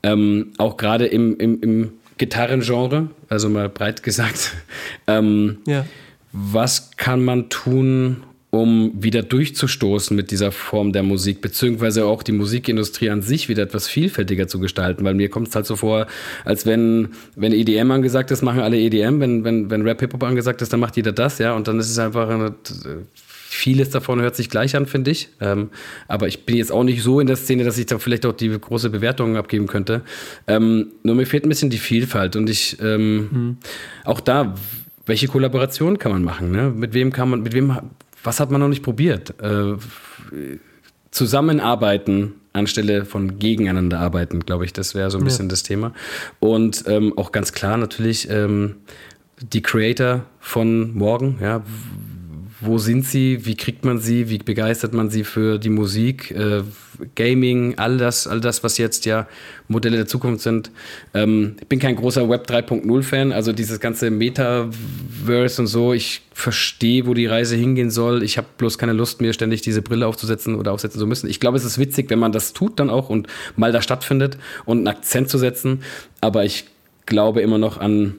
Ähm, 0.04 0.52
auch 0.58 0.76
gerade 0.76 1.06
im, 1.06 1.38
im, 1.38 1.62
im 1.62 1.91
Gitarrengenre, 2.18 3.10
also 3.30 3.49
mal 3.49 3.70
breit 3.70 4.04
gesagt. 4.04 4.54
Ähm, 5.08 5.58
ja. 5.66 5.86
Was 6.32 6.91
kann 6.95 7.26
man 7.26 7.49
tun, 7.49 8.24
um 8.52 8.91
wieder 8.93 9.24
durchzustoßen 9.24 10.16
mit 10.16 10.30
dieser 10.30 10.52
Form 10.52 10.91
der 10.91 11.04
Musik, 11.04 11.39
beziehungsweise 11.39 12.06
auch 12.06 12.22
die 12.22 12.34
Musikindustrie 12.34 13.10
an 13.10 13.22
sich 13.22 13.47
wieder 13.47 13.64
etwas 13.64 13.88
vielfältiger 13.88 14.47
zu 14.47 14.60
gestalten, 14.60 15.06
weil 15.06 15.14
mir 15.14 15.30
kommt 15.30 15.47
es 15.47 15.56
halt 15.56 15.66
so 15.66 15.78
vor, 15.78 16.06
als 16.43 16.66
wenn, 16.66 17.10
wenn 17.36 17.54
EDM 17.54 17.89
angesagt 17.91 18.30
ist, 18.30 18.41
machen 18.41 18.60
alle 18.60 18.78
EDM, 18.78 19.22
wenn, 19.22 19.45
wenn, 19.45 19.70
wenn 19.70 19.82
Rap-Hip-Hop 19.84 20.22
angesagt 20.24 20.62
ist, 20.62 20.74
dann 20.74 20.82
macht 20.82 20.97
jeder 20.97 21.14
das, 21.14 21.39
ja, 21.39 21.56
und 21.56 21.70
dann 21.70 21.80
ist 21.80 21.89
es 21.89 21.97
einfach 21.97 22.30
eine, 22.30 22.54
vieles 23.52 23.89
davon 23.89 24.22
hört 24.22 24.36
sich 24.36 24.49
gleich 24.49 24.76
an, 24.76 24.86
finde 24.86 25.12
ich. 25.12 25.30
Ähm, 25.39 25.70
aber 26.10 26.28
ich 26.28 26.45
bin 26.45 26.58
jetzt 26.58 26.74
auch 26.74 26.84
nicht 26.84 27.04
so 27.04 27.20
in 27.20 27.28
der 27.28 27.38
Szene, 27.38 27.64
dass 27.64 27.78
ich 27.78 27.86
da 27.86 27.99
vielleicht 27.99 28.26
auch 28.26 28.34
die 28.34 28.49
große 28.49 28.89
Bewertung 28.89 29.38
abgeben 29.38 29.68
könnte. 29.68 30.02
Ähm, 30.47 30.88
nur 31.04 31.16
mir 31.16 31.26
fehlt 31.26 31.45
ein 31.45 31.49
bisschen 31.49 31.70
die 31.70 31.78
Vielfalt 31.78 32.36
und 32.36 32.49
ich 32.49 32.78
ähm, 32.82 33.18
mhm. 33.18 33.58
auch 34.04 34.20
da, 34.20 34.56
welche 35.06 35.28
Kollaboration 35.28 35.99
kann 35.99 36.12
man 36.12 36.24
machen? 36.24 36.52
Ne? 36.52 36.70
Mit 36.70 36.93
wem 36.93 37.12
kann 37.12 37.30
man, 37.30 37.43
mit 37.43 37.54
wem 37.54 37.78
was 38.24 38.39
hat 38.39 38.51
man 38.51 38.61
noch 38.61 38.67
nicht 38.67 38.84
probiert? 38.84 39.34
Äh, 39.41 39.76
zusammenarbeiten 41.11 42.34
anstelle 42.53 43.05
von 43.05 43.39
gegeneinander 43.39 43.99
arbeiten, 43.99 44.41
glaube 44.41 44.65
ich, 44.65 44.74
das 44.74 44.93
wäre 44.95 45.09
so 45.09 45.17
ein 45.17 45.24
bisschen 45.24 45.49
das 45.49 45.63
Thema. 45.63 45.93
Und 46.39 46.84
ähm, 46.88 47.17
auch 47.17 47.32
ganz 47.32 47.53
klar 47.53 47.78
natürlich 47.78 48.30
ähm, 48.30 48.76
die 49.41 49.61
Creator 49.61 50.24
von 50.39 50.93
morgen, 50.93 51.38
ja, 51.41 51.63
wo 52.62 52.78
sind 52.78 53.05
sie, 53.05 53.45
wie 53.45 53.55
kriegt 53.55 53.84
man 53.86 53.99
sie, 53.99 54.30
wie 54.30 54.38
begeistert 54.38 54.93
man 54.93 55.09
sie 55.09 55.24
für 55.24 55.57
die 55.57 55.70
Musik, 55.70 56.32
äh, 56.32 56.62
Gaming, 57.16 57.78
all 57.78 57.97
das, 57.97 58.28
all 58.28 58.39
das, 58.39 58.64
was 58.64 58.78
jetzt 58.78 59.05
ja 59.05 59.28
Modelle 59.68 59.97
der 59.97 60.05
Zukunft 60.05 60.43
sind. 60.43 60.70
Ähm, 61.16 61.55
ich 61.59 61.68
bin 61.68 61.80
kein 61.80 61.95
großer 61.95 62.30
Web 62.30 62.47
3.0-Fan, 62.47 63.32
also 63.32 63.51
dieses 63.51 63.80
ganze 63.80 64.12
Metaverse 64.12 65.62
und 65.62 65.68
so, 65.68 65.93
ich 65.93 66.22
verstehe, 66.34 67.07
wo 67.07 67.16
die 67.16 67.26
Reise 67.26 67.55
hingehen 67.55 67.89
soll. 67.89 68.22
Ich 68.22 68.38
habe 68.38 68.47
bloß 68.57 68.78
keine 68.78 68.93
Lust, 68.93 69.22
mir 69.22 69.34
ständig 69.34 69.62
diese 69.62 69.82
Brille 69.82 70.05
aufzusetzen 70.05 70.55
oder 70.55 70.72
aufsetzen 70.72 70.99
zu 70.99 71.07
müssen. 71.07 71.30
Ich 71.30 71.39
glaube, 71.39 71.57
es 71.57 71.66
ist 71.66 71.80
witzig, 71.80 72.09
wenn 72.12 72.20
man 72.20 72.32
das 72.32 72.53
tut 72.53 72.80
dann 72.80 72.91
auch 72.91 73.09
und 73.09 73.28
mal 73.55 73.72
da 73.72 73.82
stattfindet 73.82 74.38
und 74.66 74.78
einen 74.78 74.88
Akzent 74.88 75.30
zu 75.30 75.39
setzen, 75.39 75.82
aber 76.22 76.45
ich 76.45 76.66
glaube 77.07 77.41
immer 77.41 77.57
noch 77.57 77.80
an 77.80 78.18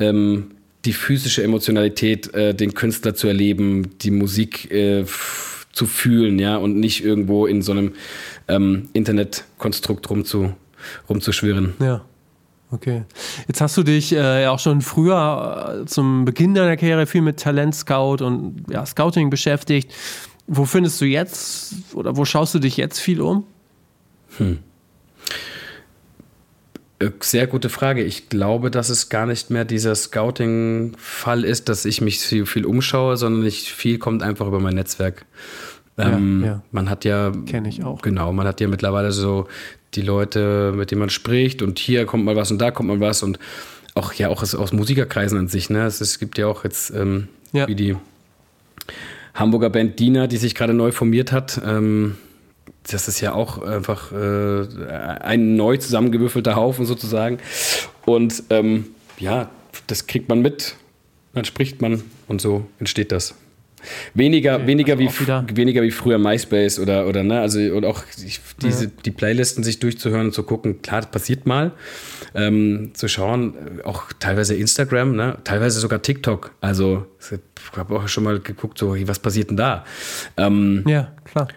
ähm, 0.00 0.55
die 0.86 0.92
physische 0.92 1.42
Emotionalität, 1.42 2.32
äh, 2.34 2.54
den 2.54 2.74
Künstler 2.74 3.14
zu 3.14 3.26
erleben, 3.26 3.98
die 3.98 4.10
Musik 4.10 4.70
äh, 4.70 5.04
zu 5.72 5.86
fühlen, 5.86 6.38
ja, 6.38 6.56
und 6.56 6.76
nicht 6.76 7.04
irgendwo 7.04 7.46
in 7.46 7.60
so 7.60 7.72
einem 7.72 7.92
ähm, 8.48 8.88
Internetkonstrukt 8.94 10.08
rumzu, 10.08 10.54
rumzuschwirren. 11.08 11.74
Ja. 11.80 12.02
Okay. 12.72 13.04
Jetzt 13.46 13.60
hast 13.60 13.76
du 13.76 13.84
dich 13.84 14.12
äh, 14.12 14.46
auch 14.46 14.58
schon 14.58 14.80
früher 14.80 15.82
äh, 15.82 15.86
zum 15.86 16.24
Beginn 16.24 16.54
deiner 16.54 16.76
Karriere 16.76 17.06
viel 17.06 17.22
mit 17.22 17.38
Talent 17.38 17.74
Scout 17.74 18.24
und 18.24 18.64
ja, 18.70 18.84
Scouting 18.84 19.30
beschäftigt. 19.30 19.92
Wo 20.48 20.64
findest 20.64 21.00
du 21.00 21.04
jetzt 21.04 21.74
oder 21.94 22.16
wo 22.16 22.24
schaust 22.24 22.54
du 22.54 22.58
dich 22.58 22.76
jetzt 22.76 22.98
viel 22.98 23.20
um? 23.20 23.44
Hm. 24.38 24.58
Äh, 26.98 27.10
sehr 27.20 27.46
gute 27.46 27.68
Frage. 27.68 28.02
Ich 28.02 28.28
glaube, 28.28 28.70
dass 28.70 28.88
es 28.88 29.08
gar 29.08 29.26
nicht 29.26 29.50
mehr 29.50 29.64
dieser 29.64 29.94
Scouting-Fall 29.94 31.44
ist, 31.44 31.68
dass 31.68 31.84
ich 31.84 32.00
mich 32.00 32.18
viel, 32.18 32.46
viel 32.46 32.64
umschaue, 32.64 33.16
sondern 33.16 33.44
ich, 33.44 33.72
viel 33.72 33.98
kommt 33.98 34.22
einfach 34.22 34.46
über 34.46 34.60
mein 34.60 34.74
Netzwerk. 34.74 35.26
Ähm, 35.98 36.42
ja, 36.42 36.46
ja. 36.46 36.62
Man 36.72 36.90
hat 36.90 37.04
ja. 37.04 37.32
Kenne 37.46 37.68
ich 37.68 37.84
auch. 37.84 38.02
Genau, 38.02 38.32
man 38.32 38.46
hat 38.46 38.60
ja 38.60 38.68
mittlerweile 38.68 39.12
so 39.12 39.46
die 39.94 40.02
Leute, 40.02 40.72
mit 40.74 40.90
denen 40.90 41.00
man 41.00 41.10
spricht 41.10 41.62
und 41.62 41.78
hier 41.78 42.06
kommt 42.06 42.24
mal 42.24 42.36
was 42.36 42.50
und 42.50 42.58
da 42.58 42.70
kommt 42.70 42.88
mal 42.88 43.00
was 43.00 43.22
und 43.22 43.38
auch 43.94 44.12
ja 44.12 44.28
auch 44.28 44.42
aus, 44.42 44.54
aus 44.54 44.72
Musikerkreisen 44.72 45.38
an 45.38 45.48
sich. 45.48 45.70
Ne? 45.70 45.84
Es, 45.86 46.00
es 46.00 46.18
gibt 46.18 46.36
ja 46.38 46.46
auch 46.46 46.64
jetzt 46.64 46.90
ähm, 46.90 47.28
ja. 47.52 47.66
wie 47.66 47.74
die 47.74 47.96
Hamburger 49.34 49.70
Band 49.70 49.98
Dina, 49.98 50.26
die 50.26 50.36
sich 50.36 50.54
gerade 50.54 50.74
neu 50.74 50.92
formiert 50.92 51.32
hat. 51.32 51.60
Ähm, 51.64 52.16
das 52.90 53.08
ist 53.08 53.20
ja 53.20 53.32
auch 53.32 53.62
einfach 53.62 54.12
äh, 54.12 54.66
ein 55.20 55.56
neu 55.56 55.76
zusammengewürfelter 55.76 56.56
Haufen 56.56 56.86
sozusagen. 56.86 57.38
Und 58.04 58.44
ähm, 58.50 58.86
ja, 59.18 59.50
das 59.86 60.06
kriegt 60.06 60.28
man 60.28 60.40
mit, 60.40 60.76
dann 61.34 61.44
spricht 61.44 61.82
man 61.82 62.02
und 62.28 62.40
so 62.40 62.66
entsteht 62.78 63.12
das. 63.12 63.34
Weniger, 64.14 64.56
okay, 64.56 64.66
weniger, 64.66 64.98
also 64.98 65.48
wie, 65.48 65.56
weniger 65.56 65.82
wie 65.82 65.90
früher 65.90 66.18
MySpace 66.18 66.80
oder, 66.80 67.06
oder 67.06 67.22
ne, 67.22 67.40
also 67.40 67.60
und 67.60 67.84
auch 67.84 68.02
diese, 68.60 68.84
ja. 68.86 68.90
die 69.04 69.10
Playlisten 69.10 69.62
sich 69.62 69.78
durchzuhören 69.78 70.26
und 70.26 70.32
zu 70.32 70.42
gucken, 70.42 70.82
klar, 70.82 71.02
das 71.02 71.10
passiert 71.10 71.46
mal. 71.46 71.72
Ähm, 72.34 72.90
zu 72.94 73.08
schauen, 73.08 73.54
auch 73.84 74.04
teilweise 74.18 74.54
Instagram, 74.54 75.14
ne, 75.14 75.38
teilweise 75.44 75.78
sogar 75.78 76.02
TikTok. 76.02 76.52
Also 76.60 77.06
ich 77.20 77.38
habe 77.76 77.96
auch 77.96 78.08
schon 78.08 78.24
mal 78.24 78.40
geguckt, 78.40 78.78
so, 78.78 78.96
was 79.06 79.18
passiert 79.18 79.50
denn 79.50 79.56
da? 79.56 79.84
Ähm, 80.36 80.82
ja, 80.86 81.12
klar. 81.24 81.48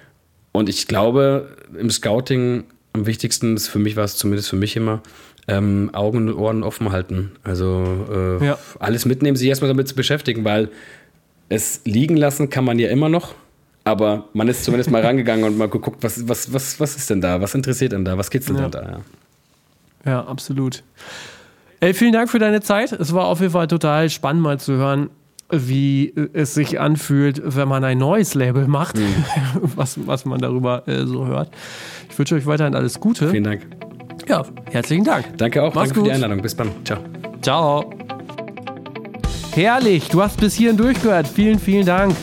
Und 0.51 0.69
ich 0.69 0.87
glaube, 0.87 1.55
im 1.77 1.89
Scouting 1.89 2.65
am 2.93 3.05
wichtigsten 3.05 3.55
ist 3.55 3.67
für 3.67 3.79
mich 3.79 3.95
war 3.95 4.03
es 4.03 4.17
zumindest 4.17 4.49
für 4.49 4.55
mich 4.55 4.75
immer, 4.75 5.01
ähm, 5.47 5.89
Augen 5.93 6.29
und 6.29 6.33
Ohren 6.35 6.63
offen 6.63 6.91
halten. 6.91 7.31
Also 7.43 8.39
äh, 8.41 8.45
ja. 8.45 8.57
alles 8.79 9.05
mitnehmen, 9.05 9.35
sich 9.35 9.47
erstmal 9.47 9.69
damit 9.69 9.87
zu 9.87 9.95
beschäftigen, 9.95 10.43
weil 10.43 10.69
es 11.49 11.81
liegen 11.85 12.15
lassen 12.15 12.49
kann 12.49 12.63
man 12.63 12.77
ja 12.77 12.89
immer 12.89 13.09
noch, 13.09 13.33
aber 13.83 14.25
man 14.33 14.47
ist 14.47 14.63
zumindest 14.63 14.91
mal 14.91 15.01
rangegangen 15.05 15.45
und 15.45 15.57
mal 15.57 15.69
geguckt, 15.69 16.03
was, 16.03 16.27
was, 16.27 16.53
was, 16.53 16.79
was 16.79 16.95
ist 16.95 17.09
denn 17.09 17.21
da, 17.21 17.41
was 17.41 17.55
interessiert 17.55 17.91
denn 17.91 18.05
da, 18.05 18.17
was 18.17 18.29
geht's 18.29 18.45
denn 18.45 18.57
ja. 18.57 18.69
da? 18.69 18.81
Ja. 20.05 20.11
ja, 20.11 20.25
absolut. 20.25 20.83
Ey, 21.79 21.93
vielen 21.93 22.11
Dank 22.11 22.29
für 22.29 22.39
deine 22.39 22.61
Zeit. 22.61 22.91
Es 22.91 23.13
war 23.13 23.25
auf 23.25 23.39
jeden 23.39 23.53
Fall 23.53 23.67
total 23.67 24.09
spannend 24.09 24.43
mal 24.43 24.59
zu 24.59 24.73
hören, 24.73 25.09
wie 25.51 26.13
es 26.33 26.53
sich 26.53 26.79
anfühlt, 26.79 27.41
wenn 27.43 27.67
man 27.67 27.83
ein 27.83 27.97
neues 27.97 28.35
Label 28.35 28.67
macht, 28.67 28.97
mhm. 28.97 29.25
was, 29.75 29.99
was 30.05 30.25
man 30.25 30.39
darüber 30.39 30.87
äh, 30.87 31.05
so 31.05 31.25
hört. 31.25 31.49
Ich 32.09 32.17
wünsche 32.17 32.35
euch 32.35 32.45
weiterhin 32.45 32.75
alles 32.75 32.99
Gute. 32.99 33.29
Vielen 33.29 33.43
Dank. 33.43 33.67
Ja, 34.27 34.43
herzlichen 34.69 35.03
Dank. 35.03 35.37
Danke 35.37 35.63
auch. 35.63 35.73
Mach's 35.73 35.89
Danke 35.89 35.93
gut. 35.95 36.03
für 36.03 36.09
die 36.09 36.15
Einladung. 36.15 36.41
Bis 36.41 36.55
dann. 36.55 36.69
Ciao. 36.83 36.99
Ciao. 37.41 37.89
Herrlich, 39.51 40.09
du 40.09 40.21
hast 40.21 40.39
bis 40.39 40.53
hierhin 40.53 40.77
durchgehört. 40.77 41.27
Vielen, 41.27 41.59
vielen 41.59 41.85
Dank. 41.85 42.15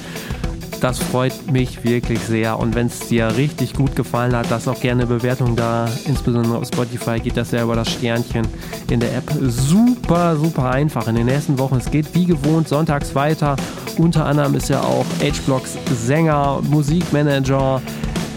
Das 0.80 0.98
freut 0.98 1.50
mich 1.50 1.84
wirklich 1.84 2.20
sehr. 2.20 2.58
Und 2.58 2.74
wenn 2.74 2.86
es 2.88 3.00
dir 3.08 3.34
richtig 3.36 3.72
gut 3.72 3.96
gefallen 3.96 4.36
hat, 4.36 4.46
lass 4.50 4.68
auch 4.68 4.78
gerne 4.78 5.06
Bewertung 5.06 5.56
da. 5.56 5.88
Insbesondere 6.04 6.58
auf 6.58 6.66
Spotify 6.66 7.18
geht 7.18 7.36
das 7.36 7.50
ja 7.50 7.62
über 7.62 7.74
das 7.74 7.90
Sternchen 7.90 8.46
in 8.90 9.00
der 9.00 9.16
App. 9.16 9.24
Super, 9.40 10.36
super 10.36 10.70
einfach. 10.70 11.08
In 11.08 11.14
den 11.14 11.26
nächsten 11.26 11.58
Wochen, 11.58 11.76
es 11.76 11.90
geht 11.90 12.14
wie 12.14 12.26
gewohnt 12.26 12.68
sonntags 12.68 13.14
weiter. 13.14 13.56
Unter 13.96 14.26
anderem 14.26 14.54
ist 14.54 14.68
ja 14.68 14.80
auch 14.82 15.06
H-Blocks 15.20 15.78
Sänger, 16.06 16.60
Musikmanager. 16.68 17.80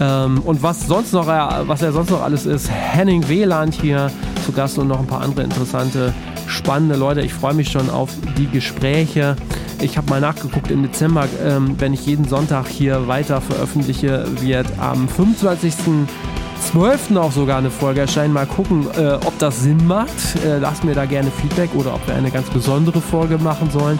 Ähm, 0.00 0.40
und 0.44 0.62
was 0.62 0.86
sonst 0.86 1.12
noch, 1.12 1.26
was 1.26 1.82
er 1.82 1.92
sonst 1.92 2.10
noch 2.10 2.22
alles 2.22 2.46
ist, 2.46 2.70
Henning 2.70 3.28
Wieland 3.28 3.74
hier 3.74 4.10
zu 4.46 4.52
Gast 4.52 4.78
und 4.78 4.88
noch 4.88 4.98
ein 4.98 5.06
paar 5.06 5.20
andere 5.20 5.42
interessante, 5.42 6.14
spannende 6.46 6.96
Leute. 6.96 7.20
Ich 7.20 7.34
freue 7.34 7.54
mich 7.54 7.70
schon 7.70 7.90
auf 7.90 8.10
die 8.38 8.46
Gespräche. 8.46 9.36
Ich 9.82 9.96
habe 9.96 10.10
mal 10.10 10.20
nachgeguckt 10.20 10.70
im 10.70 10.82
Dezember, 10.82 11.26
ähm, 11.42 11.76
wenn 11.78 11.94
ich 11.94 12.04
jeden 12.04 12.26
Sonntag 12.26 12.68
hier 12.68 13.08
weiter 13.08 13.40
veröffentliche, 13.40 14.26
wird 14.42 14.66
am 14.78 15.08
25.12. 15.08 17.16
auch 17.16 17.32
sogar 17.32 17.58
eine 17.58 17.70
Folge 17.70 18.00
erscheinen. 18.00 18.34
Mal 18.34 18.46
gucken, 18.46 18.86
äh, 18.98 19.14
ob 19.14 19.38
das 19.38 19.62
Sinn 19.62 19.86
macht. 19.86 20.10
Äh, 20.44 20.58
lasst 20.58 20.84
mir 20.84 20.94
da 20.94 21.06
gerne 21.06 21.30
Feedback 21.30 21.70
oder 21.74 21.94
ob 21.94 22.06
wir 22.06 22.14
eine 22.14 22.30
ganz 22.30 22.50
besondere 22.50 23.00
Folge 23.00 23.38
machen 23.38 23.70
sollen. 23.70 23.98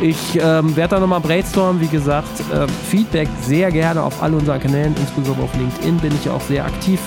Ich 0.00 0.38
ähm, 0.40 0.76
werde 0.76 0.94
da 0.94 1.00
nochmal 1.00 1.20
brainstormen. 1.20 1.80
Wie 1.80 1.88
gesagt, 1.88 2.40
äh, 2.52 2.68
Feedback 2.88 3.28
sehr 3.42 3.72
gerne 3.72 4.02
auf 4.02 4.22
all 4.22 4.32
unseren 4.32 4.60
Kanälen, 4.60 4.94
insbesondere 4.96 5.44
auf 5.44 5.56
LinkedIn 5.56 5.96
bin 5.96 6.12
ich 6.22 6.30
auch 6.30 6.42
sehr 6.42 6.64
aktiv. 6.64 7.00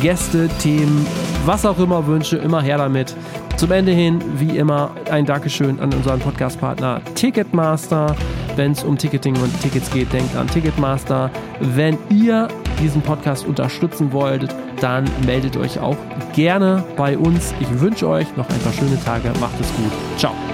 Gäste, 0.00 0.48
Themen, 0.60 1.06
was 1.44 1.64
auch 1.66 1.78
immer 1.78 2.06
wünsche, 2.06 2.36
immer 2.36 2.62
her 2.62 2.78
damit. 2.78 3.14
Zum 3.56 3.70
Ende 3.70 3.92
hin, 3.92 4.20
wie 4.36 4.56
immer, 4.56 4.90
ein 5.10 5.24
Dankeschön 5.24 5.78
an 5.78 5.92
unseren 5.94 6.20
Podcast-Partner 6.20 7.00
Ticketmaster. 7.14 8.16
Wenn 8.56 8.72
es 8.72 8.82
um 8.82 8.98
Ticketing 8.98 9.36
und 9.36 9.60
Tickets 9.60 9.90
geht, 9.90 10.12
denkt 10.12 10.36
an 10.36 10.48
Ticketmaster. 10.48 11.30
Wenn 11.60 11.98
ihr 12.10 12.48
diesen 12.80 13.02
Podcast 13.02 13.46
unterstützen 13.46 14.12
wolltet, 14.12 14.54
dann 14.80 15.04
meldet 15.24 15.56
euch 15.56 15.78
auch 15.78 15.96
gerne 16.34 16.84
bei 16.96 17.16
uns. 17.16 17.54
Ich 17.60 17.80
wünsche 17.80 18.08
euch 18.08 18.36
noch 18.36 18.48
ein 18.48 18.58
paar 18.60 18.72
schöne 18.72 19.02
Tage. 19.04 19.30
Macht 19.40 19.60
es 19.60 19.68
gut. 19.76 19.92
Ciao. 20.18 20.53